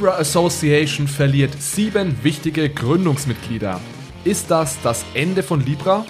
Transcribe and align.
Libra 0.00 0.16
Association 0.16 1.06
verliert 1.06 1.60
sieben 1.60 2.24
wichtige 2.24 2.70
Gründungsmitglieder. 2.70 3.78
Ist 4.24 4.50
das 4.50 4.80
das 4.82 5.04
Ende 5.12 5.42
von 5.42 5.62
Libra? 5.62 6.06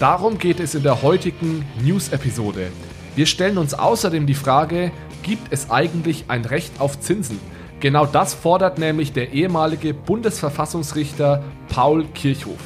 Darum 0.00 0.36
geht 0.36 0.58
es 0.58 0.74
in 0.74 0.82
der 0.82 1.00
heutigen 1.02 1.64
News-Episode. 1.80 2.72
Wir 3.14 3.26
stellen 3.26 3.56
uns 3.56 3.72
außerdem 3.72 4.26
die 4.26 4.34
Frage, 4.34 4.90
gibt 5.22 5.52
es 5.52 5.70
eigentlich 5.70 6.24
ein 6.26 6.44
Recht 6.44 6.80
auf 6.80 6.98
Zinsen? 6.98 7.38
Genau 7.78 8.04
das 8.04 8.34
fordert 8.34 8.80
nämlich 8.80 9.12
der 9.12 9.32
ehemalige 9.32 9.94
Bundesverfassungsrichter 9.94 11.44
Paul 11.68 12.06
Kirchhoff. 12.06 12.58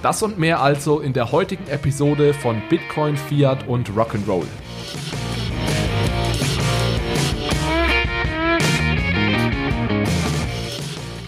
Das 0.00 0.22
und 0.22 0.38
mehr 0.38 0.62
also 0.62 1.00
in 1.00 1.12
der 1.12 1.30
heutigen 1.30 1.68
Episode 1.68 2.32
von 2.32 2.62
Bitcoin, 2.70 3.18
Fiat 3.18 3.68
und 3.68 3.90
Rock'n'Roll. 3.90 4.46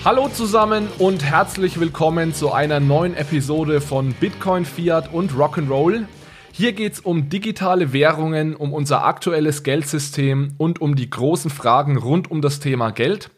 Hallo 0.05 0.29
zusammen 0.29 0.89
und 0.99 1.23
herzlich 1.23 1.79
willkommen 1.79 2.35
zu 2.35 2.51
einer 2.51 2.81
neuen 2.81 3.17
Episode 3.17 3.81
von 3.81 4.13
Bitcoin, 4.15 4.65
Fiat 4.65 5.13
und 5.13 5.31
Rock'n'Roll. 5.31 6.07
Hier 6.51 6.73
geht 6.73 6.95
es 6.95 7.01
um 7.01 7.29
digitale 7.29 7.93
Währungen, 7.93 8.57
um 8.57 8.73
unser 8.73 9.05
aktuelles 9.05 9.63
Geldsystem 9.63 10.55
und 10.59 10.81
um 10.81 10.97
die 10.97 11.09
großen 11.09 11.53
Fragen 11.53 11.97
rund 11.99 12.29
um 12.33 12.43
das 12.43 12.59
Thema 12.59 12.91
Geld. 12.91 13.31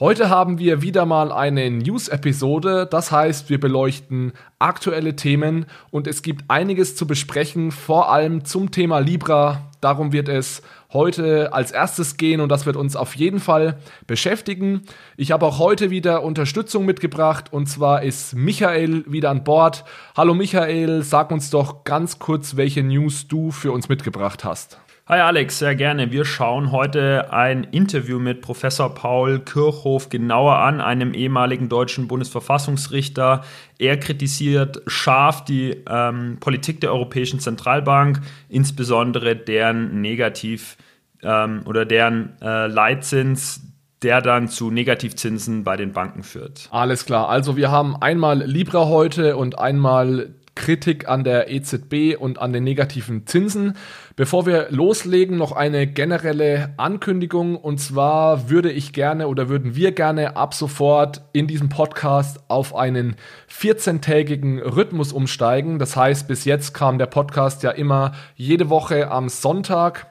Heute 0.00 0.30
haben 0.30 0.58
wir 0.58 0.80
wieder 0.80 1.04
mal 1.04 1.30
eine 1.30 1.70
News-Episode, 1.70 2.88
das 2.90 3.12
heißt, 3.12 3.50
wir 3.50 3.60
beleuchten 3.60 4.32
aktuelle 4.58 5.14
Themen 5.14 5.66
und 5.90 6.06
es 6.06 6.22
gibt 6.22 6.46
einiges 6.48 6.96
zu 6.96 7.06
besprechen, 7.06 7.70
vor 7.70 8.10
allem 8.10 8.46
zum 8.46 8.70
Thema 8.70 9.00
Libra. 9.00 9.72
Darum 9.82 10.12
wird 10.12 10.30
es 10.30 10.62
heute 10.92 11.52
als 11.52 11.70
erstes 11.70 12.16
gehen 12.16 12.40
und 12.40 12.48
das 12.50 12.64
wird 12.64 12.76
uns 12.76 12.96
auf 12.96 13.14
jeden 13.14 13.40
Fall 13.40 13.78
beschäftigen. 14.06 14.82
Ich 15.16 15.32
habe 15.32 15.44
auch 15.44 15.58
heute 15.58 15.90
wieder 15.90 16.22
Unterstützung 16.22 16.86
mitgebracht 16.86 17.52
und 17.52 17.66
zwar 17.66 18.02
ist 18.02 18.34
Michael 18.34 19.04
wieder 19.06 19.30
an 19.30 19.44
Bord. 19.44 19.84
Hallo 20.16 20.34
Michael, 20.34 21.02
sag 21.02 21.30
uns 21.30 21.50
doch 21.50 21.84
ganz 21.84 22.18
kurz, 22.18 22.56
welche 22.56 22.82
News 22.82 23.28
du 23.28 23.50
für 23.50 23.72
uns 23.72 23.88
mitgebracht 23.88 24.44
hast. 24.44 24.78
Hi 25.10 25.20
Alex, 25.20 25.58
sehr 25.58 25.74
gerne. 25.74 26.12
Wir 26.12 26.26
schauen 26.26 26.70
heute 26.70 27.32
ein 27.32 27.64
Interview 27.64 28.18
mit 28.18 28.42
Professor 28.42 28.94
Paul 28.94 29.38
Kirchhoff 29.38 30.10
genauer 30.10 30.56
an, 30.58 30.82
einem 30.82 31.14
ehemaligen 31.14 31.70
deutschen 31.70 32.08
Bundesverfassungsrichter. 32.08 33.42
Er 33.78 33.98
kritisiert 33.98 34.82
scharf 34.86 35.46
die 35.46 35.82
ähm, 35.88 36.36
Politik 36.40 36.82
der 36.82 36.92
Europäischen 36.92 37.40
Zentralbank, 37.40 38.20
insbesondere 38.50 39.34
deren 39.34 40.02
Negativ- 40.02 40.76
ähm, 41.22 41.62
oder 41.64 41.86
deren 41.86 42.36
äh, 42.42 42.66
Leitzins, 42.66 43.62
der 44.02 44.20
dann 44.20 44.48
zu 44.48 44.70
Negativzinsen 44.70 45.64
bei 45.64 45.78
den 45.78 45.94
Banken 45.94 46.22
führt. 46.22 46.68
Alles 46.70 47.06
klar. 47.06 47.30
Also 47.30 47.56
wir 47.56 47.70
haben 47.70 47.96
einmal 47.96 48.42
Libra 48.42 48.88
heute 48.88 49.38
und 49.38 49.58
einmal 49.58 50.34
Kritik 50.58 51.08
an 51.08 51.22
der 51.22 51.50
EZB 51.50 52.18
und 52.18 52.40
an 52.40 52.52
den 52.52 52.64
negativen 52.64 53.26
Zinsen. 53.26 53.74
Bevor 54.16 54.44
wir 54.44 54.66
loslegen, 54.70 55.38
noch 55.38 55.52
eine 55.52 55.86
generelle 55.86 56.74
Ankündigung. 56.76 57.56
Und 57.56 57.78
zwar 57.78 58.50
würde 58.50 58.72
ich 58.72 58.92
gerne 58.92 59.28
oder 59.28 59.48
würden 59.48 59.76
wir 59.76 59.92
gerne 59.92 60.36
ab 60.36 60.54
sofort 60.54 61.22
in 61.32 61.46
diesem 61.46 61.68
Podcast 61.68 62.40
auf 62.48 62.74
einen 62.74 63.14
14-tägigen 63.48 64.58
Rhythmus 64.58 65.12
umsteigen. 65.12 65.78
Das 65.78 65.96
heißt, 65.96 66.26
bis 66.26 66.44
jetzt 66.44 66.74
kam 66.74 66.98
der 66.98 67.06
Podcast 67.06 67.62
ja 67.62 67.70
immer 67.70 68.12
jede 68.34 68.68
Woche 68.68 69.12
am 69.12 69.28
Sonntag. 69.28 70.08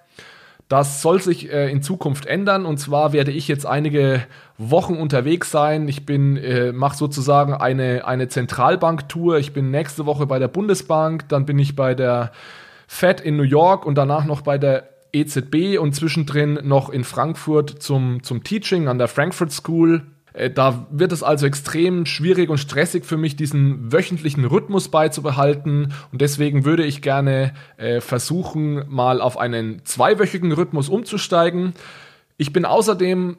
Das 0.70 1.02
soll 1.02 1.22
sich 1.22 1.52
äh, 1.52 1.70
in 1.70 1.82
Zukunft 1.82 2.26
ändern 2.26 2.66
und 2.66 2.78
zwar 2.78 3.14
werde 3.14 3.32
ich 3.32 3.48
jetzt 3.48 3.66
einige 3.66 4.26
Wochen 4.58 4.96
unterwegs 4.96 5.52
sein. 5.52 5.88
Ich 5.88 6.06
bin 6.06 6.38
äh, 6.38 6.72
mache 6.72 6.98
sozusagen 6.98 7.54
eine 7.54 8.06
eine 8.06 8.28
Zentralbanktour. 8.28 9.38
Ich 9.38 9.54
bin 9.54 9.70
nächste 9.72 10.06
Woche 10.06 10.26
bei 10.26 10.40
der 10.40 10.48
Bundesbank, 10.48 11.30
dann 11.30 11.46
bin 11.46 11.60
ich 11.60 11.76
bei 11.76 11.94
der 11.94 12.32
Fed 12.88 13.22
in 13.22 13.38
New 13.38 13.44
York 13.44 13.86
und 13.86 13.96
danach 13.96 14.26
noch 14.26 14.42
bei 14.42 14.58
der 14.58 14.90
EZB 15.14 15.78
und 15.80 15.94
zwischendrin 15.94 16.60
noch 16.64 16.90
in 16.90 17.04
Frankfurt 17.04 17.82
zum 17.82 18.24
zum 18.24 18.44
Teaching 18.44 18.88
an 18.88 18.98
der 18.98 19.08
Frankfurt 19.08 19.52
School 19.52 20.04
äh, 20.38 20.50
da 20.50 20.88
wird 20.92 21.12
es 21.12 21.24
also 21.24 21.46
extrem 21.46 22.06
schwierig 22.06 22.50
und 22.50 22.60
stressig 22.60 23.06
für 23.06 23.18
mich, 23.18 23.36
diesen 23.36 23.92
wöchentlichen 23.92 24.46
Rhythmus 24.46 24.90
beizubehalten. 24.90 25.94
Und 26.12 26.22
deswegen 26.22 26.64
würde 26.64 26.86
ich 26.86 27.02
gerne 27.02 27.54
äh, 27.78 28.02
versuchen, 28.02 28.84
mal 28.88 29.20
auf 29.20 29.38
einen 29.38 29.84
zweiwöchigen 29.86 30.52
Rhythmus 30.52 30.90
umzusteigen. 30.90 31.74
Ich 32.38 32.54
bin 32.54 32.66
außerdem 32.66 33.38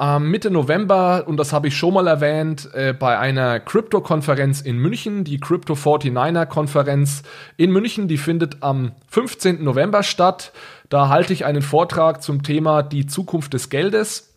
ähm, 0.00 0.30
Mitte 0.30 0.50
November, 0.50 1.24
und 1.26 1.36
das 1.36 1.52
habe 1.52 1.68
ich 1.68 1.76
schon 1.76 1.92
mal 1.92 2.06
erwähnt, 2.06 2.70
äh, 2.72 2.94
bei 2.94 3.18
einer 3.18 3.60
Crypto-Konferenz 3.60 4.62
in 4.62 4.78
München, 4.78 5.24
die 5.24 5.38
Crypto 5.38 5.74
49er-Konferenz 5.74 7.22
in 7.58 7.70
München, 7.70 8.08
die 8.08 8.16
findet 8.16 8.62
am 8.62 8.92
15. 9.10 9.62
November 9.62 10.02
statt. 10.02 10.52
Da 10.88 11.08
halte 11.08 11.34
ich 11.34 11.44
einen 11.44 11.62
Vortrag 11.62 12.22
zum 12.22 12.42
Thema 12.42 12.82
die 12.82 13.06
Zukunft 13.06 13.52
des 13.52 13.68
Geldes. 13.68 14.34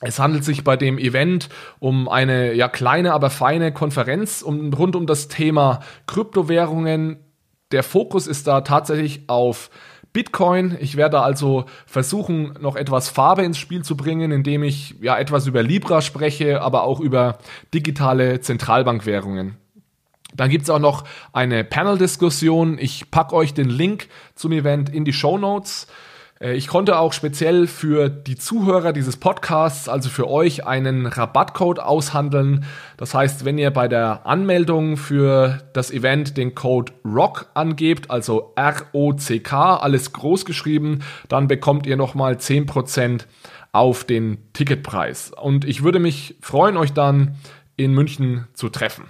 Es 0.00 0.18
handelt 0.18 0.44
sich 0.44 0.64
bei 0.64 0.76
dem 0.76 0.98
Event 0.98 1.48
um 1.78 2.08
eine 2.08 2.52
ja 2.54 2.68
kleine, 2.68 3.12
aber 3.12 3.30
feine 3.30 3.72
Konferenz 3.72 4.42
um, 4.42 4.72
rund 4.72 4.96
um 4.96 5.06
das 5.06 5.28
Thema 5.28 5.80
Kryptowährungen. 6.06 7.18
Der 7.72 7.82
Fokus 7.82 8.26
ist 8.26 8.46
da 8.46 8.62
tatsächlich 8.62 9.28
auf 9.28 9.70
Bitcoin. 10.12 10.76
Ich 10.80 10.96
werde 10.96 11.20
also 11.20 11.66
versuchen, 11.86 12.54
noch 12.60 12.76
etwas 12.76 13.08
Farbe 13.08 13.42
ins 13.42 13.58
Spiel 13.58 13.82
zu 13.82 13.96
bringen, 13.96 14.32
indem 14.32 14.62
ich 14.62 14.96
ja 15.00 15.18
etwas 15.18 15.46
über 15.46 15.62
Libra 15.62 16.00
spreche, 16.00 16.62
aber 16.62 16.84
auch 16.84 17.00
über 17.00 17.38
digitale 17.72 18.40
Zentralbankwährungen. 18.40 19.56
Dann 20.34 20.50
gibt 20.50 20.64
es 20.64 20.70
auch 20.70 20.78
noch 20.78 21.04
eine 21.32 21.64
Panel-Diskussion. 21.64 22.78
Ich 22.78 23.10
packe 23.10 23.34
euch 23.34 23.54
den 23.54 23.68
Link 23.68 24.08
zum 24.34 24.52
Event 24.52 24.88
in 24.90 25.04
die 25.04 25.12
Show 25.12 25.38
Notes. 25.38 25.86
Äh, 26.40 26.54
ich 26.54 26.68
konnte 26.68 26.98
auch 26.98 27.12
speziell 27.12 27.66
für 27.66 28.08
die 28.08 28.36
Zuhörer 28.36 28.92
dieses 28.92 29.16
Podcasts, 29.16 29.88
also 29.88 30.08
für 30.08 30.28
euch, 30.28 30.66
einen 30.66 31.06
Rabattcode 31.06 31.80
aushandeln. 31.80 32.64
Das 32.96 33.14
heißt, 33.14 33.44
wenn 33.44 33.58
ihr 33.58 33.70
bei 33.70 33.88
der 33.88 34.26
Anmeldung 34.26 34.96
für 34.96 35.62
das 35.72 35.90
Event 35.90 36.36
den 36.36 36.54
Code 36.54 36.92
ROCK 37.04 37.46
angebt, 37.54 38.10
also 38.10 38.52
R-O-C-K, 38.56 39.76
alles 39.76 40.12
groß 40.12 40.44
geschrieben, 40.44 41.00
dann 41.28 41.48
bekommt 41.48 41.86
ihr 41.86 41.96
nochmal 41.96 42.34
10% 42.34 43.22
auf 43.72 44.04
den 44.04 44.38
Ticketpreis. 44.52 45.32
Und 45.32 45.64
ich 45.64 45.82
würde 45.82 45.98
mich 45.98 46.36
freuen, 46.40 46.76
euch 46.76 46.92
dann 46.92 47.36
in 47.76 47.92
München 47.92 48.48
zu 48.54 48.68
treffen. 48.70 49.04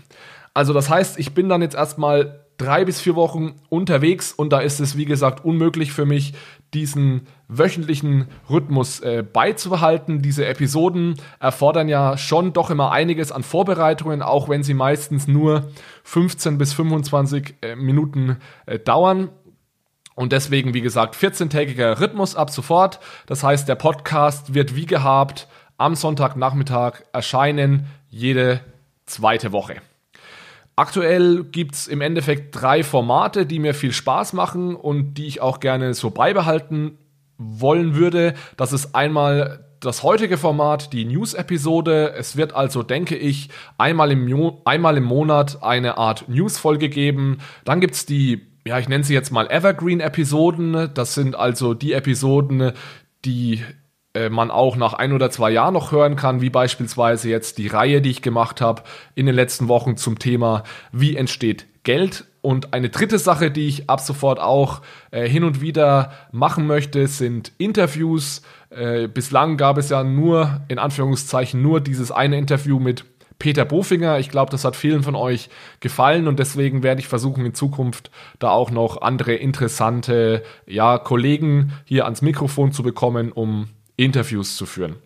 Also 0.52 0.72
das 0.72 0.90
heißt, 0.90 1.18
ich 1.18 1.34
bin 1.34 1.48
dann 1.48 1.62
jetzt 1.62 1.76
erstmal 1.76 2.40
drei 2.58 2.84
bis 2.84 3.00
vier 3.00 3.14
Wochen 3.14 3.54
unterwegs 3.68 4.32
und 4.32 4.52
da 4.52 4.58
ist 4.58 4.80
es, 4.80 4.96
wie 4.96 5.04
gesagt, 5.04 5.44
unmöglich 5.44 5.92
für 5.92 6.04
mich, 6.04 6.34
diesen 6.74 7.26
wöchentlichen 7.48 8.28
Rhythmus 8.48 9.00
äh, 9.00 9.22
beizubehalten. 9.22 10.20
Diese 10.22 10.46
Episoden 10.46 11.14
erfordern 11.40 11.88
ja 11.88 12.16
schon 12.16 12.52
doch 12.52 12.70
immer 12.70 12.92
einiges 12.92 13.32
an 13.32 13.42
Vorbereitungen, 13.42 14.22
auch 14.22 14.48
wenn 14.48 14.62
sie 14.62 14.74
meistens 14.74 15.26
nur 15.28 15.70
15 16.04 16.58
bis 16.58 16.72
25 16.74 17.54
äh, 17.62 17.76
Minuten 17.76 18.36
äh, 18.66 18.78
dauern. 18.78 19.30
Und 20.14 20.32
deswegen, 20.32 20.74
wie 20.74 20.80
gesagt, 20.80 21.14
14-tägiger 21.14 22.00
Rhythmus 22.00 22.34
ab 22.34 22.50
sofort. 22.50 22.98
Das 23.26 23.44
heißt, 23.44 23.68
der 23.68 23.76
Podcast 23.76 24.52
wird 24.52 24.74
wie 24.74 24.86
gehabt 24.86 25.48
am 25.76 25.94
Sonntagnachmittag 25.94 27.02
erscheinen, 27.12 27.87
jede 28.10 28.60
zweite 29.06 29.52
Woche. 29.52 29.76
Aktuell 30.78 31.42
gibt 31.42 31.75
es 31.75 31.88
im 31.88 32.00
Endeffekt 32.00 32.54
drei 32.54 32.84
Formate, 32.84 33.46
die 33.46 33.58
mir 33.58 33.75
viel 33.75 33.90
Spaß 33.90 34.32
machen 34.32 34.76
und 34.76 35.14
die 35.14 35.26
ich 35.26 35.40
auch 35.40 35.58
gerne 35.58 35.92
so 35.92 36.10
beibehalten 36.10 36.98
wollen 37.36 37.96
würde. 37.96 38.34
Das 38.56 38.72
ist 38.72 38.94
einmal 38.94 39.66
das 39.80 40.04
heutige 40.04 40.36
Format, 40.36 40.92
die 40.92 41.04
News-Episode. 41.04 42.12
Es 42.16 42.36
wird 42.36 42.54
also, 42.54 42.84
denke 42.84 43.16
ich, 43.16 43.48
einmal 43.76 44.12
im, 44.12 44.52
einmal 44.64 44.96
im 44.96 45.02
Monat 45.02 45.64
eine 45.64 45.98
Art 45.98 46.28
News-Folge 46.28 46.88
geben. 46.88 47.38
Dann 47.64 47.81
gibt 47.81 47.94
es 47.94 48.06
die, 48.06 48.46
ja, 48.64 48.78
ich 48.78 48.88
nenne 48.88 49.02
sie 49.02 49.14
jetzt 49.14 49.32
mal 49.32 49.50
Evergreen-Episoden. 49.50 50.90
Das 50.94 51.12
sind 51.12 51.34
also 51.34 51.74
die 51.74 51.92
Episoden, 51.92 52.70
die 53.24 53.64
äh, 54.19 54.31
man 54.31 54.50
auch 54.50 54.76
nach 54.76 54.94
ein 54.94 55.12
oder 55.12 55.31
zwei 55.31 55.50
Jahren 55.50 55.75
noch 55.75 55.93
hören 55.93 56.17
kann, 56.17 56.41
wie 56.41 56.50
beispielsweise 56.50 57.29
jetzt 57.29 57.59
die 57.59 57.69
Reihe, 57.69 58.00
die 58.00 58.11
ich 58.11 58.23
gemacht 58.23 58.61
habe 58.61 58.82
in 59.15 59.26
den 59.26 59.35
letzten 59.35 59.69
Wochen 59.69 59.97
zum 59.97 60.19
Thema, 60.19 60.65
wie 60.91 61.17
entsteht 61.17 61.67
Geld. 61.85 62.25
Und 62.41 62.75
eine 62.75 62.88
dritte 62.88 63.19
Sache, 63.19 63.50
die 63.50 63.69
ich 63.69 63.88
ab 63.88 64.00
sofort 64.00 64.41
auch 64.41 64.82
äh, 65.11 65.29
hin 65.29 65.44
und 65.44 65.61
wieder 65.61 66.12
machen 66.32 66.67
möchte, 66.67 67.06
sind 67.06 67.53
Interviews. 67.59 68.43
Äh, 68.70 69.09
bislang 69.09 69.56
gab 69.56 69.79
es 69.79 69.88
ja 69.88 70.03
nur, 70.03 70.62
in 70.69 70.79
Anführungszeichen, 70.79 71.62
nur 71.62 71.81
dieses 71.81 72.11
eine 72.11 72.38
Interview 72.38 72.79
mit 72.81 73.05
Peter 73.38 73.65
Bofinger. 73.65 74.19
Ich 74.19 74.31
glaube, 74.31 74.50
das 74.50 74.65
hat 74.65 74.75
vielen 74.75 75.03
von 75.03 75.15
euch 75.15 75.49
gefallen 75.81 76.26
und 76.26 76.38
deswegen 76.38 76.82
werde 76.82 77.00
ich 77.00 77.09
versuchen, 77.09 77.47
in 77.47 77.55
Zukunft 77.55 78.11
da 78.38 78.50
auch 78.50 78.70
noch 78.70 79.00
andere 79.00 79.35
interessante 79.35 80.43
ja, 80.67 80.99
Kollegen 80.99 81.73
hier 81.85 82.05
ans 82.05 82.23
Mikrofon 82.23 82.73
zu 82.73 82.82
bekommen, 82.82 83.31
um 83.31 83.69
Interviews 83.98 84.56
zu 84.56 84.64
führen. 84.64 84.96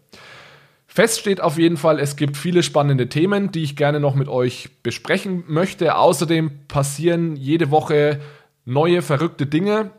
Fest 0.86 1.20
steht 1.20 1.40
auf 1.40 1.58
jeden 1.58 1.78
Fall, 1.78 1.98
es 1.98 2.16
gibt 2.16 2.36
viele 2.36 2.62
spannende 2.62 3.08
Themen, 3.08 3.50
die 3.50 3.62
ich 3.62 3.76
gerne 3.76 3.98
noch 3.98 4.14
mit 4.14 4.28
euch 4.28 4.68
besprechen 4.82 5.42
möchte. 5.48 5.96
Außerdem 5.96 6.50
passieren 6.68 7.34
jede 7.34 7.70
Woche 7.70 8.20
neue 8.66 9.00
verrückte 9.00 9.46
Dinge. 9.46 9.90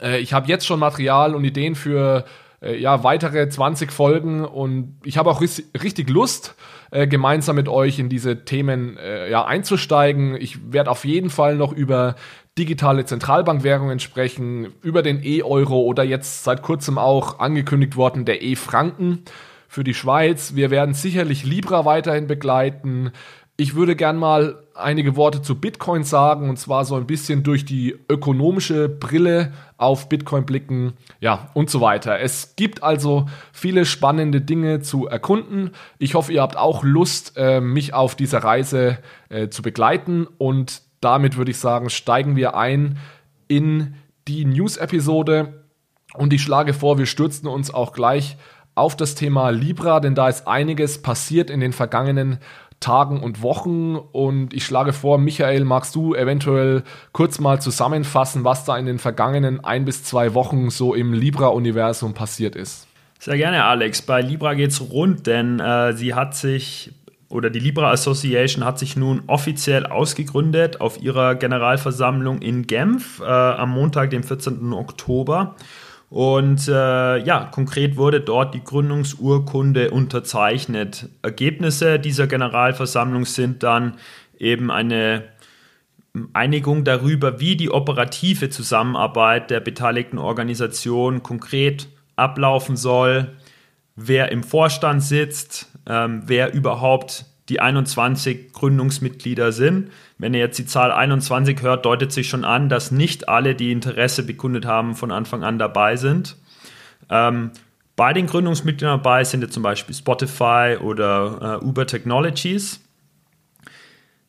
Äh, 0.00 0.20
ich 0.20 0.32
habe 0.32 0.48
jetzt 0.48 0.66
schon 0.66 0.80
Material 0.80 1.34
und 1.34 1.44
Ideen 1.44 1.74
für 1.74 2.24
äh, 2.62 2.80
ja, 2.80 3.04
weitere 3.04 3.50
20 3.50 3.92
Folgen 3.92 4.46
und 4.46 4.96
ich 5.04 5.18
habe 5.18 5.30
auch 5.30 5.42
richtig 5.42 6.08
Lust, 6.08 6.54
äh, 6.90 7.06
gemeinsam 7.06 7.56
mit 7.56 7.68
euch 7.68 7.98
in 7.98 8.08
diese 8.08 8.46
Themen 8.46 8.98
ja, 9.30 9.44
einzusteigen. 9.44 10.36
Ich 10.40 10.72
werde 10.72 10.90
auf 10.90 11.04
jeden 11.04 11.28
Fall 11.28 11.54
noch 11.56 11.74
über 11.74 12.16
digitale 12.58 13.04
Zentralbankwährungen 13.04 14.00
sprechen, 14.00 14.72
über 14.82 15.02
den 15.02 15.22
E-Euro 15.22 15.80
oder 15.80 16.02
jetzt 16.02 16.44
seit 16.44 16.62
kurzem 16.62 16.98
auch 16.98 17.38
angekündigt 17.38 17.96
worden 17.96 18.24
der 18.24 18.42
E-Franken 18.42 19.22
für 19.68 19.84
die 19.84 19.94
Schweiz. 19.94 20.54
Wir 20.56 20.70
werden 20.70 20.94
sicherlich 20.94 21.44
Libra 21.44 21.84
weiterhin 21.84 22.26
begleiten. 22.26 23.12
Ich 23.56 23.74
würde 23.74 23.96
gern 23.96 24.16
mal 24.16 24.62
einige 24.74 25.16
Worte 25.16 25.42
zu 25.42 25.60
Bitcoin 25.60 26.04
sagen 26.04 26.48
und 26.48 26.58
zwar 26.58 26.84
so 26.84 26.94
ein 26.94 27.06
bisschen 27.06 27.42
durch 27.42 27.64
die 27.64 27.96
ökonomische 28.08 28.88
Brille 28.88 29.52
auf 29.76 30.08
Bitcoin 30.08 30.46
blicken, 30.46 30.92
ja, 31.20 31.50
und 31.54 31.68
so 31.68 31.80
weiter. 31.80 32.20
Es 32.20 32.54
gibt 32.54 32.82
also 32.82 33.26
viele 33.52 33.84
spannende 33.84 34.40
Dinge 34.40 34.80
zu 34.80 35.08
erkunden. 35.08 35.72
Ich 35.98 36.14
hoffe, 36.14 36.32
ihr 36.32 36.42
habt 36.42 36.56
auch 36.56 36.84
Lust, 36.84 37.32
äh, 37.36 37.60
mich 37.60 37.94
auf 37.94 38.14
dieser 38.14 38.44
Reise 38.44 38.98
äh, 39.28 39.48
zu 39.48 39.62
begleiten 39.62 40.26
und 40.38 40.87
damit 41.00 41.36
würde 41.36 41.50
ich 41.50 41.58
sagen, 41.58 41.90
steigen 41.90 42.36
wir 42.36 42.56
ein 42.56 42.98
in 43.46 43.94
die 44.26 44.44
News-Episode 44.44 45.64
und 46.14 46.32
ich 46.32 46.42
schlage 46.42 46.74
vor, 46.74 46.98
wir 46.98 47.06
stürzen 47.06 47.48
uns 47.48 47.72
auch 47.72 47.92
gleich 47.92 48.36
auf 48.74 48.96
das 48.96 49.14
Thema 49.14 49.50
Libra, 49.50 50.00
denn 50.00 50.14
da 50.14 50.28
ist 50.28 50.46
einiges 50.46 51.02
passiert 51.02 51.50
in 51.50 51.60
den 51.60 51.72
vergangenen 51.72 52.38
Tagen 52.80 53.20
und 53.20 53.42
Wochen. 53.42 53.96
Und 53.96 54.54
ich 54.54 54.64
schlage 54.64 54.92
vor, 54.92 55.18
Michael, 55.18 55.64
magst 55.64 55.94
du 55.94 56.14
eventuell 56.14 56.84
kurz 57.12 57.40
mal 57.40 57.60
zusammenfassen, 57.60 58.44
was 58.44 58.64
da 58.64 58.78
in 58.78 58.86
den 58.86 58.98
vergangenen 58.98 59.64
ein 59.64 59.84
bis 59.84 60.04
zwei 60.04 60.34
Wochen 60.34 60.70
so 60.70 60.94
im 60.94 61.12
Libra-Universum 61.12 62.14
passiert 62.14 62.54
ist? 62.54 62.86
Sehr 63.18 63.36
gerne, 63.36 63.64
Alex. 63.64 64.02
Bei 64.02 64.20
Libra 64.20 64.54
geht 64.54 64.70
es 64.70 64.80
rund, 64.92 65.26
denn 65.26 65.58
äh, 65.58 65.92
sie 65.94 66.14
hat 66.14 66.36
sich 66.36 66.92
oder 67.30 67.50
die 67.50 67.58
Libra 67.58 67.90
Association 67.90 68.64
hat 68.64 68.78
sich 68.78 68.96
nun 68.96 69.22
offiziell 69.26 69.86
ausgegründet 69.86 70.80
auf 70.80 71.00
ihrer 71.02 71.34
Generalversammlung 71.34 72.40
in 72.40 72.66
Genf 72.66 73.20
äh, 73.20 73.24
am 73.24 73.70
Montag, 73.70 74.10
dem 74.10 74.22
14. 74.22 74.72
Oktober. 74.72 75.54
Und 76.10 76.68
äh, 76.68 77.18
ja, 77.18 77.44
konkret 77.52 77.98
wurde 77.98 78.22
dort 78.22 78.54
die 78.54 78.64
Gründungsurkunde 78.64 79.90
unterzeichnet. 79.90 81.10
Ergebnisse 81.20 81.98
dieser 81.98 82.26
Generalversammlung 82.26 83.26
sind 83.26 83.62
dann 83.62 83.96
eben 84.38 84.70
eine 84.70 85.24
Einigung 86.32 86.84
darüber, 86.84 87.40
wie 87.40 87.56
die 87.56 87.70
operative 87.70 88.48
Zusammenarbeit 88.48 89.50
der 89.50 89.60
beteiligten 89.60 90.18
Organisation 90.18 91.22
konkret 91.22 91.88
ablaufen 92.16 92.76
soll, 92.76 93.36
wer 93.94 94.32
im 94.32 94.42
Vorstand 94.42 95.02
sitzt, 95.02 95.70
ähm, 95.88 96.22
wer 96.26 96.52
überhaupt 96.52 97.24
die 97.48 97.60
21 97.60 98.52
Gründungsmitglieder 98.52 99.52
sind. 99.52 99.90
Wenn 100.18 100.34
ihr 100.34 100.40
jetzt 100.40 100.58
die 100.58 100.66
Zahl 100.66 100.92
21 100.92 101.62
hört, 101.62 101.86
deutet 101.86 102.12
sich 102.12 102.28
schon 102.28 102.44
an, 102.44 102.68
dass 102.68 102.90
nicht 102.90 103.28
alle, 103.28 103.54
die 103.54 103.72
Interesse 103.72 104.22
bekundet 104.22 104.66
haben, 104.66 104.94
von 104.94 105.10
Anfang 105.10 105.42
an 105.42 105.58
dabei 105.58 105.96
sind. 105.96 106.36
Ähm, 107.08 107.52
bei 107.96 108.12
den 108.12 108.26
Gründungsmitgliedern 108.26 108.98
dabei 108.98 109.24
sind 109.24 109.40
jetzt 109.40 109.54
zum 109.54 109.62
Beispiel 109.62 109.94
Spotify 109.94 110.76
oder 110.80 111.60
äh, 111.62 111.64
Uber 111.64 111.86
Technologies. 111.86 112.80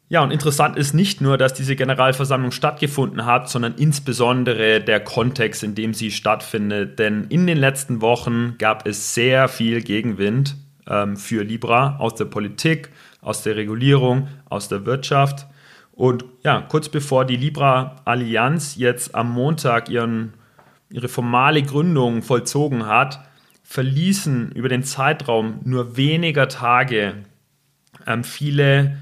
Ja, 0.07 0.23
und 0.23 0.31
interessant 0.31 0.75
ist 0.75 0.93
nicht 0.93 1.21
nur, 1.21 1.37
dass 1.37 1.53
diese 1.53 1.75
Generalversammlung 1.75 2.51
stattgefunden 2.51 3.25
hat, 3.25 3.47
sondern 3.47 3.75
insbesondere 3.75 4.81
der 4.81 5.01
Kontext, 5.01 5.61
in 5.61 5.75
dem 5.75 5.93
sie 5.93 6.09
stattfindet. 6.09 6.97
Denn 6.97 7.25
in 7.25 7.45
den 7.45 7.59
letzten 7.59 8.01
Wochen 8.01 8.55
gab 8.57 8.87
es 8.87 9.13
sehr 9.13 9.47
viel 9.47 9.83
Gegenwind 9.83 10.55
ähm, 10.89 11.15
für 11.15 11.43
Libra 11.43 11.97
aus 11.97 12.15
der 12.15 12.25
Politik, 12.25 12.89
aus 13.21 13.43
der 13.43 13.55
Regulierung, 13.55 14.27
aus 14.49 14.67
der 14.67 14.85
Wirtschaft. 14.85 15.47
Und 15.91 16.25
ja, 16.43 16.61
kurz 16.61 16.89
bevor 16.89 17.25
die 17.25 17.35
Libra-Allianz 17.35 18.75
jetzt 18.77 19.15
am 19.15 19.31
Montag 19.31 19.89
ihren, 19.89 20.33
ihre 20.89 21.07
formale 21.07 21.61
Gründung 21.61 22.21
vollzogen 22.21 22.85
hat, 22.85 23.19
verließen 23.63 24.51
über 24.53 24.69
den 24.69 24.83
Zeitraum 24.83 25.59
nur 25.63 25.95
weniger 25.97 26.47
Tage 26.47 27.15
ähm, 28.07 28.23
viele 28.23 28.97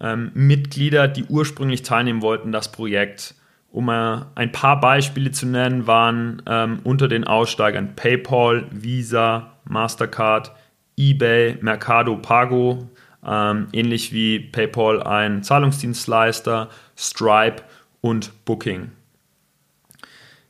ähm, 0.00 0.30
Mitglieder, 0.34 1.08
die 1.08 1.24
ursprünglich 1.24 1.82
teilnehmen 1.82 2.22
wollten, 2.22 2.52
das 2.52 2.70
Projekt. 2.70 3.34
Um 3.70 3.88
äh, 3.88 4.18
ein 4.34 4.52
paar 4.52 4.80
Beispiele 4.80 5.32
zu 5.32 5.46
nennen, 5.46 5.86
waren 5.86 6.42
ähm, 6.46 6.80
unter 6.84 7.08
den 7.08 7.24
Aussteigern 7.24 7.96
PayPal, 7.96 8.66
Visa, 8.70 9.54
Mastercard, 9.64 10.52
eBay, 10.96 11.58
Mercado 11.60 12.16
Pago, 12.16 12.88
ähm, 13.24 13.68
ähnlich 13.72 14.12
wie 14.12 14.38
PayPal 14.38 15.02
ein 15.02 15.42
Zahlungsdienstleister, 15.42 16.70
Stripe 16.96 17.62
und 18.00 18.44
Booking. 18.44 18.92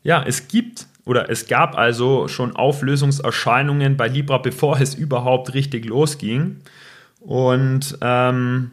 Ja, 0.03 0.23
es 0.23 0.49
gibt 0.49 0.87
oder 1.05 1.31
es 1.31 1.47
gab 1.47 1.77
also 1.79 2.29
schon 2.29 2.55
Auflösungserscheinungen 2.55 3.97
bei 3.97 4.09
Libra, 4.09 4.39
bevor 4.39 4.81
es 4.81 4.95
überhaupt 4.95 5.55
richtig 5.55 5.85
losging. 5.85 6.61
Und 7.21 7.97
ähm, 8.03 8.73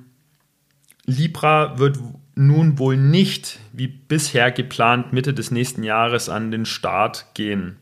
Libra 1.06 1.78
wird 1.78 2.00
nun 2.36 2.80
wohl 2.80 2.98
nicht 2.98 3.60
wie 3.72 3.88
bisher 3.88 4.52
geplant 4.52 5.14
Mitte 5.14 5.34
des 5.34 5.52
nächsten 5.52 5.84
Jahres 5.84 6.28
an 6.28 6.50
den 6.50 6.66
Start 6.66 7.28
gehen. 7.36 7.78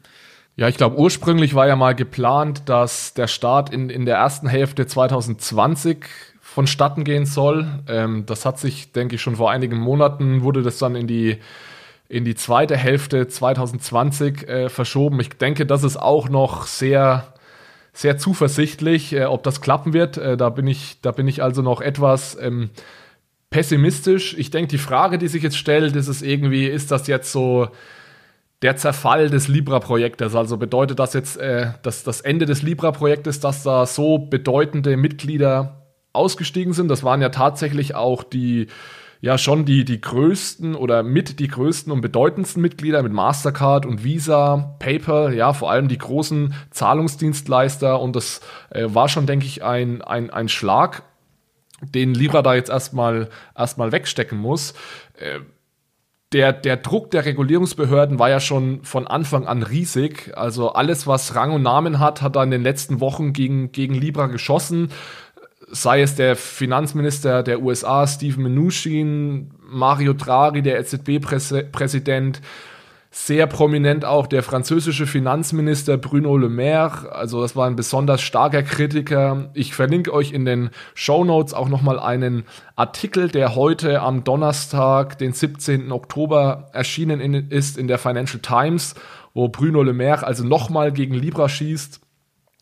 Ja, 0.61 0.67
ich 0.67 0.77
glaube, 0.77 0.99
ursprünglich 0.99 1.55
war 1.55 1.65
ja 1.65 1.75
mal 1.75 1.95
geplant, 1.95 2.69
dass 2.69 3.15
der 3.15 3.25
Start 3.25 3.73
in, 3.73 3.89
in 3.89 4.05
der 4.05 4.17
ersten 4.17 4.47
Hälfte 4.47 4.85
2020 4.85 6.05
vonstatten 6.39 7.03
gehen 7.03 7.25
soll. 7.25 7.65
Ähm, 7.87 8.27
das 8.27 8.45
hat 8.45 8.59
sich, 8.59 8.91
denke 8.91 9.15
ich, 9.15 9.23
schon 9.23 9.37
vor 9.37 9.49
einigen 9.49 9.77
Monaten 9.77 10.44
wurde 10.44 10.61
das 10.61 10.77
dann 10.77 10.95
in 10.95 11.07
die, 11.07 11.37
in 12.09 12.25
die 12.25 12.35
zweite 12.35 12.77
Hälfte 12.77 13.27
2020 13.27 14.47
äh, 14.47 14.69
verschoben. 14.69 15.19
Ich 15.19 15.30
denke, 15.30 15.65
das 15.65 15.83
ist 15.83 15.97
auch 15.97 16.30
noch 16.30 16.68
sehr, 16.68 17.33
sehr 17.91 18.19
zuversichtlich, 18.19 19.13
äh, 19.13 19.25
ob 19.25 19.41
das 19.41 19.61
klappen 19.61 19.94
wird. 19.94 20.18
Äh, 20.18 20.37
da, 20.37 20.49
bin 20.49 20.68
ich, 20.68 21.01
da 21.01 21.11
bin 21.11 21.27
ich 21.27 21.41
also 21.41 21.63
noch 21.63 21.81
etwas 21.81 22.37
ähm, 22.39 22.69
pessimistisch. 23.49 24.35
Ich 24.37 24.51
denke, 24.51 24.68
die 24.68 24.77
Frage, 24.77 25.18
die 25.18 25.27
sich 25.27 25.41
jetzt 25.41 25.57
stellt, 25.57 25.95
ist 25.95 26.07
es 26.07 26.21
irgendwie, 26.21 26.68
ist 26.68 26.91
das 26.91 27.07
jetzt 27.07 27.31
so 27.31 27.69
der 28.61 28.75
Zerfall 28.77 29.30
des 29.30 29.47
Libra-Projektes. 29.47 30.35
Also 30.35 30.57
bedeutet 30.57 30.99
das 30.99 31.13
jetzt 31.13 31.37
äh, 31.37 31.71
dass 31.81 32.03
das 32.03 32.21
Ende 32.21 32.45
des 32.45 32.61
Libra-Projektes, 32.61 33.39
dass 33.39 33.63
da 33.63 33.85
so 33.85 34.19
bedeutende 34.19 34.97
Mitglieder 34.97 35.81
ausgestiegen 36.13 36.73
sind. 36.73 36.89
Das 36.89 37.03
waren 37.03 37.21
ja 37.21 37.30
tatsächlich 37.30 37.95
auch 37.95 38.23
die, 38.23 38.68
ja 39.21 39.37
schon 39.37 39.65
die, 39.65 39.85
die 39.85 40.01
größten 40.01 40.75
oder 40.75 41.03
mit 41.03 41.39
die 41.39 41.47
größten 41.47 41.91
und 41.91 42.01
bedeutendsten 42.01 42.61
Mitglieder 42.61 43.01
mit 43.01 43.13
Mastercard 43.13 43.85
und 43.85 44.03
Visa, 44.03 44.75
PayPal, 44.80 45.33
ja, 45.33 45.53
vor 45.53 45.71
allem 45.71 45.87
die 45.87 45.97
großen 45.97 46.53
Zahlungsdienstleister. 46.71 47.99
Und 47.99 48.15
das 48.15 48.41
äh, 48.69 48.85
war 48.87 49.09
schon, 49.09 49.25
denke 49.25 49.45
ich, 49.45 49.63
ein, 49.63 50.01
ein, 50.01 50.30
ein 50.30 50.49
Schlag, 50.49 51.03
den 51.81 52.13
Libra 52.13 52.41
da 52.41 52.53
jetzt 52.53 52.69
erstmal 52.69 53.30
erstmal 53.57 53.91
wegstecken 53.91 54.37
muss. 54.37 54.73
Äh, 55.18 55.39
der, 56.33 56.54
der 56.54 56.78
Druck 56.78 57.11
der 57.11 57.26
Regulierungsbehörden 57.26 58.18
war 58.18 58.30
ja 58.30 58.40
schon 58.40 58.83
von 58.83 59.06
Anfang 59.06 59.47
an 59.47 59.64
riesig. 59.64 60.31
Also 60.35 60.71
alles, 60.73 61.06
was 61.06 61.35
Rang 61.35 61.52
und 61.52 61.61
Namen 61.61 62.00
hat, 62.00 62.21
hat 62.21 62.35
da 62.35 62.44
in 62.44 62.52
den 62.52 62.64
letzten 62.64 63.02
Wochen 63.02 63.33
gegen, 63.33 63.71
gegen 63.71 63.95
Libra 63.95 64.28
geschossen. 64.28 64.92
Sei 65.69 66.02
es 66.02 66.16
der 66.16 66.35
Finanzminister 66.35 67.44
der 67.44 67.61
USA, 67.61 68.07
Steven 68.07 68.44
Mnuchin, 68.44 69.52
Mario 69.69 70.14
Draghi, 70.14 70.61
der 70.61 70.80
EZB-Präsident, 70.80 72.42
sehr 73.13 73.45
prominent 73.45 74.06
auch 74.06 74.25
der 74.25 74.41
französische 74.41 75.06
Finanzminister 75.06 75.97
Bruno 75.97 76.37
Le 76.37 76.47
Maire. 76.47 77.11
Also 77.11 77.41
das 77.41 77.57
war 77.57 77.68
ein 77.68 77.75
besonders 77.75 78.21
starker 78.21 78.63
Kritiker. 78.63 79.49
Ich 79.53 79.75
verlinke 79.75 80.13
euch 80.13 80.31
in 80.31 80.45
den 80.45 80.69
Show 80.94 81.25
Notes 81.25 81.53
auch 81.53 81.68
nochmal 81.68 81.99
einen 81.99 82.45
Artikel, 82.77 83.27
der 83.27 83.53
heute 83.56 84.01
am 84.01 84.23
Donnerstag, 84.23 85.18
den 85.18 85.33
17. 85.33 85.91
Oktober 85.91 86.69
erschienen 86.71 87.19
ist 87.49 87.77
in 87.77 87.89
der 87.89 87.97
Financial 87.97 88.41
Times, 88.41 88.95
wo 89.33 89.49
Bruno 89.49 89.83
Le 89.83 89.94
Maire 89.94 90.25
also 90.25 90.45
nochmal 90.45 90.94
gegen 90.94 91.13
Libra 91.13 91.49
schießt. 91.49 91.99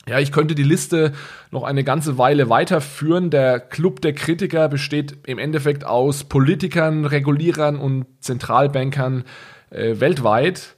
Ja, 0.07 0.17
ich 0.17 0.31
könnte 0.31 0.55
die 0.55 0.63
Liste 0.63 1.13
noch 1.51 1.61
eine 1.61 1.83
ganze 1.83 2.17
Weile 2.17 2.49
weiterführen. 2.49 3.29
Der 3.29 3.59
Club 3.59 4.01
der 4.01 4.13
Kritiker 4.13 4.67
besteht 4.67 5.17
im 5.27 5.37
Endeffekt 5.37 5.85
aus 5.85 6.23
Politikern, 6.23 7.05
Regulierern 7.05 7.77
und 7.77 8.07
Zentralbankern, 8.19 9.25
äh, 9.69 9.99
weltweit. 9.99 10.75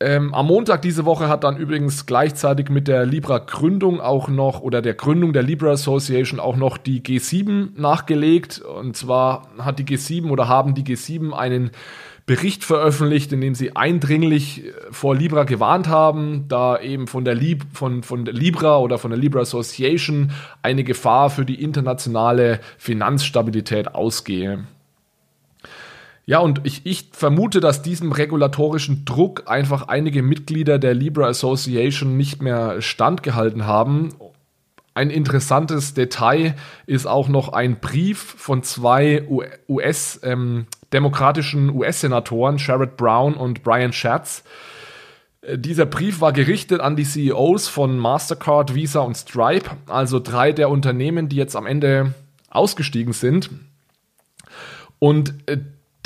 Ähm, 0.00 0.32
am 0.32 0.46
Montag 0.46 0.82
diese 0.82 1.04
Woche 1.04 1.28
hat 1.28 1.42
dann 1.42 1.56
übrigens 1.56 2.06
gleichzeitig 2.06 2.68
mit 2.68 2.86
der 2.86 3.04
Libra-Gründung 3.04 4.00
auch 4.00 4.28
noch 4.28 4.60
oder 4.60 4.80
der 4.80 4.94
Gründung 4.94 5.32
der 5.32 5.42
Libra 5.42 5.72
Association 5.72 6.38
auch 6.38 6.54
noch 6.54 6.78
die 6.78 7.02
G7 7.02 7.70
nachgelegt. 7.80 8.60
Und 8.60 8.96
zwar 8.96 9.48
hat 9.58 9.80
die 9.80 9.84
G7 9.84 10.30
oder 10.30 10.46
haben 10.46 10.74
die 10.74 10.84
G7 10.84 11.32
einen 11.32 11.72
Bericht 12.26 12.62
veröffentlicht, 12.62 13.32
in 13.32 13.40
dem 13.40 13.56
sie 13.56 13.74
eindringlich 13.74 14.64
äh, 14.64 14.72
vor 14.92 15.16
Libra 15.16 15.42
gewarnt 15.42 15.88
haben, 15.88 16.44
da 16.46 16.78
eben 16.78 17.08
von 17.08 17.24
der, 17.24 17.34
Lib 17.34 17.64
von, 17.72 18.04
von 18.04 18.24
der 18.24 18.34
Libra 18.34 18.78
oder 18.78 18.98
von 18.98 19.10
der 19.10 19.18
Libra 19.18 19.40
Association 19.40 20.30
eine 20.62 20.84
Gefahr 20.84 21.30
für 21.30 21.44
die 21.44 21.60
internationale 21.60 22.60
Finanzstabilität 22.76 23.94
ausgehe. 23.94 24.64
Ja, 26.28 26.40
und 26.40 26.60
ich, 26.64 26.84
ich 26.84 27.08
vermute, 27.12 27.58
dass 27.58 27.80
diesem 27.80 28.12
regulatorischen 28.12 29.06
Druck 29.06 29.44
einfach 29.46 29.88
einige 29.88 30.22
Mitglieder 30.22 30.78
der 30.78 30.92
Libra 30.92 31.28
Association 31.28 32.18
nicht 32.18 32.42
mehr 32.42 32.82
standgehalten 32.82 33.64
haben. 33.64 34.10
Ein 34.92 35.08
interessantes 35.08 35.94
Detail 35.94 36.54
ist 36.84 37.06
auch 37.06 37.30
noch 37.30 37.54
ein 37.54 37.80
Brief 37.80 38.18
von 38.18 38.62
zwei 38.62 39.26
US, 39.70 40.20
ähm, 40.22 40.66
demokratischen 40.92 41.70
US-Senatoren, 41.70 42.58
Sherrod 42.58 42.98
Brown 42.98 43.32
und 43.32 43.62
Brian 43.62 43.94
Schatz. 43.94 44.44
Äh, 45.40 45.56
dieser 45.56 45.86
Brief 45.86 46.20
war 46.20 46.34
gerichtet 46.34 46.82
an 46.82 46.94
die 46.94 47.04
CEOs 47.04 47.68
von 47.68 47.98
Mastercard, 47.98 48.74
Visa 48.74 49.00
und 49.00 49.16
Stripe, 49.16 49.70
also 49.86 50.20
drei 50.20 50.52
der 50.52 50.68
Unternehmen, 50.68 51.30
die 51.30 51.36
jetzt 51.36 51.56
am 51.56 51.64
Ende 51.64 52.12
ausgestiegen 52.50 53.14
sind. 53.14 53.48
Und 54.98 55.32
äh, 55.46 55.56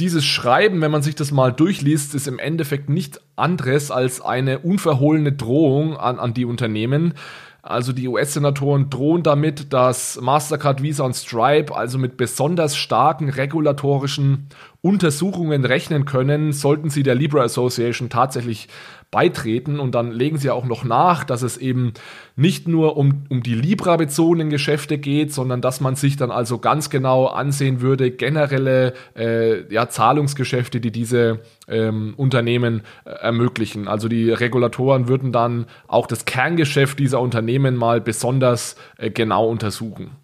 dieses 0.01 0.25
Schreiben, 0.25 0.81
wenn 0.81 0.91
man 0.91 1.03
sich 1.03 1.15
das 1.15 1.31
mal 1.31 1.53
durchliest, 1.53 2.15
ist 2.15 2.27
im 2.27 2.39
Endeffekt 2.39 2.89
nichts 2.89 3.21
anderes 3.37 3.91
als 3.91 4.21
eine 4.21 4.61
unverhohlene 4.61 5.33
Drohung 5.33 5.97
an, 5.97 6.19
an 6.19 6.35
die 6.35 6.45
Unternehmen. 6.45 7.15
Also 7.63 7.93
die 7.93 8.09
US-Senatoren 8.09 8.91
drohen 8.91 9.23
damit, 9.23 9.73
dass 9.73 10.21
Mastercard, 10.21 10.83
Visa 10.83 11.05
und 11.05 11.15
Stripe 11.15 11.75
also 11.75 11.97
mit 11.97 12.17
besonders 12.17 12.77
starken 12.77 13.29
regulatorischen 13.29 14.49
Untersuchungen 14.81 15.65
rechnen 15.65 16.05
können, 16.05 16.53
sollten 16.53 16.91
sie 16.91 17.05
der 17.05 17.15
Libra 17.15 17.43
Association 17.43 18.09
tatsächlich 18.09 18.67
beitreten. 19.13 19.79
Und 19.79 19.95
dann 19.95 20.11
legen 20.11 20.39
sie 20.39 20.51
auch 20.51 20.65
noch 20.65 20.83
nach, 20.83 21.23
dass 21.23 21.43
es 21.43 21.59
eben 21.59 21.93
nicht 22.35 22.67
nur 22.67 22.97
um, 22.97 23.27
um 23.29 23.43
die 23.43 23.55
Libra-bezogenen 23.55 24.51
Geschäfte 24.51 24.99
geht, 24.99 25.33
sondern 25.33 25.61
dass 25.61 25.81
man 25.81 25.95
sich 25.95 26.17
dann 26.17 26.33
also 26.33 26.59
ganz 26.59 26.91
genau 26.91 27.27
ansehen 27.27 27.83
würde, 27.83 28.11
generelle 28.11 28.95
äh, 29.15 29.73
ja, 29.73 29.89
Zahlungsgeschäfte, 29.89 30.81
die 30.81 30.91
diese 30.91 31.41
ähm, 31.69 32.15
Unternehmen 32.17 32.83
äh, 33.05 33.11
ermöglichen. 33.11 33.87
Also 33.87 34.09
die 34.09 34.31
Regulatoren 34.31 35.07
würden 35.07 35.31
dann 35.31 35.67
auch 35.87 36.07
das 36.07 36.25
Kerngeschäft 36.25 36.99
dieser 36.99 37.21
Unternehmen 37.21 37.77
mal 37.77 38.01
besonders 38.01 38.77
äh, 38.97 39.11
genau 39.11 39.47
untersuchen. 39.47 40.17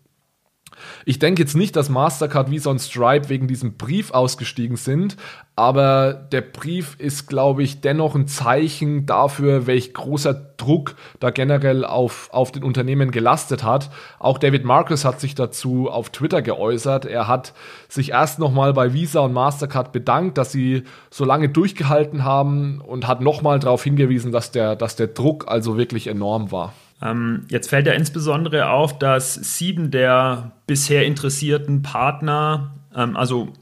Ich 1.04 1.18
denke 1.18 1.42
jetzt 1.42 1.56
nicht, 1.56 1.76
dass 1.76 1.88
Mastercard, 1.88 2.50
Visa 2.50 2.70
und 2.70 2.80
Stripe 2.80 3.28
wegen 3.28 3.48
diesem 3.48 3.76
Brief 3.76 4.10
ausgestiegen 4.10 4.76
sind, 4.76 5.16
aber 5.58 6.12
der 6.12 6.42
Brief 6.42 6.94
ist, 7.00 7.26
glaube 7.28 7.64
ich, 7.64 7.80
dennoch 7.80 8.14
ein 8.14 8.28
Zeichen 8.28 9.06
dafür, 9.06 9.66
welch 9.66 9.92
großer 9.92 10.32
Druck 10.56 10.94
da 11.18 11.30
generell 11.30 11.84
auf, 11.84 12.28
auf 12.32 12.52
den 12.52 12.62
Unternehmen 12.62 13.10
gelastet 13.10 13.64
hat. 13.64 13.90
Auch 14.20 14.38
David 14.38 14.64
Marcus 14.64 15.04
hat 15.04 15.20
sich 15.20 15.34
dazu 15.34 15.90
auf 15.90 16.10
Twitter 16.10 16.42
geäußert. 16.42 17.06
Er 17.06 17.26
hat 17.26 17.54
sich 17.88 18.10
erst 18.10 18.38
nochmal 18.38 18.72
bei 18.72 18.92
Visa 18.92 19.18
und 19.18 19.32
Mastercard 19.32 19.90
bedankt, 19.90 20.38
dass 20.38 20.52
sie 20.52 20.84
so 21.10 21.24
lange 21.24 21.48
durchgehalten 21.48 22.22
haben 22.22 22.80
und 22.80 23.08
hat 23.08 23.20
nochmal 23.20 23.58
darauf 23.58 23.82
hingewiesen, 23.82 24.30
dass 24.30 24.52
der, 24.52 24.76
dass 24.76 24.94
der 24.94 25.08
Druck 25.08 25.48
also 25.48 25.76
wirklich 25.76 26.06
enorm 26.06 26.52
war. 26.52 26.72
Ähm, 27.02 27.44
jetzt 27.48 27.68
fällt 27.68 27.86
ja 27.86 27.92
insbesondere 27.92 28.70
auf, 28.70 28.98
dass 28.98 29.34
sieben 29.34 29.90
der 29.90 30.52
bisher 30.66 31.06
interessierten 31.06 31.82
Partner, 31.82 32.74
ähm, 32.94 33.16
also 33.16 33.52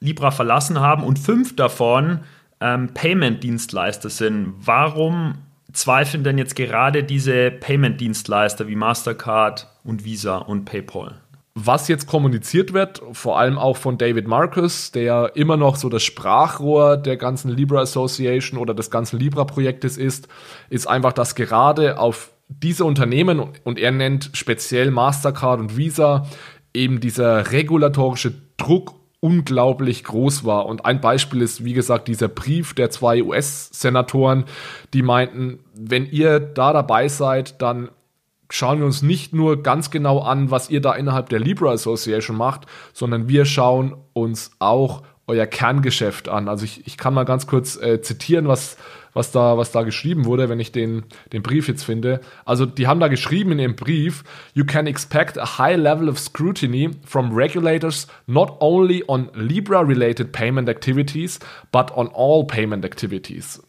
Libra 0.00 0.30
verlassen 0.30 0.80
haben 0.80 1.02
und 1.02 1.18
fünf 1.18 1.56
davon 1.56 2.20
ähm, 2.60 2.94
Payment-Dienstleister 2.94 4.10
sind. 4.10 4.54
Warum 4.60 5.34
zweifeln 5.72 6.24
denn 6.24 6.38
jetzt 6.38 6.56
gerade 6.56 7.04
diese 7.04 7.50
Payment-Dienstleister 7.50 8.68
wie 8.68 8.76
Mastercard 8.76 9.68
und 9.84 10.04
Visa 10.04 10.38
und 10.38 10.64
PayPal? 10.64 11.20
was 11.58 11.88
jetzt 11.88 12.06
kommuniziert 12.06 12.74
wird, 12.74 13.00
vor 13.12 13.38
allem 13.38 13.56
auch 13.56 13.78
von 13.78 13.96
David 13.96 14.28
Marcus, 14.28 14.92
der 14.92 15.32
immer 15.36 15.56
noch 15.56 15.76
so 15.76 15.88
das 15.88 16.04
Sprachrohr 16.04 16.98
der 16.98 17.16
ganzen 17.16 17.48
Libra 17.48 17.80
Association 17.80 18.60
oder 18.60 18.74
des 18.74 18.90
ganzen 18.90 19.18
Libra-Projektes 19.18 19.96
ist, 19.96 20.28
ist 20.68 20.86
einfach, 20.86 21.14
dass 21.14 21.34
gerade 21.34 21.98
auf 21.98 22.30
diese 22.48 22.84
Unternehmen, 22.84 23.42
und 23.64 23.78
er 23.78 23.90
nennt 23.90 24.30
speziell 24.34 24.90
Mastercard 24.90 25.60
und 25.60 25.76
Visa, 25.76 26.26
eben 26.72 27.00
dieser 27.00 27.52
regulatorische 27.52 28.34
Druck 28.56 28.94
unglaublich 29.20 30.04
groß 30.04 30.44
war. 30.44 30.66
Und 30.66 30.84
ein 30.84 31.00
Beispiel 31.00 31.42
ist, 31.42 31.64
wie 31.64 31.72
gesagt, 31.72 32.06
dieser 32.06 32.28
Brief 32.28 32.74
der 32.74 32.90
zwei 32.90 33.22
US-Senatoren, 33.22 34.44
die 34.92 35.02
meinten, 35.02 35.60
wenn 35.74 36.06
ihr 36.06 36.38
da 36.38 36.72
dabei 36.72 37.08
seid, 37.08 37.60
dann 37.60 37.90
schauen 38.50 38.78
wir 38.78 38.86
uns 38.86 39.02
nicht 39.02 39.34
nur 39.34 39.62
ganz 39.62 39.90
genau 39.90 40.20
an, 40.20 40.50
was 40.50 40.70
ihr 40.70 40.80
da 40.80 40.94
innerhalb 40.94 41.28
der 41.30 41.40
Libra 41.40 41.72
Association 41.72 42.36
macht, 42.36 42.66
sondern 42.92 43.28
wir 43.28 43.44
schauen 43.44 43.96
uns 44.12 44.52
auch 44.60 45.02
euer 45.26 45.46
Kerngeschäft 45.46 46.28
an. 46.28 46.48
Also 46.48 46.64
ich, 46.64 46.86
ich 46.86 46.96
kann 46.96 47.14
mal 47.14 47.24
ganz 47.24 47.46
kurz 47.46 47.76
äh, 47.76 48.00
zitieren, 48.00 48.46
was, 48.46 48.76
was, 49.12 49.32
da, 49.32 49.58
was 49.58 49.72
da 49.72 49.82
geschrieben 49.82 50.24
wurde, 50.24 50.48
wenn 50.48 50.60
ich 50.60 50.72
den, 50.72 51.04
den 51.32 51.42
Brief 51.42 51.68
jetzt 51.68 51.84
finde. 51.84 52.20
Also 52.44 52.64
die 52.64 52.86
haben 52.86 53.00
da 53.00 53.08
geschrieben 53.08 53.52
in 53.52 53.58
ihrem 53.58 53.76
Brief, 53.76 54.22
You 54.54 54.64
can 54.64 54.86
expect 54.86 55.38
a 55.38 55.58
high 55.58 55.76
level 55.76 56.08
of 56.08 56.18
scrutiny 56.18 56.90
from 57.04 57.32
regulators 57.32 58.06
not 58.26 58.56
only 58.60 59.02
on 59.08 59.30
Libra-related 59.34 60.32
payment 60.32 60.68
activities, 60.68 61.40
but 61.72 61.90
on 61.96 62.08
all 62.08 62.46
payment 62.46 62.84
activities. 62.84 63.60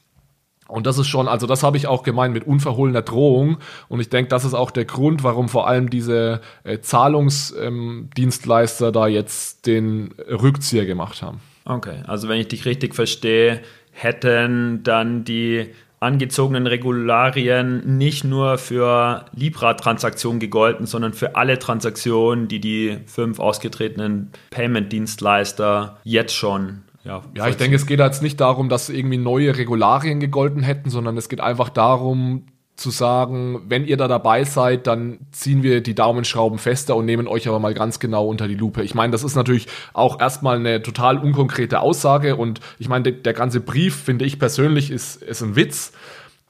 Und 0.68 0.86
das 0.86 0.98
ist 0.98 1.08
schon, 1.08 1.28
also 1.28 1.48
das 1.48 1.64
habe 1.64 1.78
ich 1.78 1.88
auch 1.88 2.04
gemeint 2.04 2.34
mit 2.34 2.46
unverhohlener 2.46 3.02
Drohung. 3.02 3.58
Und 3.90 4.00
ich 4.00 4.10
denke, 4.10 4.30
das 4.30 4.46
ist 4.46 4.54
auch 4.54 4.72
der 4.72 4.86
Grund, 4.86 5.24
warum 5.24 5.50
vor 5.50 5.68
allem 5.68 5.90
diese 5.90 6.42
äh, 6.64 6.80
Zahlungsdienstleister 6.80 8.88
ähm, 8.88 8.94
da 8.94 9.08
jetzt 9.08 9.66
den 9.66 10.14
Rückzieher 10.30 10.86
gemacht 10.86 11.22
haben. 11.22 11.42
Okay, 11.66 12.04
also 12.08 12.30
wenn 12.30 12.40
ich 12.40 12.48
dich 12.48 12.66
richtig 12.66 12.96
verstehe, 12.96 13.62
hätten 13.92 14.84
dann 14.84 15.24
die 15.24 15.72
angezogenen 16.00 16.68
Regularien 16.68 17.98
nicht 17.98 18.24
nur 18.24 18.60
für 18.60 19.26
Libra-Transaktionen 19.34 20.40
gegolten, 20.40 20.86
sondern 20.86 21.14
für 21.14 21.36
alle 21.36 21.58
Transaktionen, 21.58 22.48
die 22.48 22.60
die 22.60 23.00
fünf 23.08 23.40
ausgetretenen 23.40 24.32
Payment-Dienstleister 24.52 25.98
jetzt 26.04 26.36
schon 26.36 26.84
ja, 27.08 27.22
ja, 27.36 27.48
ich 27.48 27.56
denke, 27.56 27.76
es 27.76 27.86
geht 27.86 28.00
jetzt 28.00 28.22
nicht 28.22 28.40
darum, 28.42 28.70
dass 28.70 28.90
irgendwie 28.90 29.18
neue 29.18 29.58
Regularien 29.58 30.20
gegolten 30.20 30.62
hätten, 30.62 30.90
sondern 30.90 31.18
es 31.18 31.30
geht 31.30 31.40
einfach 31.40 31.70
darum, 31.70 32.46
zu 32.76 32.92
sagen, 32.92 33.64
wenn 33.68 33.86
ihr 33.86 33.98
da 33.98 34.08
dabei 34.08 34.44
seid, 34.44 34.86
dann 34.86 35.18
ziehen 35.32 35.64
wir 35.64 35.82
die 35.82 35.96
Daumenschrauben 35.96 36.60
fester 36.60 36.96
und 36.96 37.06
nehmen 37.06 37.28
euch 37.28 37.48
aber 37.48 37.60
mal 37.60 37.74
ganz 37.74 38.00
genau 38.00 38.28
unter 38.28 38.48
die 38.48 38.56
Lupe. 38.56 38.84
Ich 38.84 38.94
meine, 38.94 39.12
das 39.12 39.24
ist 39.24 39.36
natürlich 39.36 39.68
auch 39.94 40.22
erstmal 40.22 40.58
eine 40.58 40.84
total 40.84 41.18
unkonkrete 41.18 41.80
Aussage 41.80 42.36
und 42.36 42.60
ich 42.78 42.88
meine, 42.88 43.04
der, 43.04 43.14
der 43.14 43.34
ganze 43.34 43.62
Brief, 43.62 43.96
finde 43.96 44.26
ich 44.26 44.38
persönlich, 44.38 44.92
ist, 44.92 45.24
ist 45.24 45.42
ein 45.42 45.56
Witz, 45.56 45.92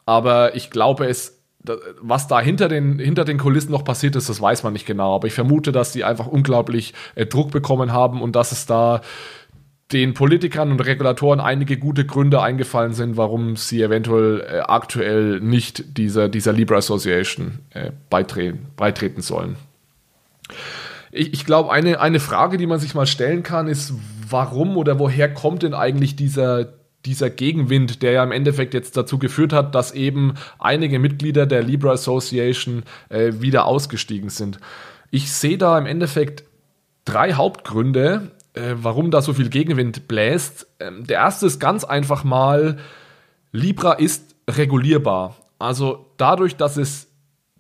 aber 0.06 0.54
ich 0.56 0.70
glaube, 0.70 1.06
es 1.08 1.38
was 2.00 2.28
da 2.28 2.40
hinter 2.40 2.70
den, 2.70 3.00
hinter 3.00 3.26
den 3.26 3.38
Kulissen 3.38 3.72
noch 3.72 3.84
passiert 3.84 4.16
ist, 4.16 4.30
das 4.30 4.42
weiß 4.42 4.64
man 4.64 4.74
nicht 4.74 4.86
genau. 4.86 5.16
Aber 5.16 5.28
ich 5.28 5.34
vermute, 5.34 5.72
dass 5.72 5.92
die 5.92 6.04
einfach 6.04 6.28
unglaublich 6.28 6.94
äh, 7.16 7.26
Druck 7.26 7.52
bekommen 7.52 7.92
haben 7.92 8.22
und 8.22 8.36
dass 8.36 8.52
es 8.52 8.66
da 8.66 9.02
den 9.92 10.14
Politikern 10.14 10.72
und 10.72 10.82
Regulatoren 10.82 11.40
einige 11.40 11.78
gute 11.78 12.06
Gründe 12.06 12.42
eingefallen 12.42 12.94
sind, 12.94 13.16
warum 13.16 13.56
sie 13.56 13.82
eventuell 13.82 14.42
äh, 14.42 14.60
aktuell 14.60 15.40
nicht 15.40 15.98
dieser, 15.98 16.28
dieser 16.28 16.52
Libra 16.52 16.78
Association 16.78 17.60
äh, 17.72 17.92
beitreten, 18.10 18.68
beitreten 18.76 19.22
sollen. 19.22 19.56
Ich, 21.12 21.34
ich 21.34 21.46
glaube, 21.46 21.72
eine, 21.72 22.02
eine 22.02 22.20
Frage, 22.20 22.58
die 22.58 22.68
man 22.68 22.80
sich 22.80 22.96
mal 22.96 23.08
stellen 23.08 23.44
kann, 23.44 23.68
ist, 23.68 23.94
warum 24.30 24.76
oder 24.76 25.00
woher 25.00 25.34
kommt 25.34 25.64
denn 25.64 25.74
eigentlich 25.74 26.18
dieser, 26.18 26.74
dieser 27.06 27.30
Gegenwind, 27.30 28.02
der 28.02 28.12
ja 28.12 28.24
im 28.24 28.34
Endeffekt 28.34 28.74
jetzt 28.74 28.98
dazu 28.98 29.18
geführt 29.18 29.54
hat, 29.54 29.74
dass 29.74 29.94
eben 29.94 30.34
einige 30.60 31.00
Mitglieder 31.00 31.46
der 31.46 31.64
Libra 31.64 31.92
Association 31.92 32.84
äh, 33.08 33.32
wieder 33.40 33.66
ausgestiegen 33.66 34.30
sind. 34.30 34.60
Ich 35.12 35.32
sehe 35.32 35.58
da 35.58 35.78
im 35.78 35.86
Endeffekt 35.86 36.44
drei 37.06 37.34
Hauptgründe, 37.34 38.32
äh, 38.58 38.76
warum 38.82 39.12
da 39.12 39.22
so 39.22 39.34
viel 39.34 39.50
Gegenwind 39.50 40.08
bläst. 40.08 40.68
Ähm, 40.80 41.06
der 41.08 41.18
erste 41.18 41.46
ist 41.46 41.60
ganz 41.60 41.84
einfach 41.84 42.24
mal, 42.24 42.78
Libra 43.52 43.94
ist 43.94 44.36
regulierbar. 44.50 45.36
Also 45.60 46.06
dadurch, 46.18 46.56
dass 46.56 46.78
es 46.78 47.08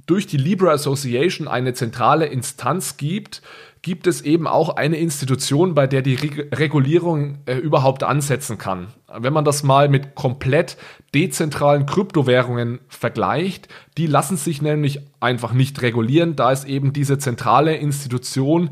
durch 0.06 0.28
die 0.28 0.38
Libra 0.38 0.72
Association 0.72 1.48
eine 1.48 1.74
zentrale 1.74 2.26
Instanz 2.26 2.98
gibt, 2.98 3.42
gibt 3.82 4.08
es 4.08 4.22
eben 4.22 4.48
auch 4.48 4.76
eine 4.76 4.98
Institution, 4.98 5.74
bei 5.74 5.88
der 5.88 6.02
die 6.02 6.16
Re 6.16 6.48
Regulierung 6.52 7.40
äh, 7.46 7.56
überhaupt 7.56 8.04
ansetzen 8.04 8.58
kann. 8.58 8.88
Wenn 9.14 9.34
man 9.34 9.46
das 9.46 9.64
mal 9.64 9.88
mit 9.88 10.16
komplett 10.16 10.78
dezentralen 11.14 11.86
Kryptowährungen 11.86 12.80
vergleicht, 12.90 13.68
die 13.98 14.08
lassen 14.08 14.38
sich 14.38 14.62
nämlich 14.62 15.02
einfach 15.20 15.54
nicht 15.54 15.82
regulieren, 15.82 16.36
da 16.36 16.52
es 16.52 16.66
eben 16.66 16.92
diese 16.92 17.18
zentrale 17.18 17.76
Institution 17.76 18.72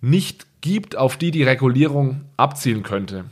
nicht 0.00 0.46
gibt, 0.62 0.96
auf 0.96 1.18
die 1.18 1.30
die 1.30 1.42
Regulierung 1.42 2.22
abzielen 2.38 2.82
könnte. 2.82 3.26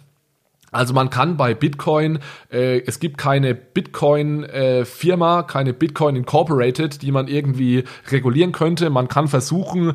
Also 0.73 0.95
man 0.95 1.11
kann 1.11 1.37
bei 1.37 1.55
Bitcoin, 1.55 2.21
äh, 2.53 2.81
es 2.87 3.01
gibt 3.01 3.19
keine 3.19 3.55
Bitcoin-Firma, 3.55 5.41
äh, 5.41 5.45
keine 5.45 5.73
Bitcoin 5.73 6.17
Incorporated, 6.17 7.03
die 7.03 7.11
man 7.11 7.27
irgendwie 7.27 7.85
regulieren 8.11 8.53
könnte. 8.53 8.89
Man 8.91 9.09
kann 9.09 9.27
versuchen, 9.27 9.95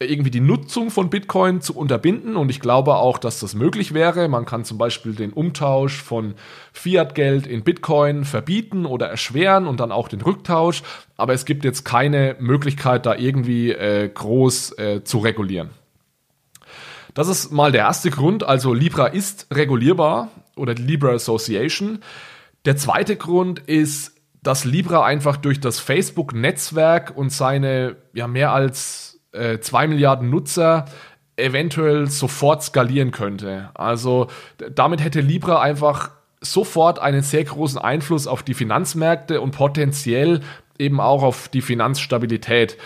irgendwie 0.00 0.30
die 0.30 0.40
Nutzung 0.40 0.90
von 0.90 1.08
Bitcoin 1.08 1.60
zu 1.60 1.76
unterbinden 1.76 2.36
und 2.36 2.50
ich 2.50 2.60
glaube 2.60 2.96
auch, 2.96 3.18
dass 3.18 3.40
das 3.40 3.54
möglich 3.54 3.94
wäre. 3.94 4.28
Man 4.28 4.44
kann 4.44 4.64
zum 4.64 4.76
Beispiel 4.76 5.14
den 5.14 5.32
Umtausch 5.32 6.02
von 6.02 6.34
Fiat-Geld 6.72 7.46
in 7.46 7.62
Bitcoin 7.62 8.24
verbieten 8.24 8.86
oder 8.86 9.08
erschweren 9.08 9.66
und 9.66 9.80
dann 9.80 9.92
auch 9.92 10.08
den 10.08 10.20
Rücktausch, 10.20 10.82
aber 11.16 11.32
es 11.32 11.44
gibt 11.44 11.64
jetzt 11.64 11.84
keine 11.84 12.36
Möglichkeit, 12.40 13.06
da 13.06 13.14
irgendwie 13.14 13.70
äh, 13.70 14.08
groß 14.08 14.78
äh, 14.78 15.04
zu 15.04 15.18
regulieren. 15.18 15.70
Das 17.14 17.28
ist 17.28 17.52
mal 17.52 17.72
der 17.72 17.82
erste 17.82 18.10
Grund, 18.10 18.42
also 18.42 18.74
Libra 18.74 19.06
ist 19.06 19.46
regulierbar 19.52 20.30
oder 20.56 20.74
die 20.74 20.82
Libra 20.82 21.10
Association. 21.10 22.00
Der 22.64 22.76
zweite 22.76 23.16
Grund 23.16 23.60
ist, 23.60 24.14
dass 24.42 24.64
Libra 24.64 25.04
einfach 25.04 25.36
durch 25.36 25.60
das 25.60 25.78
Facebook-Netzwerk 25.78 27.16
und 27.16 27.30
seine 27.30 27.96
ja 28.12 28.26
mehr 28.26 28.52
als 28.52 29.20
äh, 29.32 29.58
zwei 29.60 29.86
Milliarden 29.86 30.28
Nutzer 30.28 30.86
eventuell 31.36 32.08
sofort 32.08 32.62
skalieren 32.62 33.10
könnte. 33.10 33.70
Also 33.74 34.28
damit 34.74 35.02
hätte 35.02 35.20
Libra 35.20 35.60
einfach 35.60 36.10
sofort 36.40 36.98
einen 36.98 37.22
sehr 37.22 37.44
großen 37.44 37.78
Einfluss 37.78 38.26
auf 38.26 38.42
die 38.42 38.54
Finanzmärkte 38.54 39.40
und 39.40 39.52
potenziell 39.52 40.40
eben 40.78 41.00
auch 41.00 41.22
auf 41.22 41.48
die 41.48 41.62
Finanzstabilität. 41.62 42.76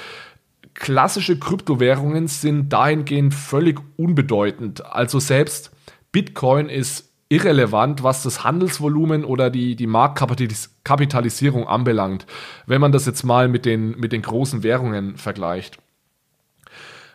Klassische 0.79 1.41
Kryptowährungen 1.41 2.29
sind 2.29 2.73
dahingehend 2.73 3.35
völlig 3.35 3.81
unbedeutend. 3.97 4.87
Also 4.87 5.19
selbst 5.19 5.73
Bitcoin 6.13 6.69
ist 6.69 7.13
irrelevant, 7.29 8.05
was 8.05 8.23
das 8.23 8.45
Handelsvolumen 8.45 9.25
oder 9.25 9.51
die, 9.51 9.75
die 9.75 9.89
Marktkapitalisierung 9.89 11.67
anbelangt, 11.67 12.27
wenn 12.67 12.81
man 12.81 12.93
das 12.93 13.07
jetzt 13.07 13.25
mal 13.25 13.49
mit 13.49 13.67
den, 13.67 13.99
mit 13.99 14.13
den 14.13 14.23
großen 14.23 14.63
Währungen 14.63 15.17
vergleicht. 15.17 15.79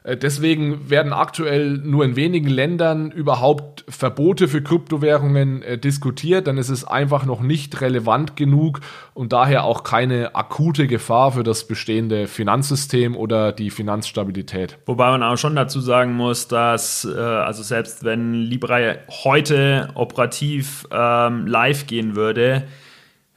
Äh, 0.03 0.17
deswegen 0.17 0.89
werden 0.89 1.13
aktuell 1.13 1.77
nur 1.77 2.05
in 2.05 2.15
wenigen 2.15 2.47
Ländern 2.47 3.11
überhaupt 3.11 3.85
Verbote 3.87 4.47
für 4.47 4.61
Kryptowährungen 4.61 5.61
äh, 5.63 5.77
diskutiert, 5.77 6.47
denn 6.47 6.57
es 6.57 6.69
ist 6.69 6.83
einfach 6.85 7.25
noch 7.25 7.41
nicht 7.41 7.81
relevant 7.81 8.35
genug 8.35 8.81
und 9.13 9.33
daher 9.33 9.63
auch 9.63 9.83
keine 9.83 10.35
akute 10.35 10.87
Gefahr 10.87 11.31
für 11.33 11.43
das 11.43 11.67
bestehende 11.67 12.27
Finanzsystem 12.27 13.15
oder 13.15 13.51
die 13.51 13.69
Finanzstabilität. 13.69 14.77
Wobei 14.85 15.09
man 15.09 15.23
auch 15.23 15.37
schon 15.37 15.55
dazu 15.55 15.79
sagen 15.79 16.13
muss, 16.13 16.47
dass 16.47 17.05
äh, 17.05 17.17
also 17.17 17.63
selbst 17.63 18.03
wenn 18.03 18.33
Libra 18.33 18.95
heute 19.23 19.89
operativ 19.95 20.87
ähm, 20.91 21.47
live 21.47 21.87
gehen 21.87 22.15
würde, 22.15 22.63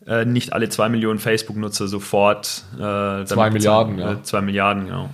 äh, 0.07 0.25
nicht 0.25 0.53
alle 0.53 0.69
zwei 0.69 0.89
Millionen 0.89 1.19
Facebook-Nutzer 1.19 1.89
sofort 1.89 2.65
äh, 2.75 3.25
zwei 3.25 3.51
Milliarden, 3.51 3.99
ja. 3.99 4.23
Zwei 4.23 4.41
Milliarden, 4.41 4.87
genau. 4.87 5.11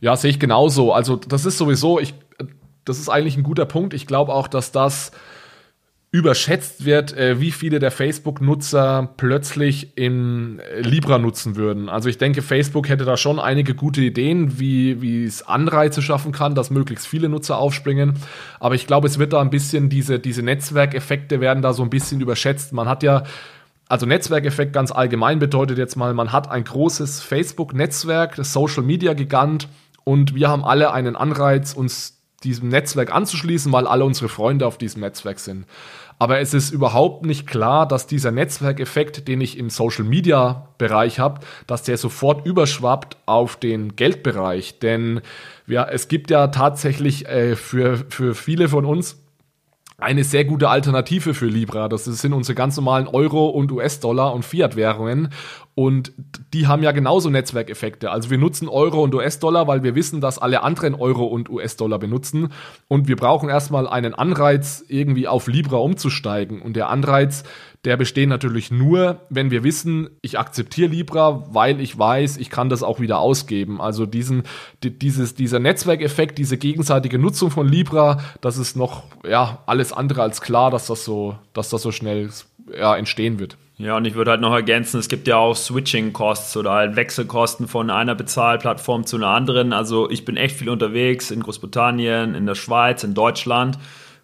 Ja, 0.00 0.16
sehe 0.16 0.30
ich 0.30 0.40
genauso. 0.40 0.92
Also 0.92 1.16
das 1.16 1.44
ist 1.44 1.58
sowieso, 1.58 2.00
ich, 2.00 2.14
das 2.84 2.98
ist 2.98 3.08
eigentlich 3.08 3.36
ein 3.36 3.42
guter 3.42 3.66
Punkt. 3.66 3.94
Ich 3.94 4.06
glaube 4.06 4.32
auch, 4.32 4.48
dass 4.48 4.72
das 4.72 5.12
überschätzt 6.12 6.84
wird, 6.84 7.16
äh, 7.16 7.40
wie 7.40 7.52
viele 7.52 7.78
der 7.78 7.92
Facebook-Nutzer 7.92 9.14
plötzlich 9.16 9.96
in 9.96 10.58
äh, 10.58 10.80
Libra 10.80 11.18
nutzen 11.18 11.54
würden. 11.54 11.88
Also 11.88 12.08
ich 12.08 12.18
denke, 12.18 12.42
Facebook 12.42 12.88
hätte 12.88 13.04
da 13.04 13.16
schon 13.16 13.38
einige 13.38 13.74
gute 13.74 14.00
Ideen, 14.00 14.58
wie, 14.58 15.00
wie 15.00 15.22
es 15.22 15.46
Anreize 15.46 16.02
schaffen 16.02 16.32
kann, 16.32 16.56
dass 16.56 16.70
möglichst 16.70 17.06
viele 17.06 17.28
Nutzer 17.28 17.58
aufspringen. 17.58 18.14
Aber 18.58 18.74
ich 18.74 18.88
glaube, 18.88 19.06
es 19.06 19.20
wird 19.20 19.32
da 19.32 19.40
ein 19.40 19.50
bisschen, 19.50 19.88
diese, 19.88 20.18
diese 20.18 20.42
Netzwerkeffekte 20.42 21.40
werden 21.40 21.62
da 21.62 21.72
so 21.72 21.84
ein 21.84 21.90
bisschen 21.90 22.20
überschätzt. 22.20 22.72
Man 22.72 22.88
hat 22.88 23.04
ja 23.04 23.22
also 23.88 24.06
Netzwerkeffekt 24.06 24.72
ganz 24.72 24.92
allgemein 24.92 25.40
bedeutet 25.40 25.76
jetzt 25.76 25.96
mal, 25.96 26.14
man 26.14 26.30
hat 26.30 26.48
ein 26.48 26.62
großes 26.62 27.22
Facebook-Netzwerk, 27.22 28.36
das 28.36 28.52
Social 28.52 28.84
Media 28.84 29.14
Gigant 29.14 29.68
und 30.04 30.34
wir 30.34 30.48
haben 30.48 30.64
alle 30.64 30.92
einen 30.92 31.16
Anreiz, 31.16 31.72
uns 31.72 32.20
diesem 32.42 32.68
Netzwerk 32.68 33.14
anzuschließen, 33.14 33.70
weil 33.72 33.86
alle 33.86 34.04
unsere 34.04 34.28
Freunde 34.28 34.66
auf 34.66 34.78
diesem 34.78 35.00
Netzwerk 35.02 35.38
sind. 35.38 35.66
Aber 36.18 36.38
es 36.38 36.52
ist 36.52 36.70
überhaupt 36.70 37.24
nicht 37.24 37.46
klar, 37.46 37.88
dass 37.88 38.06
dieser 38.06 38.30
Netzwerkeffekt, 38.30 39.26
den 39.26 39.40
ich 39.40 39.56
im 39.56 39.70
Social 39.70 40.04
Media 40.04 40.68
Bereich 40.76 41.18
habe, 41.18 41.40
dass 41.66 41.82
der 41.82 41.96
sofort 41.96 42.46
überschwappt 42.46 43.16
auf 43.24 43.56
den 43.56 43.96
Geldbereich. 43.96 44.78
Denn 44.80 45.22
ja, 45.66 45.88
es 45.88 46.08
gibt 46.08 46.30
ja 46.30 46.48
tatsächlich 46.48 47.26
äh, 47.26 47.56
für, 47.56 48.04
für 48.10 48.34
viele 48.34 48.68
von 48.68 48.84
uns 48.84 49.19
eine 50.02 50.24
sehr 50.24 50.44
gute 50.44 50.68
Alternative 50.68 51.34
für 51.34 51.46
Libra. 51.46 51.88
Das 51.88 52.04
sind 52.04 52.32
unsere 52.32 52.54
ganz 52.54 52.76
normalen 52.76 53.06
Euro 53.06 53.48
und 53.48 53.72
US-Dollar 53.72 54.34
und 54.34 54.44
Fiat-Währungen. 54.44 55.30
Und 55.74 56.12
die 56.52 56.66
haben 56.66 56.82
ja 56.82 56.92
genauso 56.92 57.30
Netzwerkeffekte. 57.30 58.10
Also 58.10 58.28
wir 58.28 58.38
nutzen 58.38 58.68
Euro 58.68 59.02
und 59.02 59.14
US-Dollar, 59.14 59.66
weil 59.66 59.82
wir 59.82 59.94
wissen, 59.94 60.20
dass 60.20 60.38
alle 60.38 60.62
anderen 60.62 60.94
Euro 60.94 61.24
und 61.24 61.48
US-Dollar 61.48 61.98
benutzen. 61.98 62.52
Und 62.88 63.08
wir 63.08 63.16
brauchen 63.16 63.48
erstmal 63.48 63.88
einen 63.88 64.14
Anreiz, 64.14 64.84
irgendwie 64.88 65.28
auf 65.28 65.46
Libra 65.46 65.76
umzusteigen. 65.76 66.60
Und 66.60 66.76
der 66.76 66.90
Anreiz, 66.90 67.44
der 67.84 67.96
besteht 67.96 68.28
natürlich 68.28 68.70
nur, 68.70 69.20
wenn 69.30 69.50
wir 69.50 69.64
wissen, 69.64 70.10
ich 70.20 70.38
akzeptiere 70.38 70.90
Libra, 70.90 71.46
weil 71.50 71.80
ich 71.80 71.98
weiß, 71.98 72.36
ich 72.36 72.50
kann 72.50 72.68
das 72.68 72.82
auch 72.82 73.00
wieder 73.00 73.18
ausgeben. 73.18 73.80
Also 73.80 74.04
diesen, 74.04 74.42
dieses, 74.82 75.34
dieser 75.34 75.58
Netzwerkeffekt, 75.60 76.36
diese 76.36 76.58
gegenseitige 76.58 77.18
Nutzung 77.18 77.50
von 77.50 77.66
Libra, 77.66 78.20
das 78.42 78.58
ist 78.58 78.76
noch 78.76 79.04
ja 79.26 79.62
alles 79.64 79.92
andere 79.92 80.22
als 80.22 80.42
klar, 80.42 80.70
dass 80.70 80.88
das 80.88 81.04
so, 81.04 81.36
dass 81.54 81.70
das 81.70 81.80
so 81.80 81.90
schnell 81.90 82.28
ja, 82.76 82.96
entstehen 82.96 83.38
wird. 83.38 83.56
Ja, 83.78 83.96
und 83.96 84.04
ich 84.04 84.14
würde 84.14 84.32
halt 84.32 84.42
noch 84.42 84.52
ergänzen, 84.52 85.00
es 85.00 85.08
gibt 85.08 85.26
ja 85.26 85.38
auch 85.38 85.56
Switching-Costs 85.56 86.54
oder 86.58 86.72
halt 86.72 86.96
Wechselkosten 86.96 87.66
von 87.66 87.88
einer 87.88 88.14
Bezahlplattform 88.14 89.06
zu 89.06 89.16
einer 89.16 89.28
anderen. 89.28 89.72
Also 89.72 90.10
ich 90.10 90.26
bin 90.26 90.36
echt 90.36 90.56
viel 90.56 90.68
unterwegs 90.68 91.30
in 91.30 91.42
Großbritannien, 91.42 92.34
in 92.34 92.44
der 92.44 92.56
Schweiz, 92.56 93.04
in 93.04 93.14
Deutschland. 93.14 93.78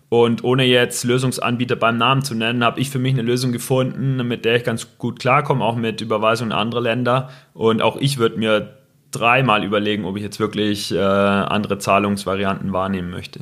Und 0.08 0.44
ohne 0.44 0.64
jetzt 0.64 1.04
Lösungsanbieter 1.04 1.76
beim 1.76 1.98
Namen 1.98 2.22
zu 2.22 2.34
nennen, 2.34 2.62
habe 2.62 2.80
ich 2.80 2.90
für 2.90 2.98
mich 3.00 3.14
eine 3.14 3.22
Lösung 3.22 3.50
gefunden, 3.52 4.26
mit 4.26 4.44
der 4.44 4.56
ich 4.56 4.64
ganz 4.64 4.98
gut 4.98 5.18
klarkomme, 5.18 5.64
auch 5.64 5.76
mit 5.76 6.00
Überweisungen 6.00 6.52
in 6.52 6.56
andere 6.56 6.80
Länder. 6.80 7.30
Und 7.54 7.82
auch 7.82 7.96
ich 7.96 8.18
würde 8.18 8.38
mir 8.38 8.76
dreimal 9.10 9.64
überlegen, 9.64 10.04
ob 10.04 10.16
ich 10.16 10.22
jetzt 10.22 10.38
wirklich 10.38 10.92
äh, 10.92 10.98
andere 10.98 11.78
Zahlungsvarianten 11.78 12.72
wahrnehmen 12.72 13.10
möchte. 13.10 13.40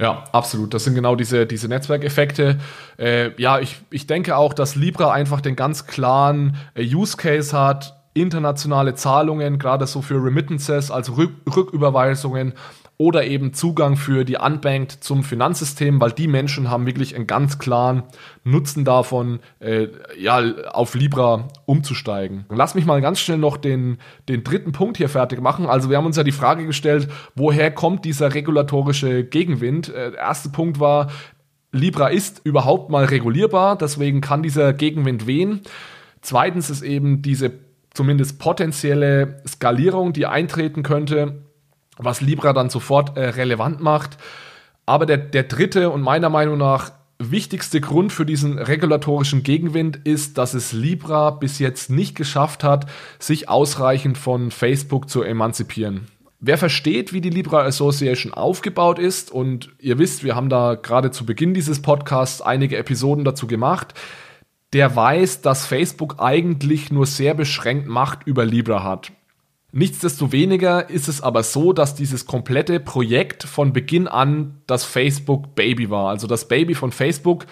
Ja, 0.00 0.24
absolut. 0.32 0.72
Das 0.72 0.84
sind 0.84 0.94
genau 0.94 1.14
diese, 1.14 1.46
diese 1.46 1.68
Netzwerkeffekte. 1.68 2.58
Äh, 2.98 3.30
ja, 3.40 3.60
ich, 3.60 3.76
ich 3.90 4.06
denke 4.06 4.36
auch, 4.36 4.54
dass 4.54 4.74
Libra 4.74 5.12
einfach 5.12 5.40
den 5.40 5.56
ganz 5.56 5.86
klaren 5.86 6.56
äh, 6.74 6.82
Use 6.82 7.16
Case 7.16 7.56
hat, 7.56 8.00
internationale 8.14 8.94
Zahlungen, 8.94 9.58
gerade 9.58 9.86
so 9.86 10.02
für 10.02 10.14
Remittances, 10.14 10.90
also 10.90 11.12
Rück 11.14 11.32
Rücküberweisungen 11.54 12.54
oder 13.00 13.24
eben 13.24 13.54
Zugang 13.54 13.96
für 13.96 14.26
die 14.26 14.36
Unbanked 14.36 14.92
zum 15.02 15.24
Finanzsystem, 15.24 16.02
weil 16.02 16.12
die 16.12 16.28
Menschen 16.28 16.68
haben 16.68 16.84
wirklich 16.84 17.16
einen 17.16 17.26
ganz 17.26 17.58
klaren 17.58 18.02
Nutzen 18.44 18.84
davon, 18.84 19.40
äh, 19.58 19.86
ja, 20.18 20.42
auf 20.70 20.94
Libra 20.94 21.48
umzusteigen. 21.64 22.44
Lass 22.50 22.74
mich 22.74 22.84
mal 22.84 23.00
ganz 23.00 23.18
schnell 23.18 23.38
noch 23.38 23.56
den, 23.56 23.96
den 24.28 24.44
dritten 24.44 24.72
Punkt 24.72 24.98
hier 24.98 25.08
fertig 25.08 25.40
machen. 25.40 25.64
Also 25.64 25.88
wir 25.88 25.96
haben 25.96 26.04
uns 26.04 26.18
ja 26.18 26.24
die 26.24 26.30
Frage 26.30 26.66
gestellt, 26.66 27.08
woher 27.34 27.70
kommt 27.70 28.04
dieser 28.04 28.34
regulatorische 28.34 29.24
Gegenwind? 29.24 29.88
Äh, 29.88 30.10
der 30.10 30.20
erste 30.20 30.50
Punkt 30.50 30.78
war, 30.78 31.10
Libra 31.72 32.08
ist 32.08 32.42
überhaupt 32.44 32.90
mal 32.90 33.06
regulierbar, 33.06 33.78
deswegen 33.78 34.20
kann 34.20 34.42
dieser 34.42 34.74
Gegenwind 34.74 35.26
wehen. 35.26 35.62
Zweitens 36.20 36.68
ist 36.68 36.82
eben 36.82 37.22
diese 37.22 37.52
zumindest 37.94 38.38
potenzielle 38.38 39.42
Skalierung, 39.48 40.12
die 40.12 40.26
eintreten 40.26 40.82
könnte, 40.82 41.46
was 42.04 42.20
Libra 42.20 42.52
dann 42.52 42.70
sofort 42.70 43.16
äh, 43.16 43.30
relevant 43.30 43.80
macht. 43.80 44.18
Aber 44.86 45.06
der, 45.06 45.18
der 45.18 45.44
dritte 45.44 45.90
und 45.90 46.02
meiner 46.02 46.30
Meinung 46.30 46.58
nach 46.58 46.92
wichtigste 47.20 47.80
Grund 47.80 48.12
für 48.12 48.24
diesen 48.24 48.58
regulatorischen 48.58 49.42
Gegenwind 49.42 50.00
ist, 50.04 50.38
dass 50.38 50.54
es 50.54 50.72
Libra 50.72 51.30
bis 51.30 51.58
jetzt 51.58 51.90
nicht 51.90 52.16
geschafft 52.16 52.64
hat, 52.64 52.86
sich 53.18 53.48
ausreichend 53.48 54.16
von 54.16 54.50
Facebook 54.50 55.10
zu 55.10 55.22
emanzipieren. 55.22 56.06
Wer 56.42 56.56
versteht, 56.56 57.12
wie 57.12 57.20
die 57.20 57.28
Libra 57.28 57.64
Association 57.64 58.32
aufgebaut 58.32 58.98
ist, 58.98 59.30
und 59.30 59.68
ihr 59.78 59.98
wisst, 59.98 60.24
wir 60.24 60.34
haben 60.34 60.48
da 60.48 60.74
gerade 60.74 61.10
zu 61.10 61.26
Beginn 61.26 61.52
dieses 61.52 61.82
Podcasts 61.82 62.40
einige 62.40 62.78
Episoden 62.78 63.24
dazu 63.24 63.46
gemacht, 63.46 63.92
der 64.72 64.96
weiß, 64.96 65.42
dass 65.42 65.66
Facebook 65.66 66.16
eigentlich 66.18 66.90
nur 66.90 67.04
sehr 67.04 67.34
beschränkt 67.34 67.88
Macht 67.88 68.26
über 68.26 68.46
Libra 68.46 68.82
hat. 68.82 69.12
Nichtsdestoweniger 69.72 70.90
ist 70.90 71.08
es 71.08 71.22
aber 71.22 71.42
so, 71.42 71.72
dass 71.72 71.94
dieses 71.94 72.26
komplette 72.26 72.80
Projekt 72.80 73.44
von 73.44 73.72
Beginn 73.72 74.08
an 74.08 74.62
das 74.66 74.84
Facebook 74.84 75.54
Baby 75.54 75.90
war, 75.90 76.08
also 76.10 76.26
das 76.26 76.48
Baby 76.48 76.74
von 76.74 76.90
Facebook. 76.90 77.46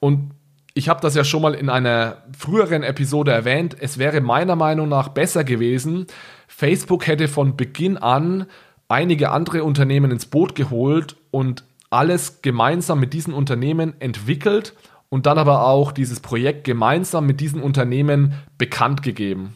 Und 0.00 0.32
ich 0.74 0.90
habe 0.90 1.00
das 1.00 1.14
ja 1.14 1.24
schon 1.24 1.40
mal 1.40 1.54
in 1.54 1.70
einer 1.70 2.24
früheren 2.36 2.82
Episode 2.82 3.32
erwähnt. 3.32 3.74
Es 3.80 3.96
wäre 3.96 4.20
meiner 4.20 4.56
Meinung 4.56 4.90
nach 4.90 5.08
besser 5.08 5.44
gewesen, 5.44 6.06
Facebook 6.46 7.06
hätte 7.06 7.28
von 7.28 7.56
Beginn 7.56 7.96
an 7.96 8.46
einige 8.88 9.30
andere 9.30 9.64
Unternehmen 9.64 10.10
ins 10.10 10.26
Boot 10.26 10.54
geholt 10.54 11.16
und 11.30 11.64
alles 11.90 12.42
gemeinsam 12.42 13.00
mit 13.00 13.14
diesen 13.14 13.32
Unternehmen 13.32 13.94
entwickelt 14.00 14.74
und 15.08 15.26
dann 15.26 15.38
aber 15.38 15.66
auch 15.66 15.92
dieses 15.92 16.20
Projekt 16.20 16.64
gemeinsam 16.64 17.26
mit 17.26 17.40
diesen 17.40 17.62
Unternehmen 17.62 18.34
bekannt 18.58 19.02
gegeben. 19.02 19.54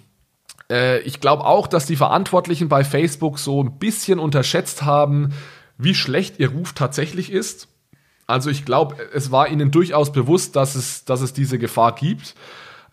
Äh, 0.71 1.01
ich 1.01 1.21
glaube 1.21 1.45
auch, 1.45 1.67
dass 1.67 1.87
die 1.87 1.97
Verantwortlichen 1.97 2.69
bei 2.69 2.85
Facebook 2.85 3.39
so 3.39 3.63
ein 3.63 3.79
bisschen 3.79 4.19
unterschätzt 4.19 4.83
haben, 4.83 5.35
wie 5.77 5.95
schlecht 5.95 6.39
ihr 6.39 6.53
Ruf 6.53 6.73
tatsächlich 6.73 7.33
ist. 7.33 7.69
Also 8.27 8.49
ich 8.49 8.65
glaube, 8.65 8.97
es 9.13 9.33
war 9.33 9.49
ihnen 9.49 9.71
durchaus 9.73 10.13
bewusst, 10.13 10.55
dass 10.55 10.77
es, 10.77 11.05
dass 11.05 11.21
es 11.21 11.33
diese 11.33 11.59
Gefahr 11.59 11.95
gibt. 11.95 12.35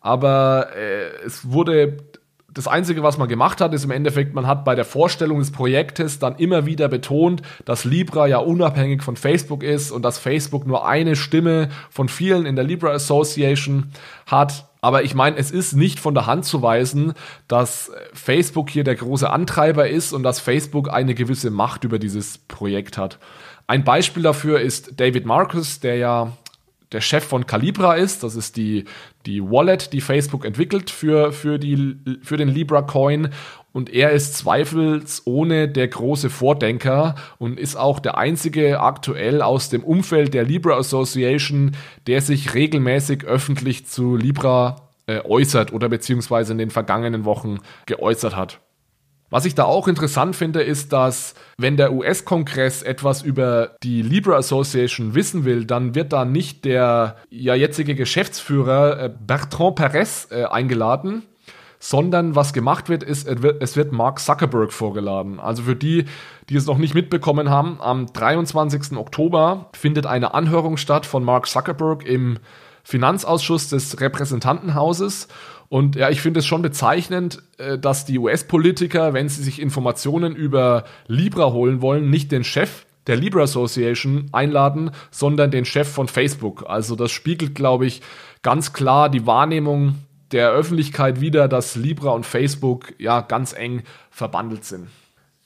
Aber 0.02 0.76
äh, 0.76 1.10
es 1.26 1.52
wurde 1.52 1.98
das 2.58 2.68
Einzige, 2.68 3.04
was 3.04 3.20
man 3.20 3.28
gemacht 3.28 3.62
hat, 3.62 3.74
ist 3.74 3.84
im 3.84 3.92
Endeffekt, 3.92 4.34
man 4.34 4.48
hat 4.48 4.66
bei 4.66 4.74
der 4.74 4.86
Vorstellung 4.86 5.38
des 5.38 5.52
Projektes 5.52 6.18
dann 6.18 6.36
immer 6.38 6.66
wieder 6.66 6.88
betont, 6.88 7.44
dass 7.66 7.86
Libra 7.86 8.26
ja 8.26 8.40
unabhängig 8.40 9.04
von 9.04 9.16
Facebook 9.16 9.62
ist 9.62 9.92
und 9.92 10.02
dass 10.02 10.18
Facebook 10.18 10.66
nur 10.66 10.88
eine 10.88 11.16
Stimme 11.16 11.70
von 11.92 12.10
vielen 12.10 12.48
in 12.48 12.56
der 12.56 12.66
Libra 12.66 12.92
Association 12.92 13.92
hat. 14.26 14.66
Aber 14.82 15.04
ich 15.04 15.14
meine, 15.14 15.38
es 15.38 15.52
ist 15.52 15.74
nicht 15.74 16.00
von 16.00 16.16
der 16.16 16.26
Hand 16.26 16.46
zu 16.46 16.64
weisen, 16.64 17.14
dass 17.48 17.92
Facebook 18.14 18.70
hier 18.70 18.84
der 18.84 18.96
große 18.96 19.30
Antreiber 19.30 19.88
ist 19.88 20.12
und 20.14 20.24
dass 20.24 20.40
Facebook 20.40 20.92
eine 20.92 21.14
gewisse 21.14 21.52
Macht 21.52 21.84
über 21.84 22.00
dieses 22.00 22.40
Projekt 22.40 22.98
hat. 22.98 23.20
Ein 23.68 23.84
Beispiel 23.84 24.24
dafür 24.24 24.62
ist 24.62 25.00
David 25.00 25.26
Marcus, 25.26 25.80
der 25.80 25.98
ja 25.98 26.32
der 26.92 27.02
Chef 27.02 27.24
von 27.24 27.46
Calibra 27.46 27.96
ist. 27.96 28.24
Das 28.24 28.36
ist 28.36 28.56
die, 28.56 28.86
die 29.28 29.44
Wallet, 29.44 29.94
die 29.94 30.02
Facebook 30.02 30.46
entwickelt 30.46 30.90
für, 30.90 31.32
für, 31.32 31.60
die, 31.60 31.98
für 32.24 32.38
den 32.38 32.48
Libra 32.48 32.82
Coin. 32.82 33.30
Und 33.74 33.94
er 33.94 34.12
ist 34.12 34.36
zweifelsohne 34.38 35.68
der 35.68 35.90
große 35.90 36.32
Vordenker 36.32 37.16
und 37.38 37.60
ist 37.60 37.76
auch 37.76 38.00
der 38.00 38.18
einzige 38.18 38.80
aktuell 38.80 39.42
aus 39.42 39.70
dem 39.70 39.84
Umfeld 39.84 40.34
der 40.34 40.46
Libra 40.46 40.78
Association, 40.78 41.74
der 42.08 42.22
sich 42.22 42.56
regelmäßig 42.56 43.26
öffentlich 43.26 43.86
zu 43.86 44.16
Libra 44.16 44.88
äh, 45.06 45.22
äußert 45.24 45.74
oder 45.74 45.90
beziehungsweise 45.90 46.54
in 46.54 46.58
den 46.58 46.72
vergangenen 46.72 47.26
Wochen 47.26 47.60
geäußert 47.86 48.36
hat. 48.36 48.60
Was 49.30 49.44
ich 49.44 49.56
da 49.56 49.66
auch 49.66 49.90
interessant 49.90 50.38
finde, 50.38 50.62
ist, 50.62 50.94
dass 50.94 51.34
wenn 51.58 51.76
der 51.76 51.92
US-Kongress 51.92 52.82
etwas 52.82 53.24
über 53.24 53.76
die 53.84 54.02
Libra 54.02 54.38
Association 54.38 55.16
wissen 55.16 55.44
will, 55.44 55.66
dann 55.66 55.96
wird 55.96 56.14
da 56.14 56.24
nicht 56.24 56.64
der 56.64 57.18
ja 57.30 57.54
jetzige 57.54 57.94
Geschäftsführer 57.96 59.00
äh, 59.00 59.10
Bertrand 59.10 59.76
Perez 59.76 60.30
äh, 60.32 60.46
eingeladen, 60.46 61.24
sondern 61.78 62.36
was 62.36 62.54
gemacht 62.54 62.88
wird, 62.88 63.04
ist, 63.04 63.28
es 63.28 63.42
wird, 63.42 63.62
es 63.62 63.76
wird 63.76 63.92
Mark 63.92 64.20
Zuckerberg 64.20 64.72
vorgeladen. 64.72 65.42
Also 65.42 65.64
für 65.64 65.76
die, 65.76 66.06
die 66.50 66.56
es 66.56 66.66
noch 66.66 66.78
nicht 66.78 66.94
mitbekommen 66.96 67.50
haben, 67.50 67.82
am 67.82 68.08
23. 68.08 68.98
Oktober 68.98 69.70
findet 69.74 70.06
eine 70.06 70.34
Anhörung 70.34 70.78
statt 70.78 71.06
von 71.06 71.26
Mark 71.26 71.48
Zuckerberg 71.48 72.06
im 72.06 72.40
Finanzausschuss 72.84 73.68
des 73.68 74.00
Repräsentantenhauses 74.00 75.28
und 75.70 75.96
ja, 75.96 76.10
ich 76.10 76.22
finde 76.22 76.40
es 76.40 76.46
schon 76.46 76.62
bezeichnend, 76.62 77.44
äh, 77.58 77.78
dass 77.78 78.06
die 78.06 78.20
US-Politiker, 78.20 79.14
wenn 79.14 79.30
sie 79.30 79.44
sich 79.44 79.62
Informationen 79.62 80.36
über 80.36 80.86
Libra 81.08 81.52
holen 81.52 81.82
wollen, 81.82 82.10
nicht 82.10 82.32
den 82.32 82.44
Chef 82.44 82.86
der 83.08 83.16
Libra 83.16 83.44
Association 83.44 84.26
einladen, 84.34 84.92
sondern 85.12 85.50
den 85.50 85.66
Chef 85.66 85.88
von 85.88 86.08
Facebook. 86.08 86.66
Also 86.68 86.96
das 86.96 87.12
spiegelt, 87.12 87.56
glaube 87.56 87.86
ich, 87.86 88.02
ganz 88.44 88.74
klar 88.74 89.10
die 89.10 89.26
Wahrnehmung 89.26 89.96
der 90.32 90.52
Öffentlichkeit 90.52 91.22
wider, 91.22 91.48
dass 91.48 91.76
Libra 91.76 92.12
und 92.12 92.26
Facebook 92.26 92.94
ja 92.98 93.22
ganz 93.22 93.54
eng 93.54 93.84
verbandelt 94.12 94.66
sind. 94.66 94.88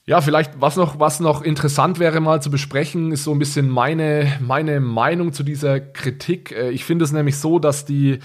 Ja, 0.07 0.19
vielleicht 0.21 0.59
was 0.59 0.75
noch, 0.75 0.99
was 0.99 1.19
noch 1.19 1.43
interessant 1.43 1.99
wäre 1.99 2.19
mal 2.19 2.41
zu 2.41 2.49
besprechen, 2.49 3.11
ist 3.11 3.23
so 3.23 3.31
ein 3.31 3.39
bisschen 3.39 3.69
meine, 3.69 4.39
meine 4.39 4.79
Meinung 4.79 5.31
zu 5.31 5.43
dieser 5.43 5.79
Kritik. 5.79 6.51
Äh, 6.51 6.71
ich 6.71 6.83
finde 6.83 7.05
es 7.05 7.11
nämlich 7.11 7.37
so, 7.37 7.59
dass 7.59 7.85
die 7.85 8.19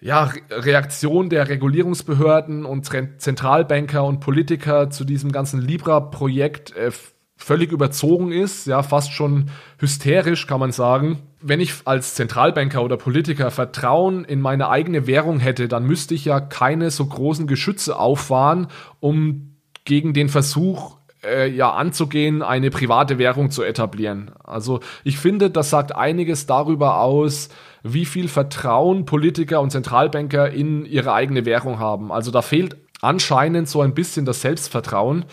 ja, 0.00 0.32
Reaktion 0.50 1.28
der 1.28 1.48
Regulierungsbehörden 1.48 2.64
und 2.64 2.88
Zentralbanker 3.18 4.04
und 4.04 4.20
Politiker 4.20 4.90
zu 4.90 5.04
diesem 5.04 5.30
ganzen 5.30 5.60
Libra-Projekt 5.60 6.74
äh, 6.76 6.90
völlig 7.36 7.72
überzogen 7.72 8.32
ist, 8.32 8.66
ja, 8.66 8.82
fast 8.82 9.12
schon 9.12 9.50
hysterisch 9.78 10.46
kann 10.46 10.60
man 10.60 10.72
sagen. 10.72 11.18
Wenn 11.40 11.60
ich 11.60 11.74
als 11.84 12.14
Zentralbanker 12.14 12.82
oder 12.82 12.96
Politiker 12.96 13.50
Vertrauen 13.50 14.24
in 14.24 14.40
meine 14.40 14.68
eigene 14.68 15.06
Währung 15.06 15.40
hätte, 15.40 15.68
dann 15.68 15.86
müsste 15.86 16.14
ich 16.14 16.26
ja 16.26 16.40
keine 16.40 16.90
so 16.90 17.06
großen 17.06 17.46
Geschütze 17.46 17.98
auffahren, 17.98 18.68
um 19.00 19.56
gegen 19.84 20.12
den 20.12 20.28
Versuch 20.28 20.98
äh, 21.24 21.48
ja 21.48 21.70
anzugehen, 21.72 22.42
eine 22.42 22.70
private 22.70 23.18
Währung 23.18 23.50
zu 23.50 23.62
etablieren. 23.62 24.32
Also 24.44 24.80
ich 25.02 25.18
finde, 25.18 25.50
das 25.50 25.70
sagt 25.70 25.94
einiges 25.94 26.46
darüber 26.46 27.00
aus, 27.00 27.48
wie 27.82 28.04
viel 28.04 28.28
Vertrauen 28.28 29.04
Politiker 29.04 29.60
und 29.60 29.70
Zentralbanker 29.70 30.50
in 30.50 30.84
ihre 30.84 31.12
eigene 31.12 31.44
Währung 31.44 31.78
haben. 31.78 32.12
Also 32.12 32.30
da 32.30 32.42
fehlt 32.42 32.76
anscheinend 33.00 33.68
so 33.68 33.80
ein 33.80 33.94
bisschen 33.94 34.24
das 34.24 34.42
Selbstvertrauen. 34.42 35.24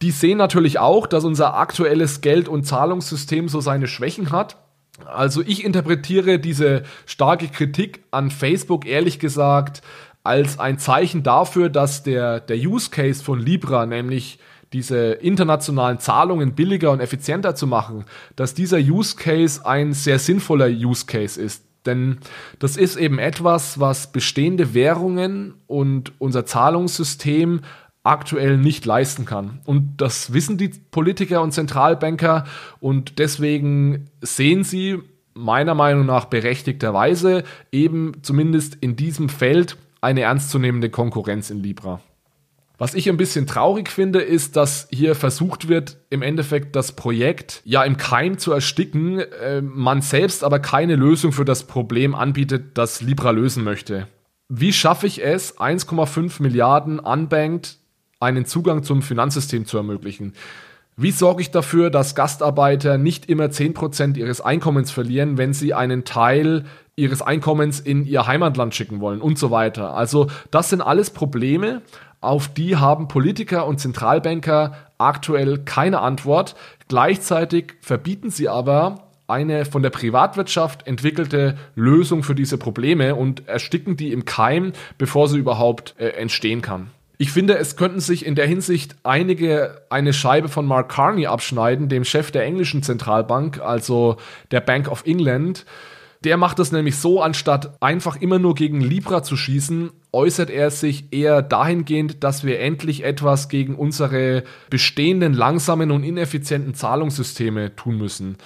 Die 0.00 0.10
sehen 0.10 0.38
natürlich 0.38 0.78
auch, 0.78 1.06
dass 1.06 1.24
unser 1.24 1.54
aktuelles 1.54 2.20
Geld- 2.20 2.48
und 2.48 2.64
Zahlungssystem 2.64 3.48
so 3.48 3.60
seine 3.60 3.86
Schwächen 3.86 4.32
hat. 4.32 4.56
Also 5.06 5.42
ich 5.42 5.64
interpretiere 5.64 6.38
diese 6.38 6.82
starke 7.06 7.48
Kritik 7.48 8.04
an 8.10 8.30
Facebook 8.30 8.86
ehrlich 8.86 9.18
gesagt 9.18 9.82
als 10.24 10.58
ein 10.58 10.78
Zeichen 10.78 11.22
dafür, 11.22 11.68
dass 11.68 12.02
der, 12.02 12.40
der 12.40 12.56
Use 12.56 12.90
Case 12.90 13.22
von 13.22 13.40
Libra, 13.40 13.86
nämlich 13.86 14.38
diese 14.72 15.12
internationalen 15.12 15.98
Zahlungen 15.98 16.54
billiger 16.54 16.90
und 16.90 17.00
effizienter 17.00 17.54
zu 17.54 17.66
machen, 17.66 18.04
dass 18.36 18.54
dieser 18.54 18.78
Use 18.78 19.16
Case 19.16 19.64
ein 19.66 19.92
sehr 19.92 20.18
sinnvoller 20.18 20.68
Use 20.68 21.06
Case 21.06 21.40
ist. 21.40 21.64
Denn 21.84 22.18
das 22.58 22.76
ist 22.76 22.96
eben 22.96 23.18
etwas, 23.18 23.80
was 23.80 24.12
bestehende 24.12 24.72
Währungen 24.72 25.54
und 25.66 26.12
unser 26.18 26.46
Zahlungssystem 26.46 27.60
aktuell 28.04 28.56
nicht 28.56 28.84
leisten 28.84 29.24
kann. 29.24 29.60
Und 29.64 29.94
das 29.98 30.32
wissen 30.32 30.58
die 30.58 30.68
Politiker 30.68 31.42
und 31.42 31.52
Zentralbanker 31.52 32.44
und 32.80 33.18
deswegen 33.18 34.10
sehen 34.20 34.64
sie 34.64 34.98
meiner 35.34 35.74
Meinung 35.74 36.06
nach 36.06 36.26
berechtigterweise 36.26 37.44
eben 37.70 38.12
zumindest 38.22 38.76
in 38.80 38.96
diesem 38.96 39.28
Feld 39.28 39.76
eine 40.00 40.22
ernstzunehmende 40.22 40.90
Konkurrenz 40.90 41.50
in 41.50 41.62
Libra. 41.62 42.00
Was 42.82 42.94
ich 42.94 43.08
ein 43.08 43.16
bisschen 43.16 43.46
traurig 43.46 43.88
finde, 43.88 44.20
ist, 44.20 44.56
dass 44.56 44.88
hier 44.90 45.14
versucht 45.14 45.68
wird, 45.68 45.98
im 46.10 46.20
Endeffekt 46.20 46.74
das 46.74 46.90
Projekt 46.90 47.62
ja 47.64 47.84
im 47.84 47.96
Keim 47.96 48.38
zu 48.38 48.50
ersticken, 48.50 49.20
äh, 49.20 49.62
man 49.62 50.02
selbst 50.02 50.42
aber 50.42 50.58
keine 50.58 50.96
Lösung 50.96 51.30
für 51.30 51.44
das 51.44 51.62
Problem 51.62 52.16
anbietet, 52.16 52.76
das 52.76 53.00
Libra 53.00 53.30
lösen 53.30 53.62
möchte. 53.62 54.08
Wie 54.48 54.72
schaffe 54.72 55.06
ich 55.06 55.24
es, 55.24 55.58
1,5 55.58 56.42
Milliarden 56.42 56.98
unbanked 56.98 57.78
einen 58.18 58.46
Zugang 58.46 58.82
zum 58.82 59.00
Finanzsystem 59.00 59.64
zu 59.64 59.76
ermöglichen? 59.76 60.32
Wie 60.96 61.12
sorge 61.12 61.42
ich 61.42 61.52
dafür, 61.52 61.88
dass 61.88 62.16
Gastarbeiter 62.16 62.98
nicht 62.98 63.26
immer 63.28 63.44
10% 63.44 64.16
ihres 64.16 64.40
Einkommens 64.40 64.90
verlieren, 64.90 65.38
wenn 65.38 65.52
sie 65.52 65.72
einen 65.72 66.04
Teil 66.04 66.64
ihres 66.96 67.22
Einkommens 67.22 67.78
in 67.78 68.04
ihr 68.04 68.26
Heimatland 68.26 68.74
schicken 68.74 68.98
wollen 68.98 69.20
und 69.20 69.38
so 69.38 69.52
weiter? 69.52 69.94
Also 69.94 70.26
das 70.50 70.68
sind 70.68 70.80
alles 70.80 71.10
Probleme, 71.10 71.82
auf 72.22 72.48
die 72.48 72.76
haben 72.76 73.08
Politiker 73.08 73.66
und 73.66 73.78
Zentralbanker 73.78 74.74
aktuell 74.96 75.58
keine 75.58 76.00
Antwort. 76.00 76.54
Gleichzeitig 76.88 77.74
verbieten 77.80 78.30
sie 78.30 78.48
aber 78.48 79.08
eine 79.26 79.64
von 79.64 79.82
der 79.82 79.90
Privatwirtschaft 79.90 80.86
entwickelte 80.86 81.56
Lösung 81.74 82.22
für 82.22 82.34
diese 82.34 82.58
Probleme 82.58 83.14
und 83.14 83.48
ersticken 83.48 83.96
die 83.96 84.12
im 84.12 84.24
Keim, 84.24 84.72
bevor 84.98 85.28
sie 85.28 85.38
überhaupt 85.38 85.94
äh, 85.98 86.08
entstehen 86.10 86.62
kann. 86.62 86.90
Ich 87.18 87.30
finde, 87.30 87.56
es 87.56 87.76
könnten 87.76 88.00
sich 88.00 88.26
in 88.26 88.34
der 88.34 88.46
Hinsicht 88.46 88.96
einige 89.04 89.82
eine 89.90 90.12
Scheibe 90.12 90.48
von 90.48 90.66
Mark 90.66 90.90
Carney 90.90 91.26
abschneiden, 91.26 91.88
dem 91.88 92.04
Chef 92.04 92.30
der 92.30 92.44
englischen 92.44 92.82
Zentralbank, 92.82 93.60
also 93.60 94.16
der 94.50 94.60
Bank 94.60 94.88
of 94.88 95.04
England, 95.06 95.64
der 96.24 96.36
macht 96.36 96.58
das 96.58 96.72
nämlich 96.72 96.96
so, 96.96 97.20
anstatt 97.20 97.76
einfach 97.80 98.20
immer 98.20 98.38
nur 98.38 98.54
gegen 98.54 98.80
Libra 98.80 99.22
zu 99.22 99.36
schießen, 99.36 99.90
äußert 100.12 100.50
er 100.50 100.70
sich 100.70 101.12
eher 101.12 101.42
dahingehend, 101.42 102.22
dass 102.22 102.44
wir 102.44 102.60
endlich 102.60 103.04
etwas 103.04 103.48
gegen 103.48 103.74
unsere 103.74 104.44
bestehenden 104.70 105.32
langsamen 105.32 105.90
und 105.90 106.04
ineffizienten 106.04 106.74
Zahlungssysteme 106.74 107.74
tun 107.74 107.96
müssen. 107.96 108.36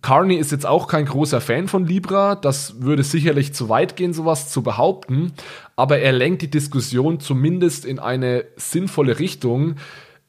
Carney 0.00 0.36
ist 0.36 0.52
jetzt 0.52 0.66
auch 0.66 0.88
kein 0.88 1.04
großer 1.04 1.40
Fan 1.40 1.68
von 1.68 1.86
Libra, 1.86 2.34
das 2.34 2.80
würde 2.80 3.02
sicherlich 3.02 3.52
zu 3.52 3.68
weit 3.68 3.94
gehen, 3.96 4.14
sowas 4.14 4.50
zu 4.50 4.62
behaupten, 4.62 5.32
aber 5.76 5.98
er 5.98 6.12
lenkt 6.12 6.40
die 6.42 6.50
Diskussion 6.50 7.20
zumindest 7.20 7.84
in 7.84 7.98
eine 7.98 8.44
sinnvolle 8.56 9.18
Richtung, 9.18 9.76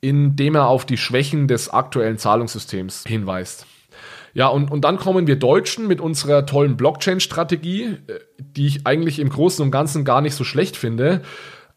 indem 0.02 0.56
er 0.56 0.68
auf 0.68 0.86
die 0.86 0.98
Schwächen 0.98 1.48
des 1.48 1.70
aktuellen 1.70 2.18
Zahlungssystems 2.18 3.06
hinweist. 3.08 3.66
Ja, 4.34 4.48
und, 4.48 4.72
und 4.72 4.82
dann 4.82 4.98
kommen 4.98 5.28
wir 5.28 5.36
Deutschen 5.38 5.88
mit 5.88 6.02
unserer 6.02 6.46
tollen 6.46 6.76
Blockchain-Strategie, 6.76 7.84
äh, 7.84 8.20
die 8.38 8.68
ich 8.68 8.88
eigentlich 8.88 9.20
im 9.20 9.30
Großen 9.30 9.64
und 9.64 9.72
Ganzen 9.72 10.06
gar 10.06 10.22
nicht 10.22 10.36
so 10.36 10.44
schlecht 10.44 10.76
finde. 10.76 11.22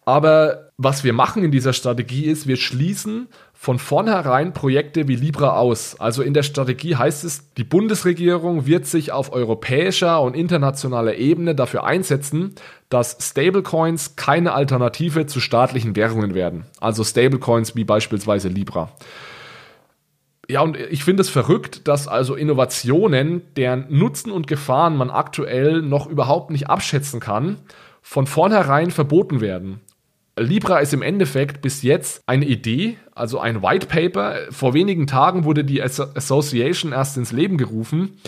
Aber 0.05 0.71
was 0.79 1.03
wir 1.03 1.12
machen 1.12 1.42
in 1.42 1.51
dieser 1.51 1.73
Strategie 1.73 2.27
ist, 2.27 2.47
wir 2.47 2.57
schließen 2.57 3.27
von 3.53 3.81
vornherein 3.81 4.53
Projekte 4.53 5.09
wie 5.09 5.16
Libra 5.16 5.57
aus. 5.57 5.99
Also 5.99 6.23
in 6.23 6.33
der 6.33 6.45
Strategie 6.45 6.95
heißt 6.95 7.25
es, 7.25 7.53
die 7.55 7.64
Bundesregierung 7.64 8.66
wird 8.66 8.87
sich 8.87 9.11
auf 9.11 9.33
europäischer 9.33 10.21
und 10.23 10.37
internationaler 10.37 11.16
Ebene 11.16 11.57
dafür 11.57 11.85
einsetzen, 11.85 12.55
dass 12.88 13.16
Stablecoins 13.21 14.14
keine 14.14 14.53
Alternative 14.53 15.27
zu 15.27 15.40
staatlichen 15.40 15.97
Währungen 15.97 16.35
werden. 16.35 16.66
Also 16.79 17.03
Stablecoins 17.03 17.75
wie 17.75 17.85
beispielsweise 17.85 18.49
Libra. 18.49 18.92
Ja, 20.49 20.61
und 20.61 20.77
ich 20.77 21.03
finde 21.03 21.23
es 21.23 21.29
verrückt, 21.29 21.89
dass 21.89 22.07
also 22.07 22.35
Innovationen, 22.35 23.43
deren 23.57 23.87
Nutzen 23.89 24.31
und 24.31 24.47
Gefahren 24.47 24.97
man 24.97 25.11
aktuell 25.11 25.83
noch 25.83 26.07
überhaupt 26.07 26.51
nicht 26.51 26.71
abschätzen 26.71 27.19
kann, 27.19 27.57
von 28.01 28.27
vornherein 28.27 28.93
verboten 28.93 29.41
werden. 29.41 29.81
Libra 30.39 30.79
ist 30.81 30.93
im 30.93 31.03
Endeffekt 31.03 31.63
bis 31.63 31.83
jetzt 31.83 32.23
eine 32.27 32.45
Idee, 32.45 32.99
also 33.15 33.41
ein 33.41 33.63
White 33.63 33.87
Paper. 33.87 34.37
Vor 34.51 34.75
wenigen 34.75 35.07
Tagen 35.07 35.45
wurde 35.45 35.65
die 35.65 35.83
Association 35.83 36.93
erst 36.93 37.17
ins 37.17 37.33
Leben 37.33 37.57
gerufen. 37.57 38.19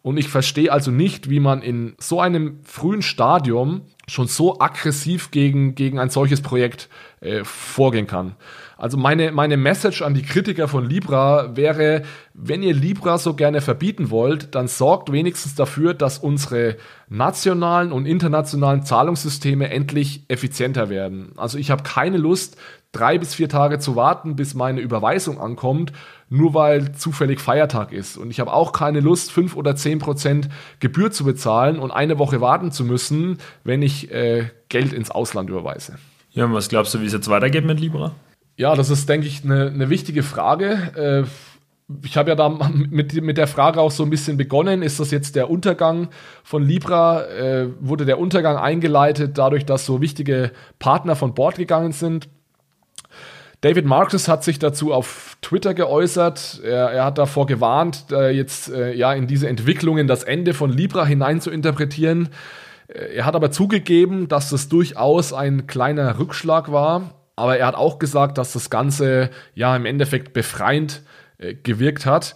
Und 0.00 0.16
ich 0.16 0.28
verstehe 0.28 0.72
also 0.72 0.90
nicht, 0.90 1.28
wie 1.28 1.40
man 1.40 1.60
in 1.60 1.94
so 1.98 2.20
einem 2.20 2.60
frühen 2.64 3.02
Stadium 3.02 3.82
schon 4.06 4.26
so 4.26 4.58
aggressiv 4.60 5.30
gegen, 5.30 5.74
gegen 5.74 5.98
ein 5.98 6.08
solches 6.08 6.40
Projekt 6.40 6.88
äh, 7.20 7.44
vorgehen 7.44 8.06
kann. 8.06 8.34
Also 8.78 8.96
meine, 8.96 9.32
meine 9.32 9.56
Message 9.56 10.02
an 10.02 10.14
die 10.14 10.22
Kritiker 10.22 10.68
von 10.68 10.88
Libra 10.88 11.56
wäre, 11.56 12.02
wenn 12.32 12.62
ihr 12.62 12.72
Libra 12.72 13.18
so 13.18 13.34
gerne 13.34 13.60
verbieten 13.60 14.10
wollt, 14.10 14.54
dann 14.54 14.68
sorgt 14.68 15.10
wenigstens 15.10 15.56
dafür, 15.56 15.94
dass 15.94 16.18
unsere 16.18 16.76
nationalen 17.08 17.90
und 17.90 18.06
internationalen 18.06 18.84
Zahlungssysteme 18.84 19.68
endlich 19.68 20.24
effizienter 20.28 20.90
werden. 20.90 21.32
Also 21.36 21.58
ich 21.58 21.72
habe 21.72 21.82
keine 21.82 22.18
Lust, 22.18 22.56
drei 22.92 23.18
bis 23.18 23.34
vier 23.34 23.48
Tage 23.48 23.80
zu 23.80 23.96
warten, 23.96 24.36
bis 24.36 24.54
meine 24.54 24.80
Überweisung 24.80 25.40
ankommt, 25.40 25.92
nur 26.28 26.54
weil 26.54 26.92
zufällig 26.92 27.40
Feiertag 27.40 27.92
ist. 27.92 28.16
Und 28.16 28.30
ich 28.30 28.38
habe 28.38 28.52
auch 28.52 28.70
keine 28.70 29.00
Lust, 29.00 29.32
fünf 29.32 29.56
oder 29.56 29.74
zehn 29.74 29.98
Prozent 29.98 30.48
Gebühr 30.78 31.10
zu 31.10 31.24
bezahlen 31.24 31.80
und 31.80 31.90
eine 31.90 32.20
Woche 32.20 32.40
warten 32.40 32.70
zu 32.70 32.84
müssen, 32.84 33.38
wenn 33.64 33.82
ich 33.82 34.12
äh, 34.12 34.50
Geld 34.68 34.92
ins 34.92 35.10
Ausland 35.10 35.50
überweise. 35.50 35.96
Ja, 36.30 36.44
und 36.44 36.52
was 36.54 36.68
glaubst 36.68 36.94
du, 36.94 37.00
wie 37.00 37.06
es 37.06 37.12
jetzt 37.12 37.28
weitergeht 37.28 37.64
mit 37.64 37.80
Libra? 37.80 38.14
Ja, 38.58 38.74
das 38.74 38.90
ist, 38.90 39.08
denke 39.08 39.28
ich, 39.28 39.44
eine, 39.44 39.68
eine 39.68 39.88
wichtige 39.88 40.24
Frage. 40.24 41.26
Äh, 41.28 41.96
ich 42.04 42.16
habe 42.16 42.30
ja 42.30 42.34
da 42.34 42.48
mit, 42.48 43.14
mit 43.22 43.38
der 43.38 43.46
Frage 43.46 43.80
auch 43.80 43.92
so 43.92 44.02
ein 44.02 44.10
bisschen 44.10 44.36
begonnen. 44.36 44.82
Ist 44.82 44.98
das 44.98 45.12
jetzt 45.12 45.36
der 45.36 45.48
Untergang 45.48 46.08
von 46.42 46.64
Libra? 46.64 47.24
Äh, 47.26 47.68
wurde 47.78 48.04
der 48.04 48.18
Untergang 48.18 48.56
eingeleitet 48.56 49.38
dadurch, 49.38 49.64
dass 49.64 49.86
so 49.86 50.00
wichtige 50.00 50.50
Partner 50.80 51.14
von 51.14 51.34
Bord 51.34 51.56
gegangen 51.56 51.92
sind? 51.92 52.28
David 53.60 53.86
Marcus 53.86 54.26
hat 54.26 54.42
sich 54.42 54.58
dazu 54.58 54.92
auf 54.92 55.36
Twitter 55.40 55.72
geäußert. 55.72 56.60
Er, 56.64 56.90
er 56.90 57.04
hat 57.04 57.18
davor 57.18 57.46
gewarnt, 57.46 58.06
äh, 58.10 58.30
jetzt 58.30 58.72
äh, 58.72 58.92
ja 58.92 59.12
in 59.12 59.28
diese 59.28 59.48
Entwicklungen 59.48 60.08
das 60.08 60.24
Ende 60.24 60.52
von 60.52 60.72
Libra 60.72 61.06
hinein 61.06 61.40
zu 61.40 61.52
interpretieren. 61.52 62.30
Äh, 62.88 63.18
er 63.18 63.24
hat 63.24 63.36
aber 63.36 63.52
zugegeben, 63.52 64.26
dass 64.26 64.50
das 64.50 64.68
durchaus 64.68 65.32
ein 65.32 65.68
kleiner 65.68 66.18
Rückschlag 66.18 66.72
war 66.72 67.14
aber 67.38 67.58
er 67.58 67.66
hat 67.66 67.74
auch 67.74 67.98
gesagt, 67.98 68.38
dass 68.38 68.52
das 68.52 68.70
Ganze 68.70 69.30
ja 69.54 69.74
im 69.76 69.86
Endeffekt 69.86 70.32
befreiend 70.32 71.02
äh, 71.38 71.54
gewirkt 71.54 72.06
hat. 72.06 72.34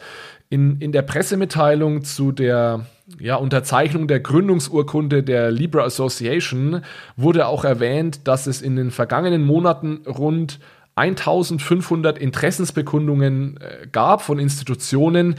In, 0.48 0.78
in 0.80 0.92
der 0.92 1.02
Pressemitteilung 1.02 2.04
zu 2.04 2.30
der 2.30 2.86
ja, 3.18 3.36
Unterzeichnung 3.36 4.06
der 4.06 4.20
Gründungsurkunde 4.20 5.22
der 5.22 5.50
Libra 5.50 5.82
Association 5.82 6.82
wurde 7.16 7.46
auch 7.46 7.64
erwähnt, 7.64 8.26
dass 8.28 8.46
es 8.46 8.62
in 8.62 8.76
den 8.76 8.90
vergangenen 8.90 9.44
Monaten 9.44 10.02
rund 10.06 10.60
1500 10.94 12.18
Interessensbekundungen 12.18 13.58
äh, 13.58 13.86
gab 13.90 14.22
von 14.22 14.38
Institutionen, 14.38 15.36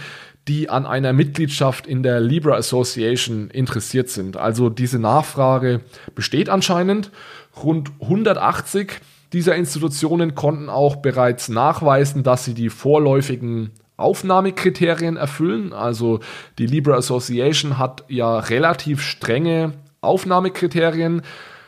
die 0.48 0.70
an 0.70 0.86
einer 0.86 1.14
Mitgliedschaft 1.14 1.88
in 1.88 2.04
der 2.04 2.20
Libra 2.20 2.56
Association 2.56 3.50
interessiert 3.50 4.10
sind. 4.10 4.36
Also 4.36 4.70
diese 4.70 5.00
Nachfrage 5.00 5.82
besteht 6.16 6.50
anscheinend. 6.50 7.12
Rund 7.56 7.92
180 8.02 9.00
dieser 9.34 9.56
Institutionen 9.56 10.36
konnten 10.36 10.70
auch 10.70 10.98
bereits 10.98 11.50
nachweisen, 11.50 12.24
dass 12.24 12.46
sie 12.46 12.54
die 12.54 12.70
vorläufigen 12.70 13.72
Aufnahmekriterien 13.98 15.18
erfüllen. 15.18 15.74
Also 15.74 16.20
die 16.58 16.68
Libra 16.68 16.96
Association 16.96 17.78
hat 17.78 18.06
ja 18.08 18.40
relativ 18.40 19.02
strenge 19.02 19.74
Aufnahmekriterien. 20.02 21.22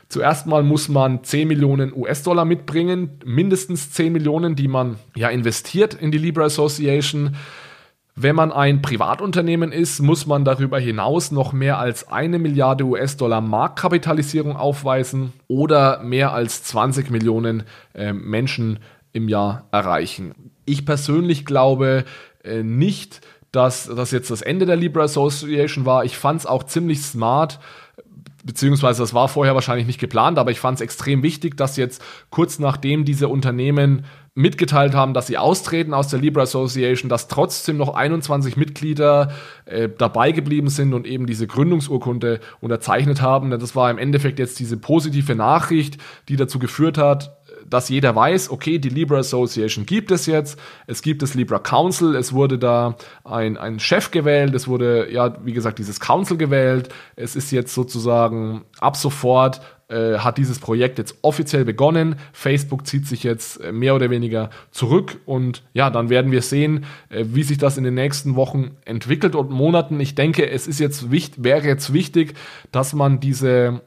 Zuerst 0.09 0.45
mal 0.45 0.63
muss 0.63 0.87
man 0.87 1.23
10 1.23 1.47
Millionen 1.47 1.91
US-Dollar 1.95 2.45
mitbringen, 2.45 3.19
mindestens 3.25 3.91
10 3.91 4.13
Millionen, 4.13 4.55
die 4.55 4.67
man 4.67 4.97
ja 5.15 5.29
investiert 5.29 5.95
in 5.95 6.11
die 6.11 6.19
Libra 6.19 6.45
Association. 6.45 7.35
Wenn 8.17 8.35
man 8.37 8.53
ein 8.53 8.81
Privatunternehmen 8.81 9.73
ist, 9.73 9.99
muss 9.99 10.25
man 10.25 10.45
darüber 10.45 10.79
hinaus 10.79 11.31
noch 11.31 11.51
mehr 11.51 11.79
als 11.79 12.07
eine 12.07 12.39
Milliarde 12.39 12.85
US-Dollar 12.85 13.41
Marktkapitalisierung 13.41 14.55
aufweisen 14.55 15.33
oder 15.47 16.01
mehr 16.01 16.31
als 16.31 16.63
20 16.63 17.11
Millionen 17.11 17.63
äh, 17.93 18.13
Menschen 18.13 18.79
im 19.11 19.27
Jahr 19.27 19.67
erreichen. 19.71 20.33
Ich 20.63 20.85
persönlich 20.85 21.45
glaube 21.45 22.05
äh, 22.45 22.63
nicht, 22.63 23.19
dass 23.51 23.85
das 23.93 24.11
jetzt 24.11 24.31
das 24.31 24.41
Ende 24.41 24.65
der 24.65 24.77
Libra 24.77 25.03
Association 25.03 25.85
war. 25.85 26.05
Ich 26.05 26.17
fand 26.17 26.39
es 26.39 26.45
auch 26.45 26.63
ziemlich 26.63 27.01
smart, 27.01 27.59
beziehungsweise 28.45 29.03
das 29.03 29.13
war 29.13 29.27
vorher 29.27 29.55
wahrscheinlich 29.55 29.87
nicht 29.87 29.99
geplant, 29.99 30.37
aber 30.37 30.51
ich 30.51 30.61
fand 30.61 30.75
es 30.75 30.81
extrem 30.81 31.21
wichtig, 31.21 31.57
dass 31.57 31.75
jetzt 31.75 32.01
kurz 32.29 32.59
nachdem 32.59 33.03
diese 33.03 33.27
Unternehmen 33.27 34.05
mitgeteilt 34.35 34.93
haben, 34.93 35.13
dass 35.13 35.27
sie 35.27 35.37
austreten 35.37 35.93
aus 35.93 36.09
der 36.09 36.19
Libra 36.19 36.41
Association, 36.41 37.07
dass 37.07 37.29
trotzdem 37.29 37.77
noch 37.77 37.95
21 37.95 38.57
Mitglieder 38.57 39.31
äh, 39.63 39.87
dabei 39.97 40.33
geblieben 40.33 40.67
sind 40.67 40.93
und 40.93 41.07
eben 41.07 41.25
diese 41.25 41.47
Gründungsurkunde 41.47 42.41
unterzeichnet 42.59 43.21
haben. 43.21 43.49
Das 43.49 43.75
war 43.77 43.89
im 43.89 43.97
Endeffekt 43.97 44.37
jetzt 44.37 44.59
diese 44.59 44.75
positive 44.75 45.35
Nachricht, 45.35 45.97
die 46.27 46.35
dazu 46.35 46.59
geführt 46.59 46.97
hat, 46.97 47.37
dass 47.67 47.89
jeder 47.89 48.15
weiß, 48.15 48.51
okay, 48.51 48.77
die 48.77 48.89
Libra 48.89 49.17
Association 49.17 49.85
gibt 49.85 50.11
es 50.11 50.25
jetzt, 50.25 50.59
es 50.87 51.01
gibt 51.01 51.21
das 51.21 51.33
Libra 51.33 51.59
Council, 51.59 52.15
es 52.15 52.33
wurde 52.33 52.59
da 52.59 52.95
ein, 53.23 53.57
ein 53.57 53.79
Chef 53.79 54.11
gewählt, 54.11 54.53
es 54.53 54.67
wurde, 54.67 55.11
ja, 55.11 55.35
wie 55.43 55.53
gesagt, 55.53 55.79
dieses 55.79 55.99
Council 55.99 56.37
gewählt, 56.37 56.89
es 57.15 57.35
ist 57.35 57.51
jetzt 57.51 57.73
sozusagen 57.73 58.65
ab 58.79 58.97
sofort 58.97 59.61
äh, 59.87 60.17
hat 60.17 60.37
dieses 60.37 60.59
Projekt 60.59 60.97
jetzt 60.97 61.17
offiziell 61.21 61.63
begonnen. 61.63 62.15
Facebook 62.33 62.87
zieht 62.87 63.05
sich 63.05 63.23
jetzt 63.23 63.61
äh, 63.61 63.71
mehr 63.71 63.95
oder 63.95 64.09
weniger 64.09 64.49
zurück 64.71 65.17
und 65.25 65.61
ja, 65.73 65.89
dann 65.89 66.09
werden 66.09 66.31
wir 66.31 66.41
sehen, 66.41 66.85
äh, 67.09 67.25
wie 67.27 67.43
sich 67.43 67.57
das 67.57 67.77
in 67.77 67.83
den 67.83 67.93
nächsten 67.93 68.35
Wochen 68.35 68.71
entwickelt 68.85 69.35
und 69.35 69.51
Monaten. 69.51 69.99
Ich 69.99 70.15
denke, 70.15 70.49
es 70.49 70.67
ist 70.67 70.79
jetzt 70.79 71.11
wichtig, 71.11 71.43
wäre 71.43 71.67
jetzt 71.67 71.93
wichtig, 71.93 72.33
dass 72.71 72.93
man 72.93 73.19
diese 73.19 73.81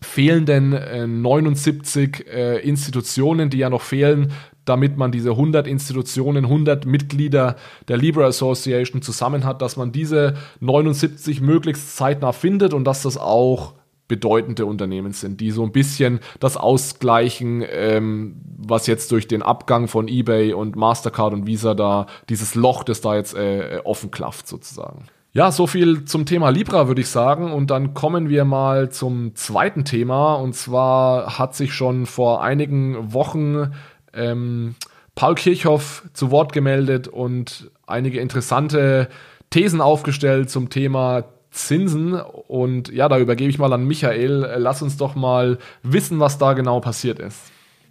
fehlenden 0.00 0.72
äh, 0.72 1.06
79 1.06 2.26
äh, 2.26 2.58
Institutionen, 2.58 3.50
die 3.50 3.58
ja 3.58 3.70
noch 3.70 3.82
fehlen, 3.82 4.32
damit 4.64 4.96
man 4.96 5.12
diese 5.12 5.30
100 5.30 5.66
Institutionen, 5.66 6.44
100 6.44 6.84
Mitglieder 6.84 7.56
der 7.88 7.96
Libra 7.96 8.26
Association 8.26 9.02
zusammen 9.02 9.44
hat, 9.44 9.62
dass 9.62 9.76
man 9.76 9.92
diese 9.92 10.34
79 10.60 11.40
möglichst 11.40 11.96
zeitnah 11.96 12.32
findet 12.32 12.74
und 12.74 12.84
dass 12.84 13.02
das 13.02 13.16
auch 13.16 13.74
bedeutende 14.08 14.66
Unternehmen 14.66 15.12
sind, 15.12 15.40
die 15.40 15.50
so 15.50 15.62
ein 15.62 15.72
bisschen 15.72 16.20
das 16.40 16.56
ausgleichen, 16.56 17.64
ähm, 17.70 18.40
was 18.56 18.86
jetzt 18.86 19.12
durch 19.12 19.28
den 19.28 19.42
Abgang 19.42 19.86
von 19.86 20.08
eBay 20.08 20.54
und 20.54 20.74
Mastercard 20.74 21.34
und 21.34 21.46
Visa 21.46 21.74
da, 21.74 22.06
dieses 22.28 22.54
Loch, 22.54 22.82
das 22.82 23.00
da 23.00 23.14
jetzt 23.14 23.34
äh, 23.34 23.80
offen 23.84 24.10
klafft 24.10 24.48
sozusagen. 24.48 25.04
Ja, 25.32 25.52
so 25.52 25.66
viel 25.66 26.06
zum 26.06 26.24
Thema 26.24 26.48
Libra, 26.48 26.88
würde 26.88 27.02
ich 27.02 27.08
sagen. 27.08 27.52
Und 27.52 27.70
dann 27.70 27.92
kommen 27.94 28.28
wir 28.28 28.44
mal 28.44 28.90
zum 28.90 29.36
zweiten 29.36 29.84
Thema. 29.84 30.34
Und 30.36 30.54
zwar 30.54 31.38
hat 31.38 31.54
sich 31.54 31.74
schon 31.74 32.06
vor 32.06 32.42
einigen 32.42 33.12
Wochen 33.12 33.72
ähm, 34.14 34.74
Paul 35.14 35.34
Kirchhoff 35.34 36.04
zu 36.14 36.30
Wort 36.30 36.52
gemeldet 36.52 37.08
und 37.08 37.70
einige 37.86 38.20
interessante 38.20 39.08
Thesen 39.50 39.80
aufgestellt 39.80 40.50
zum 40.50 40.70
Thema 40.70 41.24
Zinsen. 41.66 42.14
Und 42.14 42.88
ja, 42.92 43.08
da 43.08 43.18
übergebe 43.18 43.50
ich 43.50 43.58
mal 43.58 43.72
an 43.72 43.84
Michael. 43.84 44.54
Lass 44.58 44.82
uns 44.82 44.96
doch 44.96 45.14
mal 45.14 45.58
wissen, 45.82 46.20
was 46.20 46.38
da 46.38 46.52
genau 46.52 46.80
passiert 46.80 47.18
ist. 47.18 47.38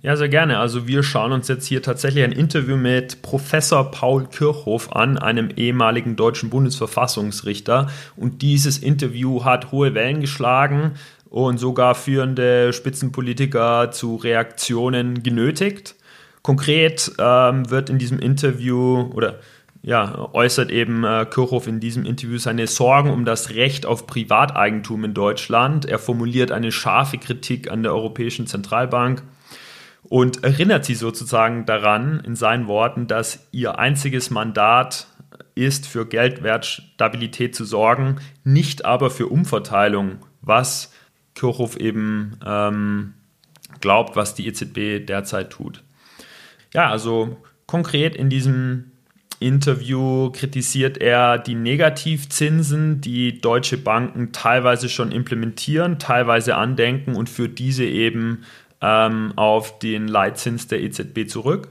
Ja, 0.03 0.15
sehr 0.15 0.29
gerne. 0.29 0.59
Also 0.59 0.87
wir 0.87 1.01
schauen 1.01 1.31
uns 1.31 1.47
jetzt 1.47 1.65
hier 1.65 1.81
tatsächlich 1.81 2.23
ein 2.23 2.31
Interview 2.31 2.77
mit 2.77 3.23
Professor 3.23 3.89
Paul 3.89 4.27
Kirchhoff 4.27 4.91
an, 4.91 5.17
einem 5.17 5.49
ehemaligen 5.55 6.15
deutschen 6.15 6.49
Bundesverfassungsrichter. 6.49 7.89
Und 8.15 8.41
dieses 8.43 8.77
Interview 8.77 9.43
hat 9.43 9.71
hohe 9.71 9.95
Wellen 9.95 10.21
geschlagen 10.21 10.93
und 11.29 11.57
sogar 11.57 11.95
führende 11.95 12.73
Spitzenpolitiker 12.73 13.91
zu 13.91 14.15
Reaktionen 14.17 15.23
genötigt. 15.23 15.95
Konkret 16.43 17.11
ähm, 17.19 17.69
wird 17.69 17.89
in 17.89 17.97
diesem 17.97 18.19
Interview 18.19 19.09
oder 19.13 19.39
ja, 19.81 20.29
äußert 20.33 20.71
eben 20.71 21.03
äh, 21.03 21.25
Kirchhoff 21.29 21.67
in 21.67 21.79
diesem 21.79 22.05
Interview 22.05 22.37
seine 22.37 22.67
Sorgen 22.67 23.09
um 23.09 23.25
das 23.25 23.51
Recht 23.51 23.85
auf 23.85 24.07
Privateigentum 24.07 25.03
in 25.03 25.13
Deutschland. 25.13 25.85
Er 25.85 25.99
formuliert 25.99 26.51
eine 26.51 26.71
scharfe 26.71 27.17
Kritik 27.17 27.71
an 27.71 27.83
der 27.83 27.93
Europäischen 27.93 28.47
Zentralbank 28.47 29.23
und 30.03 30.43
erinnert 30.43 30.85
sie 30.85 30.95
sozusagen 30.95 31.65
daran, 31.65 32.19
in 32.21 32.35
seinen 32.35 32.67
Worten, 32.67 33.07
dass 33.07 33.47
ihr 33.51 33.77
einziges 33.79 34.29
Mandat 34.29 35.07
ist, 35.55 35.87
für 35.87 36.05
Geldwertstabilität 36.05 37.55
zu 37.55 37.65
sorgen, 37.65 38.17
nicht 38.43 38.85
aber 38.85 39.09
für 39.09 39.27
Umverteilung, 39.27 40.19
was 40.41 40.93
Kirchhoff 41.35 41.77
eben 41.77 42.39
ähm, 42.45 43.13
glaubt, 43.81 44.15
was 44.15 44.35
die 44.35 44.47
EZB 44.47 45.05
derzeit 45.05 45.49
tut. 45.51 45.83
Ja, 46.73 46.89
also 46.89 47.37
konkret 47.65 48.15
in 48.15 48.29
diesem 48.29 48.91
Interview 49.39 50.31
kritisiert 50.31 50.97
er 50.97 51.37
die 51.37 51.55
Negativzinsen, 51.55 53.01
die 53.01 53.39
deutsche 53.39 53.77
Banken 53.77 54.31
teilweise 54.31 54.89
schon 54.89 55.11
implementieren, 55.11 55.99
teilweise 55.99 56.55
andenken 56.55 57.15
und 57.15 57.29
führt 57.29 57.59
diese 57.59 57.85
eben 57.85 58.43
ähm, 58.81 59.33
auf 59.35 59.79
den 59.79 60.07
Leitzins 60.07 60.67
der 60.67 60.81
EZB 60.81 61.27
zurück. 61.27 61.69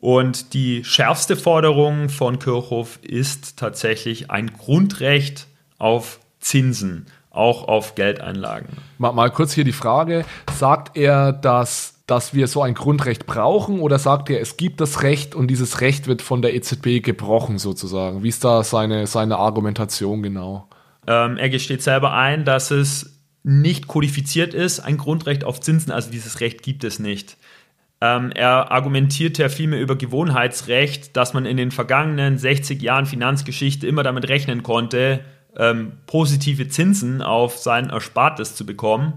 Und 0.00 0.54
die 0.54 0.84
schärfste 0.84 1.36
Forderung 1.36 2.08
von 2.08 2.38
Kirchhoff 2.38 2.98
ist 3.02 3.56
tatsächlich 3.56 4.30
ein 4.30 4.52
Grundrecht 4.52 5.46
auf 5.78 6.18
Zinsen, 6.40 7.06
auch 7.30 7.68
auf 7.68 7.94
Geldeinlagen. 7.94 8.68
Mal, 8.98 9.12
mal 9.12 9.30
kurz 9.30 9.52
hier 9.52 9.64
die 9.64 9.72
Frage, 9.72 10.24
sagt 10.52 10.96
er, 10.96 11.32
dass 11.32 12.01
dass 12.12 12.34
wir 12.34 12.46
so 12.46 12.60
ein 12.60 12.74
Grundrecht 12.74 13.24
brauchen 13.24 13.80
oder 13.80 13.98
sagt 13.98 14.28
er, 14.28 14.38
es 14.38 14.58
gibt 14.58 14.82
das 14.82 15.02
Recht 15.02 15.34
und 15.34 15.48
dieses 15.48 15.80
Recht 15.80 16.08
wird 16.08 16.20
von 16.20 16.42
der 16.42 16.54
EZB 16.54 17.02
gebrochen 17.02 17.56
sozusagen? 17.56 18.22
Wie 18.22 18.28
ist 18.28 18.44
da 18.44 18.62
seine, 18.64 19.06
seine 19.06 19.38
Argumentation 19.38 20.22
genau? 20.22 20.68
Ähm, 21.06 21.38
er 21.38 21.48
gesteht 21.48 21.82
selber 21.82 22.12
ein, 22.12 22.44
dass 22.44 22.70
es 22.70 23.18
nicht 23.44 23.86
kodifiziert 23.86 24.52
ist, 24.52 24.80
ein 24.80 24.98
Grundrecht 24.98 25.42
auf 25.42 25.60
Zinsen, 25.60 25.90
also 25.90 26.10
dieses 26.10 26.40
Recht 26.40 26.62
gibt 26.62 26.84
es 26.84 26.98
nicht. 26.98 27.38
Ähm, 28.02 28.30
er 28.32 28.70
argumentiert 28.70 29.38
ja 29.38 29.48
vielmehr 29.48 29.80
über 29.80 29.96
Gewohnheitsrecht, 29.96 31.16
dass 31.16 31.32
man 31.32 31.46
in 31.46 31.56
den 31.56 31.70
vergangenen 31.70 32.36
60 32.36 32.82
Jahren 32.82 33.06
Finanzgeschichte 33.06 33.86
immer 33.86 34.02
damit 34.02 34.28
rechnen 34.28 34.62
konnte, 34.62 35.20
ähm, 35.56 35.92
positive 36.06 36.68
Zinsen 36.68 37.22
auf 37.22 37.56
sein 37.56 37.88
Erspartes 37.88 38.54
zu 38.54 38.66
bekommen 38.66 39.14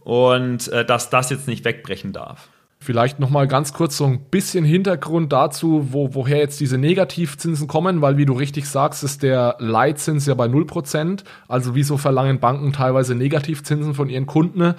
und 0.00 0.68
äh, 0.68 0.84
dass 0.84 1.10
das 1.10 1.30
jetzt 1.30 1.46
nicht 1.46 1.64
wegbrechen 1.64 2.12
darf. 2.12 2.48
Vielleicht 2.82 3.20
noch 3.20 3.28
mal 3.28 3.46
ganz 3.46 3.74
kurz 3.74 3.98
so 3.98 4.06
ein 4.06 4.20
bisschen 4.30 4.64
Hintergrund 4.64 5.34
dazu, 5.34 5.88
wo, 5.90 6.14
woher 6.14 6.38
jetzt 6.38 6.60
diese 6.60 6.78
Negativzinsen 6.78 7.68
kommen, 7.68 8.00
weil 8.00 8.16
wie 8.16 8.24
du 8.24 8.32
richtig 8.32 8.66
sagst, 8.70 9.04
ist 9.04 9.22
der 9.22 9.56
Leitzins 9.58 10.24
ja 10.24 10.32
bei 10.32 10.46
0%. 10.46 11.24
Also 11.46 11.74
wieso 11.74 11.98
verlangen 11.98 12.40
Banken 12.40 12.72
teilweise 12.72 13.14
Negativzinsen 13.14 13.92
von 13.92 14.08
ihren 14.08 14.24
Kunden? 14.24 14.74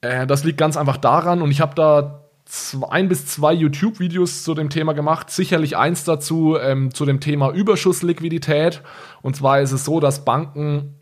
Äh, 0.00 0.26
das 0.26 0.44
liegt 0.44 0.56
ganz 0.56 0.78
einfach 0.78 0.96
daran 0.96 1.42
und 1.42 1.50
ich 1.50 1.60
habe 1.60 1.74
da 1.74 2.26
zwei, 2.46 2.88
ein 2.88 3.08
bis 3.08 3.26
zwei 3.26 3.52
YouTube-Videos 3.52 4.42
zu 4.42 4.54
dem 4.54 4.70
Thema 4.70 4.94
gemacht. 4.94 5.30
Sicherlich 5.30 5.76
eins 5.76 6.04
dazu 6.04 6.56
ähm, 6.58 6.94
zu 6.94 7.04
dem 7.04 7.20
Thema 7.20 7.52
Überschussliquidität. 7.52 8.80
Und 9.20 9.36
zwar 9.36 9.60
ist 9.60 9.72
es 9.72 9.84
so, 9.84 10.00
dass 10.00 10.24
Banken 10.24 10.94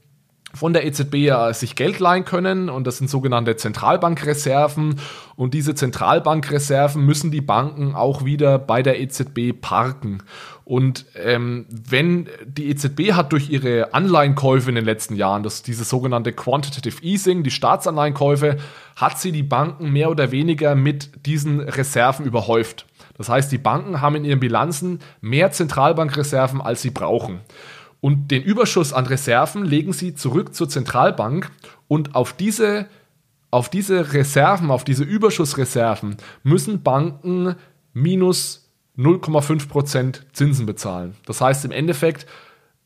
von 0.54 0.72
der 0.72 0.86
EZB 0.86 1.14
ja 1.16 1.52
sich 1.52 1.76
Geld 1.76 1.98
leihen 1.98 2.24
können 2.24 2.68
und 2.68 2.86
das 2.86 2.98
sind 2.98 3.10
sogenannte 3.10 3.56
Zentralbankreserven 3.56 5.00
und 5.36 5.54
diese 5.54 5.74
Zentralbankreserven 5.74 7.04
müssen 7.04 7.30
die 7.30 7.40
Banken 7.40 7.94
auch 7.94 8.24
wieder 8.24 8.58
bei 8.58 8.82
der 8.82 9.00
EZB 9.00 9.60
parken. 9.60 10.22
Und 10.64 11.04
ähm, 11.22 11.66
wenn 11.68 12.28
die 12.46 12.70
EZB 12.70 13.12
hat 13.12 13.32
durch 13.32 13.50
ihre 13.50 13.92
Anleihenkäufe 13.92 14.70
in 14.70 14.76
den 14.76 14.84
letzten 14.84 15.14
Jahren, 15.14 15.42
das 15.42 15.62
diese 15.62 15.84
sogenannte 15.84 16.32
Quantitative 16.32 17.02
Easing, 17.02 17.42
die 17.42 17.50
Staatsanleihenkäufe, 17.50 18.56
hat 18.96 19.18
sie 19.18 19.32
die 19.32 19.42
Banken 19.42 19.92
mehr 19.92 20.10
oder 20.10 20.30
weniger 20.30 20.74
mit 20.74 21.26
diesen 21.26 21.60
Reserven 21.60 22.24
überhäuft. 22.24 22.86
Das 23.16 23.28
heißt, 23.28 23.52
die 23.52 23.58
Banken 23.58 24.00
haben 24.00 24.16
in 24.16 24.24
ihren 24.24 24.40
Bilanzen 24.40 25.00
mehr 25.20 25.52
Zentralbankreserven, 25.52 26.60
als 26.60 26.80
sie 26.82 26.90
brauchen. 26.90 27.40
Und 28.04 28.30
den 28.30 28.42
Überschuss 28.42 28.92
an 28.92 29.06
Reserven 29.06 29.64
legen 29.64 29.94
sie 29.94 30.14
zurück 30.14 30.54
zur 30.54 30.68
Zentralbank 30.68 31.50
und 31.88 32.14
auf 32.14 32.34
diese, 32.34 32.84
auf 33.50 33.70
diese 33.70 34.12
Reserven, 34.12 34.70
auf 34.70 34.84
diese 34.84 35.04
Überschussreserven 35.04 36.18
müssen 36.42 36.82
Banken 36.82 37.56
minus 37.94 38.70
0,5% 38.98 40.20
Zinsen 40.34 40.66
bezahlen. 40.66 41.14
Das 41.24 41.40
heißt, 41.40 41.64
im 41.64 41.70
Endeffekt 41.70 42.26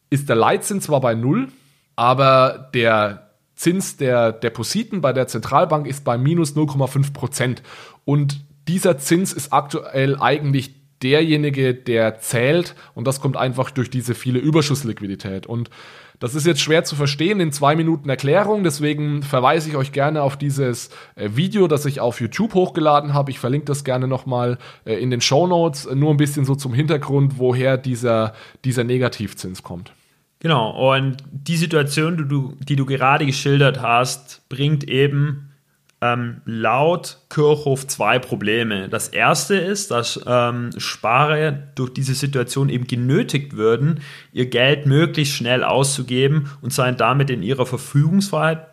ist 0.08 0.28
der 0.28 0.36
Leitzins 0.36 0.84
zwar 0.84 1.00
bei 1.00 1.14
null, 1.14 1.48
aber 1.96 2.70
der 2.72 3.32
Zins 3.56 3.96
der 3.96 4.30
Depositen 4.30 5.00
bei 5.00 5.12
der 5.12 5.26
Zentralbank 5.26 5.88
ist 5.88 6.04
bei 6.04 6.16
minus 6.16 6.54
0,5%. 6.54 7.56
Und 8.04 8.44
dieser 8.68 8.98
Zins 8.98 9.32
ist 9.32 9.52
aktuell 9.52 10.16
eigentlich 10.20 10.77
derjenige, 11.02 11.74
der 11.74 12.20
zählt 12.20 12.74
und 12.94 13.06
das 13.06 13.20
kommt 13.20 13.36
einfach 13.36 13.70
durch 13.70 13.90
diese 13.90 14.14
viele 14.14 14.38
Überschussliquidität. 14.38 15.46
Und 15.46 15.70
das 16.20 16.34
ist 16.34 16.46
jetzt 16.46 16.60
schwer 16.60 16.82
zu 16.82 16.96
verstehen 16.96 17.38
in 17.38 17.52
zwei 17.52 17.76
Minuten 17.76 18.08
Erklärung, 18.08 18.64
deswegen 18.64 19.22
verweise 19.22 19.68
ich 19.68 19.76
euch 19.76 19.92
gerne 19.92 20.22
auf 20.22 20.36
dieses 20.36 20.90
äh, 21.14 21.30
Video, 21.34 21.68
das 21.68 21.86
ich 21.86 22.00
auf 22.00 22.20
YouTube 22.20 22.54
hochgeladen 22.54 23.14
habe. 23.14 23.30
Ich 23.30 23.38
verlinke 23.38 23.66
das 23.66 23.84
gerne 23.84 24.08
nochmal 24.08 24.58
äh, 24.84 24.94
in 24.94 25.10
den 25.10 25.20
Show 25.20 25.46
Notes, 25.46 25.88
nur 25.94 26.10
ein 26.10 26.16
bisschen 26.16 26.44
so 26.44 26.56
zum 26.56 26.74
Hintergrund, 26.74 27.38
woher 27.38 27.76
dieser, 27.76 28.34
dieser 28.64 28.82
Negativzins 28.82 29.62
kommt. 29.62 29.92
Genau, 30.40 30.94
und 30.94 31.16
die 31.32 31.56
Situation, 31.56 32.16
die 32.16 32.28
du, 32.28 32.56
die 32.60 32.76
du 32.76 32.86
gerade 32.86 33.26
geschildert 33.26 33.80
hast, 33.80 34.48
bringt 34.48 34.88
eben 34.88 35.47
ähm, 36.00 36.42
laut 36.44 37.18
Kirchhoff 37.28 37.86
zwei 37.86 38.18
Probleme. 38.18 38.88
Das 38.88 39.08
erste 39.08 39.56
ist, 39.56 39.90
dass 39.90 40.20
ähm, 40.26 40.70
Sparer 40.76 41.50
durch 41.50 41.92
diese 41.92 42.14
Situation 42.14 42.68
eben 42.68 42.86
genötigt 42.86 43.56
würden, 43.56 44.00
ihr 44.32 44.46
Geld 44.46 44.86
möglichst 44.86 45.34
schnell 45.34 45.64
auszugeben 45.64 46.50
und 46.60 46.72
seien 46.72 46.96
damit 46.96 47.30
in 47.30 47.42
ihrer 47.42 47.66
Verfügungsfreiheit 47.66 48.66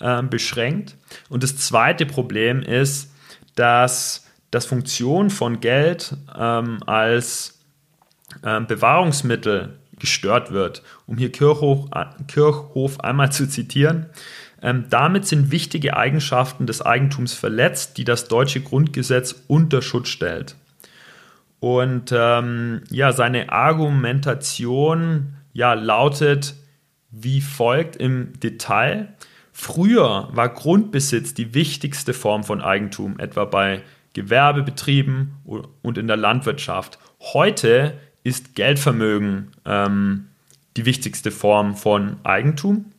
äh, 0.00 0.22
beschränkt. 0.22 0.96
Und 1.28 1.42
das 1.42 1.56
zweite 1.56 2.06
Problem 2.06 2.62
ist, 2.62 3.12
dass 3.56 4.26
das 4.52 4.66
Funktion 4.66 5.30
von 5.30 5.60
Geld 5.60 6.16
ähm, 6.36 6.78
als 6.86 7.58
ähm, 8.44 8.66
Bewahrungsmittel 8.66 9.78
gestört 9.98 10.52
wird. 10.52 10.82
Um 11.06 11.18
hier 11.18 11.32
Kirchhof, 11.32 11.86
äh, 11.92 12.04
Kirchhof 12.28 13.00
einmal 13.00 13.32
zu 13.32 13.48
zitieren, 13.48 14.06
ähm, 14.62 14.86
damit 14.90 15.26
sind 15.26 15.50
wichtige 15.50 15.96
Eigenschaften 15.96 16.66
des 16.66 16.82
Eigentums 16.82 17.34
verletzt, 17.34 17.96
die 17.98 18.04
das 18.04 18.28
deutsche 18.28 18.60
Grundgesetz 18.60 19.44
unter 19.46 19.82
Schutz 19.82 20.08
stellt. 20.08 20.56
Und 21.60 22.12
ähm, 22.12 22.82
ja, 22.90 23.12
seine 23.12 23.50
Argumentation 23.50 25.34
ja, 25.52 25.74
lautet 25.74 26.54
wie 27.10 27.40
folgt 27.40 27.96
im 27.96 28.38
Detail. 28.40 29.14
Früher 29.52 30.28
war 30.32 30.50
Grundbesitz 30.50 31.34
die 31.34 31.54
wichtigste 31.54 32.12
Form 32.14 32.44
von 32.44 32.60
Eigentum, 32.60 33.18
etwa 33.18 33.44
bei 33.44 33.82
Gewerbebetrieben 34.12 35.32
und 35.82 35.98
in 35.98 36.06
der 36.06 36.16
Landwirtschaft. 36.16 36.98
Heute 37.20 37.94
ist 38.24 38.54
Geldvermögen 38.54 39.52
ähm, 39.64 40.28
die 40.76 40.86
wichtigste 40.86 41.30
Form 41.30 41.76
von 41.76 42.18
Eigentum. 42.24 42.92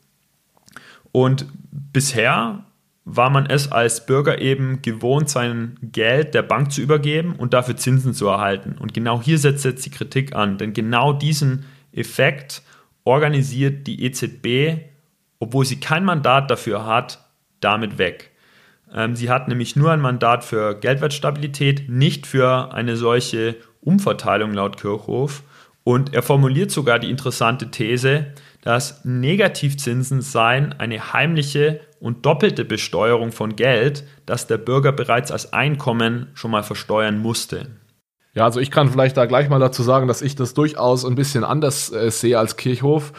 Und 1.12 1.46
bisher 1.92 2.64
war 3.04 3.30
man 3.30 3.46
es 3.46 3.72
als 3.72 4.06
Bürger 4.06 4.40
eben 4.40 4.82
gewohnt, 4.82 5.28
sein 5.28 5.76
Geld 5.82 6.34
der 6.34 6.42
Bank 6.42 6.72
zu 6.72 6.80
übergeben 6.80 7.34
und 7.36 7.54
dafür 7.54 7.76
Zinsen 7.76 8.14
zu 8.14 8.28
erhalten. 8.28 8.76
Und 8.78 8.94
genau 8.94 9.20
hier 9.20 9.38
setzt 9.38 9.64
jetzt 9.64 9.84
die 9.84 9.90
Kritik 9.90 10.34
an, 10.34 10.58
denn 10.58 10.72
genau 10.72 11.12
diesen 11.12 11.64
Effekt 11.92 12.62
organisiert 13.04 13.86
die 13.86 14.04
EZB, 14.04 14.82
obwohl 15.38 15.64
sie 15.64 15.80
kein 15.80 16.04
Mandat 16.04 16.50
dafür 16.50 16.86
hat, 16.86 17.24
damit 17.60 17.98
weg. 17.98 18.30
Ähm, 18.94 19.16
sie 19.16 19.30
hat 19.30 19.48
nämlich 19.48 19.76
nur 19.76 19.90
ein 19.90 20.00
Mandat 20.00 20.44
für 20.44 20.78
Geldwertstabilität, 20.78 21.88
nicht 21.88 22.26
für 22.26 22.72
eine 22.74 22.96
solche 22.96 23.56
Umverteilung 23.80 24.52
laut 24.52 24.76
Kirchhof. 24.76 25.42
Und 25.84 26.14
er 26.14 26.22
formuliert 26.22 26.70
sogar 26.70 26.98
die 26.98 27.10
interessante 27.10 27.70
These, 27.70 28.34
dass 28.62 29.04
Negativzinsen 29.04 30.20
seien 30.20 30.74
eine 30.74 31.12
heimliche 31.12 31.80
und 32.00 32.26
doppelte 32.26 32.64
Besteuerung 32.64 33.32
von 33.32 33.56
Geld, 33.56 34.04
das 34.26 34.46
der 34.46 34.58
Bürger 34.58 34.92
bereits 34.92 35.32
als 35.32 35.52
Einkommen 35.52 36.28
schon 36.34 36.50
mal 36.50 36.62
versteuern 36.62 37.18
musste. 37.18 37.68
Ja, 38.34 38.44
also 38.44 38.60
ich 38.60 38.70
kann 38.70 38.90
vielleicht 38.90 39.16
da 39.16 39.26
gleich 39.26 39.48
mal 39.48 39.58
dazu 39.58 39.82
sagen, 39.82 40.06
dass 40.06 40.22
ich 40.22 40.36
das 40.36 40.54
durchaus 40.54 41.04
ein 41.04 41.16
bisschen 41.16 41.44
anders 41.44 41.92
äh, 41.92 42.10
sehe 42.10 42.38
als 42.38 42.56
Kirchhof. 42.56 43.12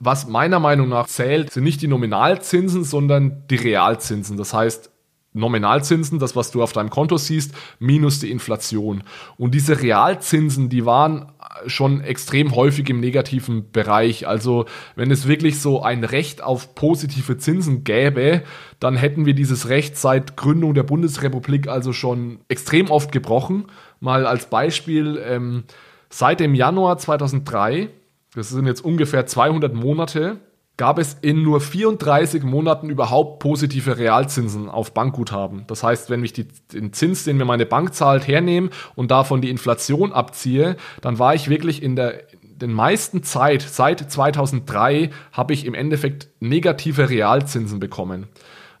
Was 0.00 0.26
meiner 0.26 0.58
Meinung 0.60 0.88
nach 0.88 1.06
zählt, 1.06 1.52
sind 1.52 1.64
nicht 1.64 1.82
die 1.82 1.88
Nominalzinsen, 1.88 2.84
sondern 2.84 3.46
die 3.48 3.56
Realzinsen. 3.56 4.36
Das 4.36 4.54
heißt, 4.54 4.90
Nominalzinsen, 5.38 6.18
das, 6.18 6.36
was 6.36 6.50
du 6.50 6.62
auf 6.62 6.72
deinem 6.72 6.90
Konto 6.90 7.16
siehst, 7.16 7.54
minus 7.78 8.20
die 8.20 8.30
Inflation. 8.30 9.02
Und 9.36 9.54
diese 9.54 9.80
Realzinsen, 9.80 10.68
die 10.68 10.84
waren 10.84 11.32
schon 11.66 12.00
extrem 12.00 12.54
häufig 12.54 12.88
im 12.90 13.00
negativen 13.00 13.70
Bereich. 13.70 14.26
Also 14.26 14.66
wenn 14.96 15.10
es 15.10 15.26
wirklich 15.26 15.60
so 15.60 15.82
ein 15.82 16.04
Recht 16.04 16.42
auf 16.42 16.74
positive 16.74 17.38
Zinsen 17.38 17.84
gäbe, 17.84 18.42
dann 18.80 18.96
hätten 18.96 19.26
wir 19.26 19.34
dieses 19.34 19.68
Recht 19.68 19.96
seit 19.96 20.36
Gründung 20.36 20.74
der 20.74 20.82
Bundesrepublik 20.82 21.68
also 21.68 21.92
schon 21.92 22.40
extrem 22.48 22.90
oft 22.90 23.12
gebrochen. 23.12 23.66
Mal 24.00 24.26
als 24.26 24.50
Beispiel, 24.50 25.20
ähm, 25.24 25.64
seit 26.10 26.40
dem 26.40 26.54
Januar 26.54 26.98
2003, 26.98 27.88
das 28.34 28.50
sind 28.50 28.66
jetzt 28.66 28.84
ungefähr 28.84 29.26
200 29.26 29.74
Monate, 29.74 30.38
gab 30.78 30.98
es 30.98 31.18
in 31.20 31.42
nur 31.42 31.60
34 31.60 32.42
Monaten 32.44 32.88
überhaupt 32.88 33.40
positive 33.40 33.98
Realzinsen 33.98 34.70
auf 34.70 34.94
Bankguthaben. 34.94 35.64
Das 35.66 35.82
heißt, 35.82 36.08
wenn 36.08 36.24
ich 36.24 36.32
die, 36.32 36.46
den 36.72 36.94
Zins, 36.94 37.24
den 37.24 37.36
mir 37.36 37.44
meine 37.44 37.66
Bank 37.66 37.94
zahlt, 37.94 38.26
hernehme 38.26 38.70
und 38.94 39.10
davon 39.10 39.42
die 39.42 39.50
Inflation 39.50 40.12
abziehe, 40.12 40.76
dann 41.02 41.18
war 41.18 41.34
ich 41.34 41.50
wirklich 41.50 41.82
in 41.82 41.96
der 41.96 42.22
den 42.58 42.72
meisten 42.72 43.22
Zeit, 43.22 43.62
seit 43.62 44.10
2003, 44.10 45.10
habe 45.30 45.52
ich 45.52 45.64
im 45.64 45.74
Endeffekt 45.74 46.28
negative 46.40 47.08
Realzinsen 47.08 47.78
bekommen. 47.78 48.26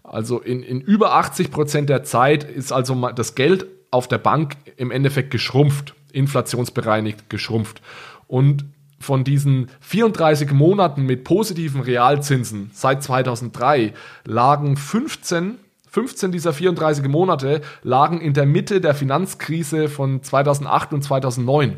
Also 0.02 0.40
in, 0.40 0.64
in 0.64 0.80
über 0.80 1.14
80 1.14 1.52
Prozent 1.52 1.88
der 1.88 2.02
Zeit 2.02 2.42
ist 2.42 2.72
also 2.72 3.10
das 3.10 3.36
Geld 3.36 3.66
auf 3.92 4.08
der 4.08 4.18
Bank 4.18 4.56
im 4.76 4.90
Endeffekt 4.90 5.30
geschrumpft, 5.30 5.94
inflationsbereinigt 6.12 7.30
geschrumpft. 7.30 7.80
Und 8.26 8.64
von 8.98 9.24
diesen 9.24 9.68
34 9.80 10.52
Monaten 10.52 11.02
mit 11.02 11.24
positiven 11.24 11.80
Realzinsen 11.80 12.70
seit 12.72 13.02
2003 13.02 13.94
lagen 14.24 14.76
15 14.76 15.58
15 15.90 16.32
dieser 16.32 16.52
34 16.52 17.06
Monate 17.08 17.62
lagen 17.82 18.20
in 18.20 18.34
der 18.34 18.46
Mitte 18.46 18.80
der 18.80 18.94
Finanzkrise 18.94 19.88
von 19.88 20.22
2008 20.22 20.92
und 20.92 21.02
2009. 21.02 21.76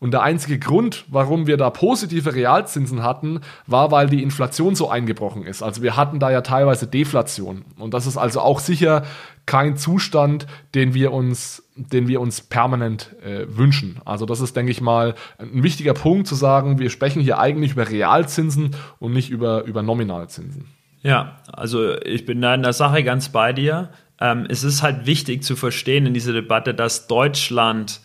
Und 0.00 0.10
der 0.10 0.22
einzige 0.22 0.58
Grund, 0.58 1.04
warum 1.08 1.46
wir 1.46 1.56
da 1.56 1.70
positive 1.70 2.34
Realzinsen 2.34 3.04
hatten, 3.04 3.40
war, 3.66 3.92
weil 3.92 4.08
die 4.08 4.22
Inflation 4.22 4.74
so 4.74 4.90
eingebrochen 4.90 5.44
ist. 5.44 5.62
Also 5.62 5.82
wir 5.82 5.96
hatten 5.96 6.18
da 6.18 6.30
ja 6.30 6.40
teilweise 6.40 6.88
Deflation. 6.88 7.64
Und 7.78 7.94
das 7.94 8.06
ist 8.06 8.16
also 8.16 8.40
auch 8.40 8.58
sicher 8.58 9.04
kein 9.46 9.76
Zustand, 9.76 10.46
den 10.74 10.94
wir 10.94 11.12
uns, 11.12 11.62
den 11.76 12.08
wir 12.08 12.20
uns 12.20 12.40
permanent 12.40 13.14
äh, 13.24 13.46
wünschen. 13.48 14.00
Also 14.04 14.26
das 14.26 14.40
ist, 14.40 14.56
denke 14.56 14.72
ich 14.72 14.80
mal, 14.80 15.14
ein 15.38 15.62
wichtiger 15.62 15.94
Punkt 15.94 16.26
zu 16.26 16.34
sagen, 16.34 16.78
wir 16.78 16.90
sprechen 16.90 17.22
hier 17.22 17.38
eigentlich 17.38 17.72
über 17.72 17.88
Realzinsen 17.88 18.74
und 18.98 19.12
nicht 19.12 19.30
über, 19.30 19.64
über 19.64 19.82
Nominalzinsen. 19.82 20.66
Ja, 21.02 21.38
also 21.52 22.00
ich 22.00 22.26
bin 22.26 22.40
da 22.40 22.54
in 22.54 22.62
der 22.62 22.72
Sache 22.72 23.02
ganz 23.02 23.28
bei 23.28 23.52
dir. 23.52 23.90
Ähm, 24.20 24.46
es 24.48 24.62
ist 24.62 24.82
halt 24.82 25.06
wichtig 25.06 25.42
zu 25.42 25.56
verstehen 25.56 26.06
in 26.06 26.14
dieser 26.14 26.32
Debatte, 26.32 26.74
dass 26.74 27.08
Deutschland 27.08 28.00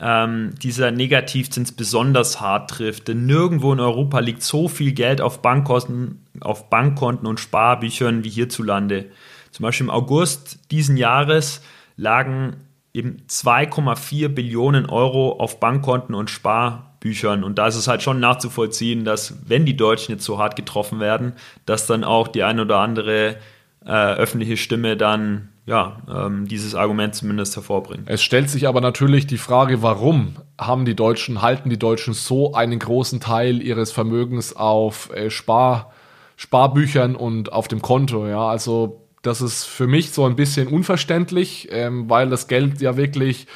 ähm, 0.00 0.54
dieser 0.60 0.90
Negativzins 0.90 1.72
besonders 1.72 2.40
hart 2.40 2.70
trifft. 2.70 3.08
Denn 3.08 3.26
nirgendwo 3.26 3.72
in 3.72 3.80
Europa 3.80 4.18
liegt 4.18 4.42
so 4.42 4.66
viel 4.66 4.92
Geld 4.92 5.20
auf 5.20 5.42
Bankkonten, 5.42 6.26
auf 6.40 6.70
Bankkonten 6.70 7.28
und 7.28 7.38
Sparbüchern 7.38 8.24
wie 8.24 8.30
hierzulande. 8.30 9.06
Zum 9.52 9.64
Beispiel 9.64 9.86
im 9.86 9.90
August 9.90 10.70
diesen 10.70 10.96
Jahres 10.96 11.62
lagen 11.96 12.56
eben 12.92 13.22
2,4 13.28 14.28
Billionen 14.28 14.86
Euro 14.86 15.32
auf 15.38 15.60
Bankkonten 15.60 16.14
und 16.14 16.30
Sparbüchern. 16.30 17.44
Und 17.44 17.58
da 17.58 17.68
ist 17.68 17.76
es 17.76 17.88
halt 17.88 18.02
schon 18.02 18.20
nachzuvollziehen, 18.20 19.04
dass 19.04 19.48
wenn 19.48 19.66
die 19.66 19.76
Deutschen 19.76 20.12
jetzt 20.12 20.24
so 20.24 20.38
hart 20.38 20.56
getroffen 20.56 21.00
werden, 21.00 21.34
dass 21.66 21.86
dann 21.86 22.04
auch 22.04 22.28
die 22.28 22.42
eine 22.42 22.62
oder 22.62 22.78
andere 22.78 23.36
äh, 23.84 23.90
öffentliche 23.90 24.56
Stimme 24.56 24.96
dann 24.96 25.50
ja, 25.66 25.98
ähm, 26.12 26.48
dieses 26.48 26.74
Argument 26.74 27.14
zumindest 27.14 27.54
hervorbringt. 27.54 28.08
Es 28.10 28.22
stellt 28.22 28.50
sich 28.50 28.66
aber 28.66 28.80
natürlich 28.80 29.28
die 29.28 29.38
Frage, 29.38 29.82
warum 29.82 30.34
haben 30.58 30.84
die 30.84 30.96
Deutschen, 30.96 31.42
halten 31.42 31.70
die 31.70 31.78
Deutschen 31.78 32.12
so 32.12 32.54
einen 32.54 32.80
großen 32.80 33.20
Teil 33.20 33.62
ihres 33.62 33.92
Vermögens 33.92 34.56
auf 34.56 35.14
äh, 35.14 35.30
Spar, 35.30 35.92
Sparbüchern 36.36 37.14
und 37.14 37.52
auf 37.52 37.68
dem 37.68 37.82
Konto, 37.82 38.26
ja, 38.26 38.48
also 38.48 38.99
das 39.22 39.40
ist 39.40 39.64
für 39.64 39.86
mich 39.86 40.10
so 40.10 40.24
ein 40.24 40.36
bisschen 40.36 40.68
unverständlich, 40.68 41.68
ähm, 41.70 42.08
weil 42.08 42.30
das 42.30 42.48
Geld 42.48 42.80
ja 42.80 42.96
wirklich 42.96 43.46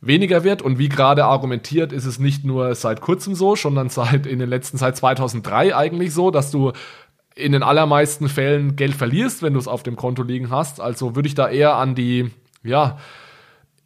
weniger 0.00 0.44
wird. 0.44 0.62
Und 0.62 0.78
wie 0.78 0.88
gerade 0.88 1.24
argumentiert, 1.24 1.92
ist 1.92 2.04
es 2.04 2.18
nicht 2.18 2.44
nur 2.44 2.74
seit 2.74 3.00
kurzem 3.00 3.34
so, 3.34 3.56
sondern 3.56 3.88
seit 3.88 4.26
in 4.26 4.38
den 4.38 4.48
letzten 4.48 4.78
seit 4.78 4.96
2003 4.96 5.74
eigentlich 5.74 6.14
so, 6.14 6.30
dass 6.30 6.50
du 6.50 6.72
in 7.34 7.52
den 7.52 7.62
allermeisten 7.62 8.28
Fällen 8.28 8.76
Geld 8.76 8.94
verlierst, 8.94 9.42
wenn 9.42 9.54
du 9.54 9.60
es 9.60 9.68
auf 9.68 9.82
dem 9.82 9.96
Konto 9.96 10.22
liegen 10.22 10.50
hast. 10.50 10.80
Also 10.80 11.16
würde 11.16 11.28
ich 11.28 11.34
da 11.34 11.48
eher 11.48 11.76
an 11.76 11.94
die 11.94 12.30
ja 12.62 12.98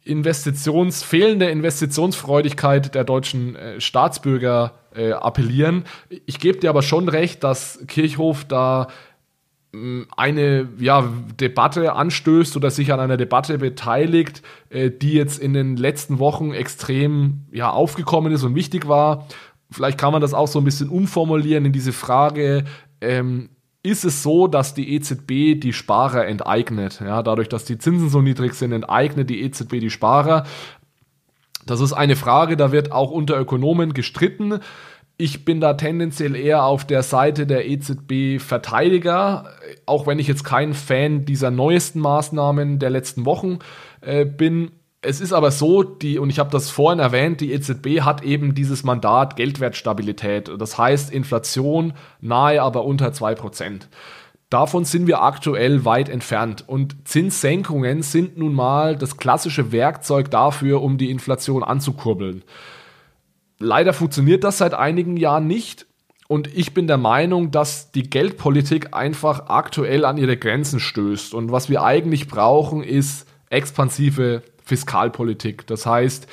Investitions 0.03 1.01
fehlende 1.01 1.49
Investitionsfreudigkeit 1.49 2.93
der 2.93 3.03
deutschen 3.03 3.55
äh, 3.55 3.81
Staatsbürger 3.81 4.73
äh, 4.95 5.11
appellieren. 5.13 5.85
Ich 6.27 6.39
gebe 6.39 6.59
dir 6.59 6.69
aber 6.69 6.83
schon 6.83 7.09
recht, 7.09 7.43
dass 7.43 7.79
Kirchhof 7.87 8.45
da 8.45 8.87
eine 10.15 10.67
ja, 10.79 11.07
Debatte 11.39 11.93
anstößt 11.93 12.55
oder 12.55 12.71
sich 12.71 12.91
an 12.93 12.99
einer 12.99 13.17
Debatte 13.17 13.57
beteiligt, 13.57 14.41
äh, 14.69 14.91
die 14.91 15.13
jetzt 15.13 15.39
in 15.39 15.53
den 15.53 15.77
letzten 15.77 16.19
Wochen 16.19 16.53
extrem 16.53 17.45
ja, 17.51 17.69
aufgekommen 17.69 18.31
ist 18.31 18.43
und 18.43 18.55
wichtig 18.55 18.87
war. 18.87 19.27
Vielleicht 19.71 19.97
kann 19.97 20.11
man 20.11 20.21
das 20.21 20.33
auch 20.33 20.47
so 20.47 20.59
ein 20.59 20.65
bisschen 20.65 20.89
umformulieren 20.89 21.65
in 21.65 21.71
diese 21.71 21.93
Frage, 21.93 22.65
ähm, 23.01 23.49
ist 23.85 24.03
es 24.03 24.23
so, 24.23 24.47
dass 24.47 24.73
die 24.73 24.95
EZB 24.95 25.59
die 25.61 25.71
Sparer 25.71 26.25
enteignet? 26.25 27.01
Ja, 27.05 27.21
dadurch, 27.21 27.49
dass 27.49 27.65
die 27.65 27.77
Zinsen 27.77 28.09
so 28.09 28.19
niedrig 28.19 28.55
sind, 28.55 28.71
enteignet 28.71 29.29
die 29.29 29.43
EZB 29.43 29.79
die 29.79 29.91
Sparer. 29.91 30.45
Das 31.67 31.81
ist 31.81 31.93
eine 31.93 32.15
Frage, 32.15 32.57
da 32.57 32.71
wird 32.71 32.91
auch 32.91 33.11
unter 33.11 33.39
Ökonomen 33.39 33.93
gestritten. 33.93 34.59
Ich 35.17 35.45
bin 35.45 35.61
da 35.61 35.75
tendenziell 35.75 36.35
eher 36.35 36.65
auf 36.65 36.85
der 36.85 37.01
Seite 37.01 37.47
der 37.47 37.69
EZB-Verteidiger, 37.69 39.45
auch 39.85 40.07
wenn 40.07 40.19
ich 40.19 40.27
jetzt 40.27 40.43
kein 40.43 40.73
Fan 40.73 41.23
dieser 41.23 41.51
neuesten 41.51 42.01
Maßnahmen 42.01 42.79
der 42.79 42.89
letzten 42.89 43.25
Wochen 43.25 43.59
äh, 44.01 44.25
bin. 44.25 44.71
Es 45.01 45.21
ist 45.21 45.31
aber 45.31 45.51
so, 45.51 45.83
die, 45.83 46.19
und 46.19 46.29
ich 46.29 46.39
habe 46.39 46.49
das 46.49 46.69
vorhin 46.69 46.99
erwähnt, 46.99 47.39
die 47.39 47.53
EZB 47.53 48.01
hat 48.01 48.23
eben 48.23 48.55
dieses 48.55 48.83
Mandat 48.83 49.37
Geldwertstabilität. 49.37 50.51
Das 50.57 50.77
heißt 50.77 51.13
Inflation 51.13 51.93
nahe, 52.19 52.61
aber 52.61 52.83
unter 52.83 53.09
2%. 53.09 53.83
Davon 54.49 54.83
sind 54.83 55.07
wir 55.07 55.21
aktuell 55.21 55.85
weit 55.85 56.09
entfernt. 56.09 56.65
Und 56.67 57.07
Zinssenkungen 57.07 58.01
sind 58.01 58.37
nun 58.37 58.53
mal 58.53 58.97
das 58.97 59.15
klassische 59.15 59.71
Werkzeug 59.71 60.29
dafür, 60.29 60.81
um 60.81 60.97
die 60.97 61.09
Inflation 61.09 61.63
anzukurbeln. 61.63 62.43
Leider 63.59 63.93
funktioniert 63.93 64.43
das 64.43 64.57
seit 64.57 64.73
einigen 64.73 65.17
Jahren 65.17 65.47
nicht. 65.47 65.85
Und 66.27 66.47
ich 66.55 66.73
bin 66.73 66.87
der 66.87 66.97
Meinung, 66.97 67.51
dass 67.51 67.91
die 67.91 68.09
Geldpolitik 68.09 68.93
einfach 68.93 69.47
aktuell 69.47 70.05
an 70.05 70.17
ihre 70.17 70.37
Grenzen 70.37 70.79
stößt. 70.79 71.33
Und 71.33 71.51
was 71.51 71.69
wir 71.69 71.83
eigentlich 71.83 72.27
brauchen, 72.27 72.83
ist 72.83 73.27
expansive 73.49 74.41
Fiskalpolitik. 74.63 75.67
Das 75.67 75.85
heißt, 75.85 76.27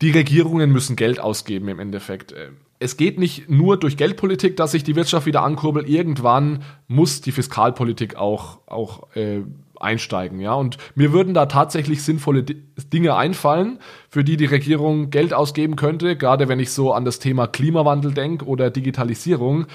die 0.00 0.12
Regierungen 0.12 0.70
müssen 0.70 0.94
Geld 0.94 1.18
ausgeben 1.18 1.68
im 1.68 1.80
Endeffekt. 1.80 2.32
Es 2.78 2.96
geht 2.96 3.18
nicht 3.18 3.50
nur 3.50 3.76
durch 3.76 3.96
Geldpolitik, 3.96 4.56
dass 4.56 4.70
sich 4.70 4.84
die 4.84 4.94
Wirtschaft 4.94 5.26
wieder 5.26 5.42
ankurbelt. 5.42 5.88
Irgendwann 5.88 6.62
muss 6.86 7.20
die 7.20 7.32
Fiskalpolitik 7.32 8.14
auch, 8.14 8.58
auch 8.66 9.14
äh, 9.16 9.40
einsteigen. 9.80 10.40
Ja? 10.40 10.54
Und 10.54 10.78
mir 10.94 11.12
würden 11.12 11.34
da 11.34 11.46
tatsächlich 11.46 12.02
sinnvolle 12.02 12.42
Dinge 12.42 13.16
einfallen, 13.16 13.78
für 14.10 14.24
die 14.24 14.36
die 14.36 14.46
Regierung 14.46 15.10
Geld 15.10 15.34
ausgeben 15.34 15.76
könnte, 15.76 16.16
gerade 16.16 16.48
wenn 16.48 16.60
ich 16.60 16.72
so 16.72 16.92
an 16.92 17.04
das 17.04 17.18
Thema 17.18 17.46
Klimawandel 17.46 18.12
denke 18.12 18.44
oder 18.46 18.70
Digitalisierung. 18.70 19.66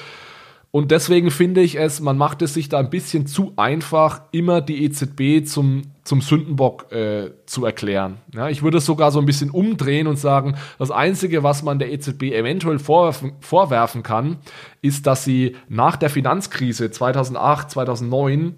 Und 0.75 0.89
deswegen 0.89 1.29
finde 1.29 1.61
ich 1.61 1.77
es, 1.77 1.99
man 1.99 2.17
macht 2.17 2.41
es 2.41 2.55
sich 2.55 2.67
da 2.67 2.79
ein 2.79 2.89
bisschen 2.89 3.27
zu 3.27 3.53
einfach, 3.57 4.23
immer 4.31 4.59
die 4.59 4.83
EZB 4.85 5.45
zum, 5.45 5.83
zum 6.03 6.19
Sündenbock 6.19 6.91
äh, 6.91 7.29
zu 7.45 7.63
erklären. 7.63 8.17
Ja, 8.33 8.49
ich 8.49 8.63
würde 8.63 8.79
es 8.79 8.85
sogar 8.87 9.11
so 9.11 9.19
ein 9.19 9.27
bisschen 9.27 9.51
umdrehen 9.51 10.07
und 10.07 10.17
sagen, 10.17 10.55
das 10.79 10.89
Einzige, 10.89 11.43
was 11.43 11.61
man 11.61 11.77
der 11.77 11.93
EZB 11.93 12.23
eventuell 12.33 12.79
vorwerfen, 12.79 13.33
vorwerfen 13.39 14.01
kann, 14.01 14.37
ist, 14.81 15.05
dass 15.05 15.23
sie 15.23 15.55
nach 15.69 15.95
der 15.95 16.09
Finanzkrise 16.09 16.89
2008, 16.89 17.69
2009 17.69 18.55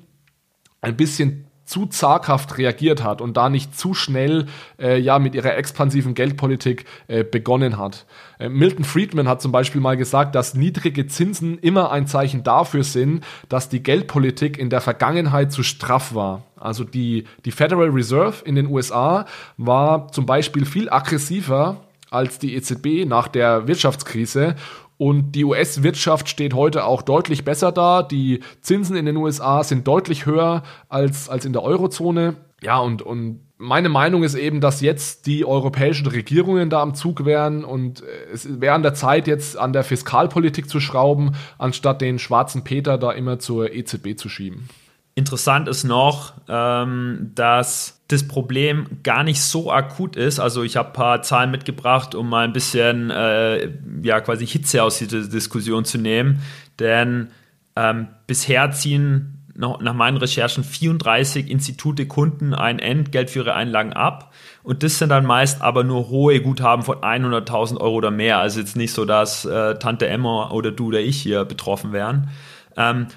ein 0.86 0.96
bisschen 0.96 1.48
zu 1.66 1.88
zaghaft 1.88 2.60
reagiert 2.60 3.04
hat 3.04 3.22
und 3.22 3.38
da 3.38 3.50
nicht 3.50 3.76
zu 3.76 3.96
schnell 3.96 4.46
äh, 4.80 5.00
ja 5.00 5.18
mit 5.18 5.34
ihrer 5.34 5.58
expansiven 5.58 6.14
Geldpolitik 6.14 6.86
äh, 7.08 7.24
begonnen 7.24 7.80
hat. 7.80 8.06
Äh, 8.38 8.50
Milton 8.50 8.86
Friedman 8.86 9.28
hat 9.28 9.42
zum 9.42 9.52
Beispiel 9.52 9.82
mal 9.82 9.98
gesagt, 9.98 10.36
dass 10.36 10.54
niedrige 10.54 11.08
Zinsen 11.08 11.58
immer 11.58 11.92
ein 11.92 12.06
Zeichen 12.06 12.44
dafür 12.44 12.84
sind, 12.84 13.24
dass 13.50 13.68
die 13.68 13.82
Geldpolitik 13.82 14.60
in 14.60 14.70
der 14.70 14.80
Vergangenheit 14.80 15.52
zu 15.52 15.64
straff 15.64 16.14
war. 16.14 16.44
Also 16.56 16.84
die, 16.84 17.26
die 17.46 17.52
Federal 17.52 17.90
Reserve 17.90 18.46
in 18.46 18.54
den 18.54 18.68
USA 18.68 19.26
war 19.58 20.12
zum 20.12 20.28
Beispiel 20.28 20.66
viel 20.66 20.92
aggressiver 20.92 21.78
als 22.12 22.38
die 22.38 22.56
EZB 22.56 23.06
nach 23.08 23.28
der 23.28 23.68
Wirtschaftskrise 23.68 24.56
und 24.98 25.34
die 25.34 25.44
US-Wirtschaft 25.44 26.30
steht 26.30 26.54
heute 26.54 26.86
auch 26.86 27.02
deutlich 27.02 27.44
besser 27.44 27.72
da. 27.72 28.02
Die 28.04 28.42
Zinsen 28.62 28.96
in 28.96 29.06
den 29.06 29.18
USA 29.18 29.64
sind 29.64 29.88
deutlich 29.88 30.26
höher 30.26 30.64
als, 30.88 31.30
als 31.30 31.46
in 31.46 31.54
der 31.54 31.64
Eurozone. 31.64 32.36
Ja, 32.62 32.80
und, 32.80 33.02
und 33.02 33.42
meine 33.58 33.90
Meinung 33.90 34.24
ist 34.24 34.36
eben, 34.36 34.62
dass 34.62 34.82
jetzt 34.82 35.28
die 35.28 35.46
europäischen 35.46 36.08
Regierungen 36.08 36.70
da 36.70 36.82
am 36.82 36.96
Zug 36.96 37.26
wären 37.26 37.64
und 37.64 38.04
es 38.32 38.62
wäre 38.62 38.76
an 38.76 38.84
der 38.84 38.94
Zeit, 38.94 39.28
jetzt 39.28 39.58
an 39.58 39.74
der 39.74 39.84
Fiskalpolitik 39.84 40.70
zu 40.70 40.80
schrauben, 40.80 41.36
anstatt 41.58 42.02
den 42.02 42.20
schwarzen 42.20 42.64
Peter 42.64 42.98
da 42.98 43.12
immer 43.12 43.40
zur 43.40 43.74
EZB 43.74 44.18
zu 44.18 44.30
schieben. 44.30 44.70
Interessant 45.18 45.70
ist 45.70 45.86
noch, 45.86 46.34
ähm, 46.50 47.32
dass 47.36 48.02
das 48.10 48.28
Problem 48.28 48.86
gar 49.02 49.24
nicht 49.24 49.42
so 49.42 49.72
akut 49.72 50.18
ist. 50.18 50.40
Also 50.40 50.62
ich 50.64 50.76
habe 50.76 50.90
ein 50.90 50.94
paar 50.94 51.22
Zahlen 51.22 51.52
mitgebracht, 51.52 52.16
um 52.16 52.30
mal 52.30 52.44
ein 52.44 52.52
bisschen 52.52 53.12
äh, 53.12 53.70
ja 54.04 54.20
quasi 54.20 54.46
Hitze 54.46 54.84
aus 54.84 55.00
dieser 55.00 55.22
Diskussion 55.22 55.86
zu 55.86 55.98
nehmen. 55.98 56.42
Denn 56.80 57.30
ähm, 57.78 58.10
bisher 58.28 58.72
ziehen 58.72 59.36
noch, 59.56 59.80
nach 59.80 59.94
meinen 59.94 60.18
Recherchen 60.18 60.66
34 60.66 61.50
Institute 61.50 62.06
Kunden 62.08 62.54
ein 62.54 62.80
Entgelt 62.80 63.30
für 63.30 63.40
ihre 63.40 63.54
Einlagen 63.54 63.94
ab. 63.94 64.34
Und 64.64 64.84
das 64.84 65.00
sind 65.00 65.10
dann 65.10 65.26
meist 65.26 65.62
aber 65.62 65.86
nur 65.86 66.10
hohe 66.10 66.42
Guthaben 66.42 66.84
von 66.84 66.98
100.000 66.98 67.78
Euro 67.78 67.96
oder 67.96 68.12
mehr. 68.12 68.40
Also 68.40 68.60
jetzt 68.60 68.76
nicht 68.76 68.92
so, 68.92 69.06
dass 69.06 69.46
äh, 69.46 69.76
Tante 69.80 70.08
Emma 70.08 70.52
oder 70.52 70.72
du 70.72 70.88
oder 70.88 71.00
ich 71.00 71.22
hier 71.22 71.46
betroffen 71.46 71.94
wären. 71.94 72.30
Ähm, 72.76 73.08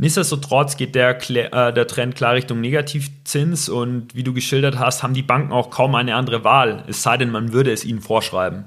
Nichtsdestotrotz 0.00 0.78
geht 0.78 0.94
der, 0.94 1.18
äh, 1.28 1.74
der 1.74 1.86
Trend 1.86 2.14
klar 2.14 2.32
Richtung 2.32 2.62
Negativzins 2.62 3.68
und 3.68 4.14
wie 4.14 4.22
du 4.22 4.32
geschildert 4.32 4.78
hast, 4.78 5.02
haben 5.02 5.12
die 5.12 5.22
Banken 5.22 5.52
auch 5.52 5.68
kaum 5.68 5.94
eine 5.94 6.14
andere 6.14 6.42
Wahl, 6.42 6.84
es 6.86 7.02
sei 7.02 7.18
denn, 7.18 7.30
man 7.30 7.52
würde 7.52 7.70
es 7.70 7.84
ihnen 7.84 8.00
vorschreiben. 8.00 8.64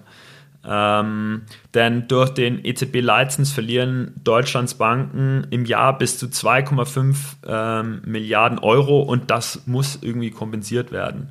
Ähm, 0.64 1.42
denn 1.74 2.08
durch 2.08 2.30
den 2.30 2.64
EZB-Leitzins 2.64 3.52
verlieren 3.52 4.14
Deutschlands 4.24 4.76
Banken 4.76 5.48
im 5.50 5.66
Jahr 5.66 5.98
bis 5.98 6.20
zu 6.20 6.28
2,5 6.28 7.16
ähm, 7.48 8.02
Milliarden 8.06 8.60
Euro 8.60 9.02
und 9.02 9.32
das 9.32 9.66
muss 9.66 9.98
irgendwie 10.04 10.30
kompensiert 10.30 10.92
werden. 10.92 11.30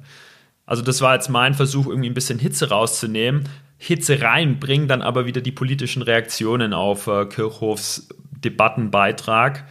Also 0.66 0.82
das 0.82 1.00
war 1.00 1.14
jetzt 1.14 1.28
mein 1.28 1.55
Versuch, 1.55 1.86
irgendwie 1.86 2.11
ein 2.11 2.14
bisschen 2.14 2.40
Hitze 2.40 2.70
rauszunehmen. 2.70 3.48
Hitze 3.78 4.20
rein 4.20 4.59
bringen 4.59 4.88
dann 4.88 5.00
aber 5.00 5.26
wieder 5.26 5.42
die 5.42 5.53
politischen 5.53 6.03
Reaktionen 6.03 6.74
auf 6.74 7.07
äh, 7.07 7.24
Kirchhofs 7.26 8.09
Debattenbeitrag. 8.44 9.64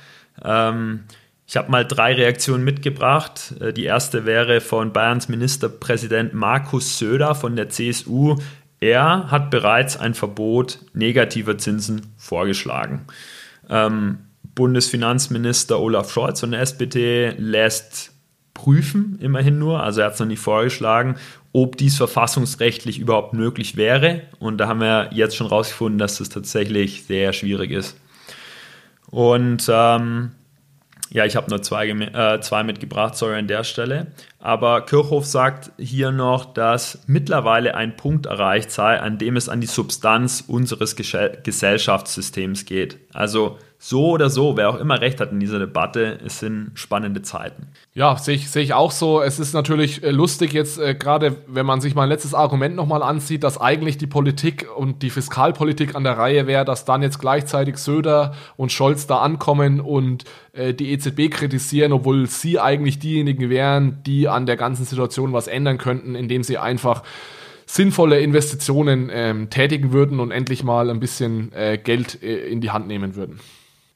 Ähm, 0.44 1.02
ich 1.48 1.58
habe 1.58 1.70
mal 1.70 1.86
drei 1.86 2.14
Reaktionen 2.14 2.64
mitgebracht. 2.64 3.56
Äh, 3.60 3.74
die 3.74 3.84
erste 3.84 4.26
wäre 4.26 4.62
von 4.62 4.94
Bayerns 4.94 5.28
Ministerpräsident 5.30 6.34
Markus 6.34 6.98
Söder 6.98 7.36
von 7.36 7.56
der 7.56 7.70
CSU. 7.70 8.38
Er 8.80 9.30
hat 9.30 9.52
bereits 9.52 9.98
ein 9.98 10.14
Verbot 10.14 10.80
negativer 10.94 11.58
Zinsen 11.58 12.14
vorgeschlagen. 12.18 13.02
Ähm, 13.70 14.20
Bundesfinanzminister 14.56 15.80
Olaf 15.80 16.12
Scholz 16.12 16.40
von 16.40 16.52
der 16.52 16.62
SPD 16.62 17.34
lässt 17.38 18.12
prüfen, 18.54 19.18
immerhin 19.22 19.60
nur, 19.60 19.84
also 19.84 20.02
er 20.02 20.08
hat 20.08 20.14
es 20.16 20.20
noch 20.20 20.28
nicht 20.28 20.40
vorgeschlagen, 20.40 21.16
ob 21.54 21.78
dies 21.78 21.98
verfassungsrechtlich 21.98 23.00
überhaupt 23.00 23.34
möglich 23.34 23.76
wäre. 23.76 24.22
Und 24.40 24.58
da 24.58 24.68
haben 24.68 24.82
wir 24.82 25.10
jetzt 25.14 25.36
schon 25.36 25.48
rausgefunden, 25.48 26.00
dass 26.00 26.18
das 26.18 26.30
tatsächlich 26.30 27.04
sehr 27.04 27.34
schwierig 27.34 27.72
ist. 27.72 27.98
Und 29.12 29.70
ähm, 29.70 30.32
ja, 31.14 31.26
ich 31.26 31.36
habe 31.36 31.50
nur 31.50 31.62
zwei, 31.62 31.90
äh, 31.90 32.40
zwei 32.40 32.64
mitgebracht, 32.64 33.18
sorry 33.18 33.38
an 33.38 33.48
der 33.48 33.66
Stelle. 33.66 34.08
Aber 34.40 34.86
Kirchhoff 34.86 35.26
sagt 35.26 35.74
hier 35.78 36.12
noch, 36.12 36.54
dass 36.54 37.04
mittlerweile 37.06 37.76
ein 37.76 37.98
Punkt 37.98 38.28
erreicht 38.28 38.72
sei, 38.72 38.98
an 38.98 39.18
dem 39.18 39.36
es 39.36 39.50
an 39.50 39.60
die 39.60 39.68
Substanz 39.68 40.42
unseres 40.48 40.96
Gesellschaftssystems 40.96 42.66
geht. 42.66 42.98
Also 43.14 43.60
so 43.84 44.12
oder 44.12 44.30
so, 44.30 44.58
wer 44.58 44.70
auch 44.70 44.80
immer 44.80 45.02
recht 45.02 45.20
hat 45.20 45.32
in 45.32 45.40
dieser 45.40 45.58
Debatte, 45.58 46.20
es 46.24 46.38
sind 46.38 46.70
spannende 46.76 47.24
Zeiten. 47.24 47.66
Ja, 47.96 48.16
sehe 48.16 48.36
ich, 48.36 48.48
seh 48.52 48.62
ich 48.62 48.76
auch 48.76 48.92
so. 48.92 49.24
Es 49.24 49.40
ist 49.40 49.54
natürlich 49.56 50.04
äh, 50.04 50.12
lustig 50.12 50.54
jetzt, 50.54 50.78
äh, 50.78 50.94
gerade 50.94 51.38
wenn 51.48 51.66
man 51.66 51.82
sich 51.82 51.96
mein 51.96 52.08
letztes 52.08 52.36
Argument 52.36 52.76
nochmal 52.76 53.02
ansieht, 53.02 53.44
dass 53.44 53.60
eigentlich 53.60 53.98
die 53.98 54.06
Politik 54.06 54.68
und 54.78 55.02
die 55.02 55.10
Fiskalpolitik 55.10 55.96
an 55.96 56.04
der 56.04 56.16
Reihe 56.16 56.46
wäre, 56.46 56.64
dass 56.64 56.86
dann 56.86 57.02
jetzt 57.02 57.18
gleichzeitig 57.18 57.78
Söder 57.78 58.36
und 58.56 58.72
Scholz 58.72 59.08
da 59.08 59.18
ankommen 59.18 59.80
und 59.82 60.26
äh, 60.54 60.76
die 60.76 60.92
EZB 60.92 61.32
kritisieren, 61.32 61.92
obwohl 61.92 62.28
sie 62.28 62.60
eigentlich 62.60 63.00
diejenigen 63.00 63.50
wären, 63.50 64.04
die 64.06 64.28
an 64.28 64.46
der 64.46 64.58
ganzen 64.58 64.86
Situation 64.86 65.34
was 65.34 65.48
ändern 65.48 65.80
könnten, 65.80 66.14
indem 66.14 66.44
sie 66.44 66.60
einfach 66.60 67.02
sinnvolle 67.66 68.20
Investitionen 68.20 69.10
ähm, 69.12 69.50
tätigen 69.50 69.92
würden 69.92 70.20
und 70.20 70.30
endlich 70.30 70.64
mal 70.64 70.92
ein 70.92 71.00
bisschen 71.00 71.52
äh, 71.54 71.80
Geld 71.80 72.22
äh, 72.22 72.46
in 72.46 72.62
die 72.62 72.70
Hand 72.70 72.86
nehmen 72.86 73.16
würden. 73.16 73.40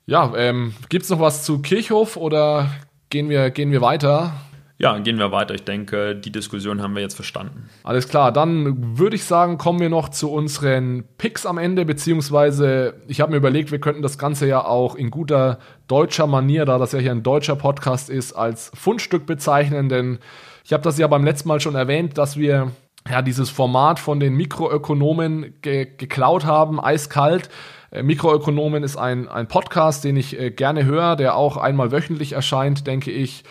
Ja, 0.07 0.33
ähm, 0.35 0.73
gibt 0.89 1.03
es 1.03 1.09
noch 1.09 1.19
was 1.19 1.43
zu 1.43 1.61
Kirchhof 1.61 2.15
oder 2.15 2.69
gehen 3.09 3.29
wir, 3.29 3.49
gehen 3.49 3.71
wir 3.71 3.81
weiter? 3.81 4.33
Ja, 4.77 4.97
gehen 4.99 5.17
wir 5.17 5.31
weiter. 5.31 5.55
Ich 5.55 5.63
denke, 5.63 6.15
die 6.15 6.31
Diskussion 6.31 6.81
haben 6.81 6.95
wir 6.95 7.01
jetzt 7.01 7.15
verstanden. 7.15 7.69
Alles 7.83 8.09
klar, 8.09 8.33
dann 8.33 8.97
würde 8.97 9.15
ich 9.15 9.23
sagen, 9.23 9.57
kommen 9.57 9.79
wir 9.79 9.89
noch 9.89 10.09
zu 10.09 10.29
unseren 10.31 11.05
Picks 11.17 11.45
am 11.45 11.57
Ende, 11.57 11.85
beziehungsweise 11.85 13.01
ich 13.07 13.21
habe 13.21 13.31
mir 13.31 13.37
überlegt, 13.37 13.71
wir 13.71 13.79
könnten 13.79 14.01
das 14.01 14.17
Ganze 14.17 14.47
ja 14.47 14.65
auch 14.65 14.95
in 14.95 15.11
guter 15.11 15.59
deutscher 15.87 16.27
Manier, 16.27 16.65
da 16.65 16.77
das 16.77 16.91
ja 16.91 16.99
hier 16.99 17.11
ein 17.11 17.23
deutscher 17.23 17.55
Podcast 17.55 18.09
ist, 18.09 18.33
als 18.33 18.69
Fundstück 18.75 19.25
bezeichnen, 19.25 19.87
denn 19.87 20.19
ich 20.65 20.73
habe 20.73 20.83
das 20.83 20.97
ja 20.97 21.07
beim 21.07 21.23
letzten 21.23 21.47
Mal 21.47 21.61
schon 21.61 21.75
erwähnt, 21.75 22.17
dass 22.17 22.35
wir 22.35 22.71
ja 23.09 23.21
dieses 23.21 23.49
Format 23.49 23.99
von 23.99 24.19
den 24.19 24.33
Mikroökonomen 24.33 25.53
ge 25.61 25.87
geklaut 25.97 26.43
haben, 26.45 26.83
eiskalt. 26.83 27.49
Äh, 27.95 28.03
Mikroökonomen 28.03 28.83
ist 28.83 28.97
ein, 28.97 29.27
ein 29.27 29.47
Podcast, 29.47 30.03
den 30.03 30.17
ich 30.17 30.39
äh, 30.39 30.51
gerne 30.51 30.85
höre, 30.85 31.15
der 31.15 31.35
auch 31.35 31.57
einmal 31.57 31.91
wöchentlich 31.91 32.33
erscheint, 32.33 32.87
denke 32.87 33.11
ich. 33.11 33.43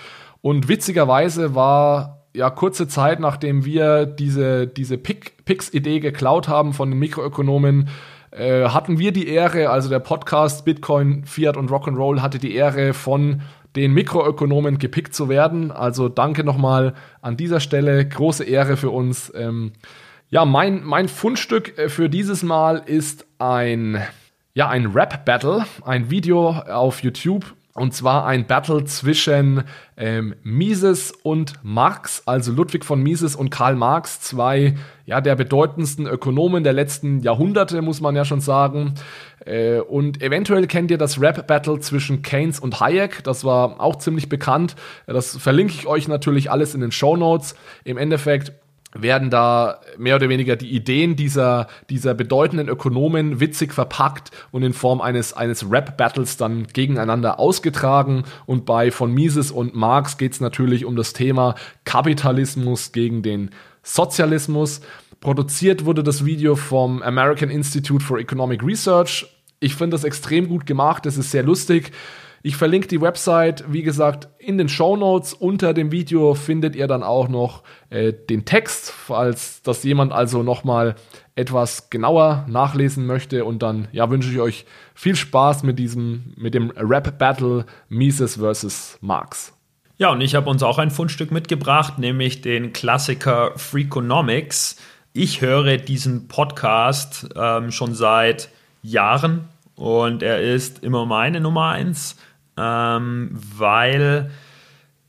Und 0.43 0.69
witzigerweise 0.69 1.55
war 1.55 2.27
ja 2.35 2.51
kurze 2.51 2.89
Zeit, 2.89 3.21
nachdem 3.21 3.65
wir 3.65 4.07
diese, 4.07 4.67
diese 4.67 4.99
Pix-Idee 4.99 6.01
geklaut 6.01 6.49
haben 6.49 6.73
von 6.73 6.91
den 6.91 6.99
Mikroökonomen, 6.99 7.89
äh, 8.33 8.69
hatten 8.69 8.99
wir 8.99 9.13
die 9.13 9.29
Ehre, 9.29 9.71
also 9.71 9.89
der 9.89 10.01
Podcast 10.01 10.65
Bitcoin, 10.65 11.25
Fiat 11.25 11.57
und 11.57 11.71
Rock'n'Roll 11.71 12.21
hatte 12.21 12.39
die 12.39 12.55
Ehre 12.55 12.93
von 12.93 13.43
den 13.77 13.93
Mikroökonomen 13.93 14.79
gepickt 14.79 15.15
zu 15.15 15.29
werden. 15.29 15.71
Also 15.71 16.09
danke 16.09 16.45
nochmal 16.45 16.95
an 17.23 17.37
dieser 17.37 17.61
Stelle, 17.61 18.07
große 18.07 18.45
Ehre 18.45 18.77
für 18.77 18.91
uns. 18.91 19.33
Ähm, 19.35 19.73
ja, 20.29 20.45
mein, 20.45 20.85
mein 20.85 21.09
Fundstück 21.09 21.75
für 21.89 22.09
dieses 22.09 22.43
Mal 22.43 22.83
ist 22.87 23.27
ein 23.39 24.03
ja, 24.55 24.69
ein 24.69 24.87
Rap-Battle, 24.87 25.67
ein 25.85 26.11
Video 26.11 26.51
auf 26.51 27.03
YouTube. 27.03 27.55
Und 27.77 27.93
zwar 27.93 28.25
ein 28.25 28.47
Battle 28.47 28.85
zwischen 28.85 29.65
ähm, 29.97 30.37
Mises 30.45 31.11
und 31.11 31.55
Marx, 31.65 32.23
also 32.25 32.53
Ludwig 32.53 32.85
von 32.85 33.03
Mises 33.03 33.35
und 33.35 33.51
Karl 33.51 33.75
Marx, 33.75 34.21
zwei 34.21 34.77
ja, 35.07 35.21
der 35.21 35.35
bedeutendsten 35.35 36.07
Ökonomen 36.07 36.63
der 36.63 36.73
letzten 36.73 37.19
Jahrhunderte, 37.19 37.83
muss 37.83 38.01
man 38.01 38.15
ja 38.15 38.25
schon 38.25 38.41
sagen. 38.41 38.95
Äh, 39.45 39.81
und 39.81 40.23
eventuell 40.23 40.69
kennt 40.69 40.93
ihr 40.93 40.99
das 40.99 41.21
Rap-Battle 41.21 41.81
zwischen 41.81 42.23
Keynes 42.23 42.61
und 42.61 42.79
Hayek, 42.79 43.25
das 43.25 43.43
war 43.43 43.81
auch 43.81 43.97
ziemlich 43.97 44.29
bekannt. 44.29 44.77
Das 45.09 45.37
verlinke 45.37 45.75
ich 45.75 45.89
euch 45.89 46.07
natürlich 46.07 46.53
alles 46.53 46.77
in 46.77 46.81
den 46.81 46.93
Show 46.93 47.17
Notes. 47.17 47.57
Im 47.83 47.99
Endeffekt 47.99 48.53
werden 48.95 49.29
da 49.29 49.81
mehr 49.99 50.17
oder 50.17 50.29
weniger 50.29 50.57
die 50.57 50.71
Ideen 50.71 51.17
dieser, 51.17 51.67
dieser 51.91 52.15
bedeutenden 52.15 52.69
Ökonomen 52.69 53.41
witzig 53.41 53.75
verpackt 53.75 54.31
und 54.53 54.63
in 54.63 54.73
Form 54.73 55.01
eines, 55.01 55.33
eines 55.33 55.71
Rap-Battles 55.71 56.37
dann 56.37 56.69
gegeneinander 56.69 57.39
ausgetragen. 57.41 58.23
Und 58.47 58.65
bei 58.65 58.91
von 58.91 59.13
Mises 59.13 59.51
und 59.51 59.75
Marx 59.75 60.17
geht 60.17 60.33
es 60.33 60.41
natürlich 60.41 60.85
um 60.85 60.95
das 60.95 61.13
Thema 61.13 61.57
Kapitalismus 61.85 62.93
gegen 62.93 63.23
den 63.23 63.51
Sozialismus. 63.83 64.81
Produziert 65.21 65.85
wurde 65.85 66.03
das 66.03 66.25
Video 66.25 66.55
vom 66.55 67.03
American 67.03 67.51
Institute 67.51 68.05
for 68.05 68.19
Economic 68.19 68.63
Research. 68.63 69.27
Ich 69.59 69.75
finde 69.75 69.95
das 69.95 70.05
extrem 70.05 70.49
gut 70.49 70.67
gemacht, 70.67 71.07
es 71.07 71.17
ist 71.17 71.31
sehr 71.31 71.43
lustig. 71.43 71.93
Ich 72.47 72.57
verlinke 72.57 72.89
die 72.89 73.01
Website, 73.01 73.65
wie 73.69 73.81
gesagt, 73.81 74.29
in 74.37 74.59
den 74.59 74.69
Show 74.69 74.99
Notes. 74.99 75.33
Unter 75.33 75.73
dem 75.73 75.91
Video 75.91 76.35
findet 76.35 76.77
ihr 76.77 76.87
dann 76.87 77.03
auch 77.03 77.27
noch 77.27 77.63
äh, 77.89 78.13
den 78.13 78.45
Text, 78.45 78.91
falls 78.91 79.63
das 79.63 79.83
jemand 79.83 80.13
also 80.13 80.43
nochmal 80.43 80.95
etwas 81.37 81.89
genauer 81.89 82.45
nachlesen 82.47 83.07
möchte. 83.07 83.47
Und 83.47 83.63
dann 83.63 83.89
ja, 83.93 84.11
wünsche 84.11 84.31
ich 84.31 84.41
euch 84.41 84.67
viel 84.95 85.17
Spaß 85.17 85.63
mit 85.63 85.79
diesem, 85.79 86.35
mit 86.37 86.53
dem 86.53 86.71
Rap 86.77 87.19
Battle 87.19 87.65
Mises 87.89 88.37
vs. 88.37 88.99
Marx. 89.01 89.55
Ja, 89.97 90.11
und 90.11 90.21
ich 90.21 90.35
habe 90.35 90.51
uns 90.51 90.63
auch 90.63 90.77
ein 90.77 90.91
Fundstück 90.91 91.31
mitgebracht, 91.31 91.99
nämlich 91.99 92.43
den 92.43 92.75
Klassiker 92.75 93.53
Freakonomics. 93.57 94.77
Ich 95.15 95.41
höre 95.41 95.79
diesen 95.79 96.29
Podcast 96.29 97.27
ähm, 97.37 97.71
schon 97.71 97.95
seit 97.95 98.51
Jahren 98.83 99.49
und 99.77 100.23
er 100.23 100.43
ist 100.43 100.85
immer 100.85 101.07
meine 101.07 101.41
Nummer 101.41 101.71
eins, 101.71 102.17
ähm, 102.57 103.31
weil 103.33 104.31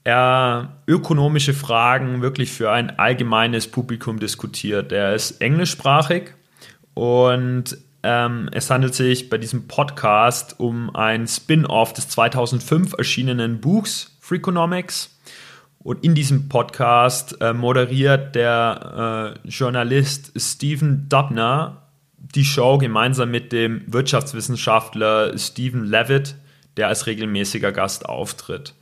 er 0.04 0.78
ökonomische 0.88 1.54
Fragen 1.54 2.22
wirklich 2.22 2.52
für 2.52 2.72
ein 2.72 3.00
allgemeines 3.00 3.68
Publikum 3.70 4.20
diskutiert. 4.20 4.92
Er 4.92 5.16
ist 5.16 5.42
englischsprachig 5.42 6.34
und 6.94 7.78
ähm, 8.04 8.50
es 8.52 8.70
handelt 8.70 8.94
sich 8.94 9.30
bei 9.30 9.40
diesem 9.40 9.68
Podcast 9.68 10.60
um 10.60 10.96
ein 10.96 11.28
Spin-off 11.28 11.92
des 11.94 12.08
2005 12.10 12.94
erschienenen 12.98 13.60
Buchs 13.60 14.16
Freakonomics. 14.20 15.12
Und 15.80 16.04
in 16.04 16.16
diesem 16.16 16.50
Podcast 16.50 17.40
äh, 17.42 17.54
moderiert 17.54 18.36
der 18.36 19.36
äh, 19.44 19.48
Journalist 19.48 20.32
Stephen 20.36 21.08
Dubner 21.10 21.84
die 22.18 22.46
Show 22.46 22.78
gemeinsam 22.78 23.32
mit 23.32 23.52
dem 23.52 23.82
Wirtschaftswissenschaftler 23.88 25.38
Stephen 25.38 25.86
Levitt, 25.86 26.36
der 26.78 26.88
als 26.88 27.08
regelmäßiger 27.08 27.72
Gast 27.72 28.08
auftritt. 28.08 28.74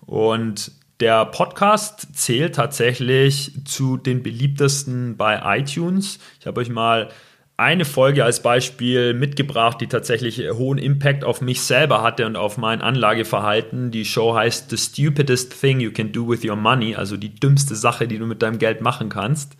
Und 0.00 0.72
der 1.00 1.24
Podcast 1.26 2.14
zählt 2.14 2.54
tatsächlich 2.54 3.52
zu 3.64 3.96
den 3.96 4.22
beliebtesten 4.22 5.16
bei 5.16 5.58
iTunes. 5.58 6.18
Ich 6.38 6.46
habe 6.46 6.60
euch 6.60 6.68
mal 6.68 7.08
eine 7.56 7.84
Folge 7.84 8.24
als 8.24 8.40
Beispiel 8.40 9.14
mitgebracht, 9.14 9.80
die 9.80 9.86
tatsächlich 9.86 10.40
hohen 10.52 10.78
Impact 10.78 11.22
auf 11.24 11.40
mich 11.40 11.60
selber 11.60 12.02
hatte 12.02 12.26
und 12.26 12.36
auf 12.36 12.56
mein 12.56 12.80
Anlageverhalten. 12.80 13.90
Die 13.90 14.04
Show 14.04 14.34
heißt 14.34 14.70
The 14.70 14.76
Stupidest 14.76 15.60
Thing 15.60 15.80
You 15.80 15.92
Can 15.92 16.12
Do 16.12 16.28
With 16.28 16.44
Your 16.44 16.56
Money, 16.56 16.94
also 16.94 17.16
die 17.16 17.34
dümmste 17.34 17.76
Sache, 17.76 18.08
die 18.08 18.18
du 18.18 18.26
mit 18.26 18.42
deinem 18.42 18.58
Geld 18.58 18.80
machen 18.80 19.08
kannst. 19.08 19.56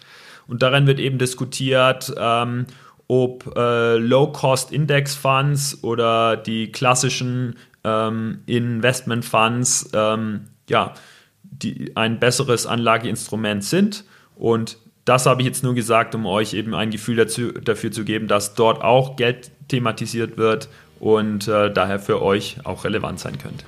Und 0.49 0.62
darin 0.62 0.86
wird 0.86 0.99
eben 0.99 1.18
diskutiert, 1.18 2.12
ähm, 2.18 2.66
ob 3.09 3.57
äh, 3.57 3.97
Low-Cost-Index-Funds 3.99 5.84
oder 5.84 6.36
die 6.36 6.72
klassischen 6.72 7.57
ähm, 7.85 8.43
Investment-Funds 8.47 9.91
ähm, 9.95 10.49
ja, 10.68 10.95
die, 11.43 11.93
ein 11.97 12.18
besseres 12.18 12.66
Anlageinstrument 12.66 13.64
sind. 13.64 14.05
Und 14.37 14.78
das 15.05 15.26
habe 15.26 15.43
ich 15.43 15.47
jetzt 15.47 15.64
nur 15.64 15.74
gesagt, 15.74 16.14
um 16.14 16.26
euch 16.26 16.55
eben 16.55 16.74
ein 16.74 16.91
Gefühl 16.91 17.16
dazu, 17.16 17.53
dafür 17.53 17.91
zu 17.91 18.05
geben, 18.05 18.28
dass 18.28 18.55
dort 18.55 18.83
auch 18.83 19.16
Geld 19.16 19.51
thematisiert 19.68 20.37
wird 20.37 20.68
und 21.01 21.49
äh, 21.49 21.72
daher 21.72 21.99
für 21.99 22.22
euch 22.22 22.59
auch 22.64 22.85
relevant 22.85 23.18
sein 23.18 23.39
könnte. 23.39 23.64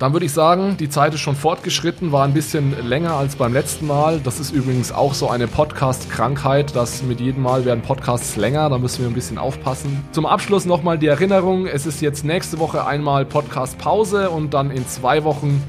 Dann 0.00 0.14
würde 0.14 0.24
ich 0.24 0.32
sagen, 0.32 0.78
die 0.78 0.88
Zeit 0.88 1.12
ist 1.12 1.20
schon 1.20 1.36
fortgeschritten, 1.36 2.10
war 2.10 2.24
ein 2.24 2.32
bisschen 2.32 2.88
länger 2.88 3.16
als 3.16 3.36
beim 3.36 3.52
letzten 3.52 3.86
Mal. 3.86 4.18
Das 4.18 4.40
ist 4.40 4.50
übrigens 4.50 4.92
auch 4.92 5.12
so 5.12 5.28
eine 5.28 5.46
Podcast-Krankheit, 5.46 6.74
dass 6.74 7.02
mit 7.02 7.20
jedem 7.20 7.42
Mal 7.42 7.66
werden 7.66 7.82
Podcasts 7.82 8.36
länger, 8.36 8.70
da 8.70 8.78
müssen 8.78 9.02
wir 9.02 9.08
ein 9.08 9.14
bisschen 9.14 9.36
aufpassen. 9.36 10.02
Zum 10.12 10.24
Abschluss 10.24 10.64
nochmal 10.64 10.96
die 10.96 11.06
Erinnerung, 11.06 11.66
es 11.66 11.84
ist 11.84 12.00
jetzt 12.00 12.24
nächste 12.24 12.58
Woche 12.58 12.86
einmal 12.86 13.26
Podcast-Pause 13.26 14.30
und 14.30 14.54
dann 14.54 14.70
in 14.70 14.88
zwei 14.88 15.22
Wochen 15.22 15.62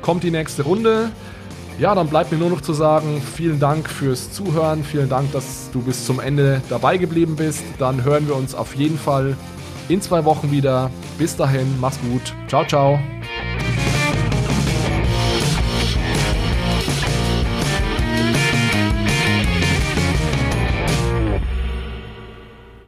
kommt 0.00 0.22
die 0.22 0.30
nächste 0.30 0.62
Runde. 0.62 1.10
Ja, 1.80 1.96
dann 1.96 2.06
bleibt 2.06 2.30
mir 2.30 2.38
nur 2.38 2.50
noch 2.50 2.60
zu 2.60 2.74
sagen, 2.74 3.20
vielen 3.34 3.58
Dank 3.58 3.90
fürs 3.90 4.30
Zuhören, 4.30 4.84
vielen 4.84 5.08
Dank, 5.08 5.32
dass 5.32 5.70
du 5.72 5.82
bis 5.82 6.06
zum 6.06 6.20
Ende 6.20 6.62
dabei 6.68 6.98
geblieben 6.98 7.34
bist. 7.34 7.64
Dann 7.80 8.04
hören 8.04 8.28
wir 8.28 8.36
uns 8.36 8.54
auf 8.54 8.76
jeden 8.76 8.98
Fall 8.98 9.36
in 9.88 10.00
zwei 10.00 10.24
Wochen 10.24 10.52
wieder. 10.52 10.88
Bis 11.18 11.34
dahin, 11.34 11.66
mach's 11.80 11.98
gut. 12.00 12.32
Ciao, 12.46 12.64
ciao. 12.64 13.00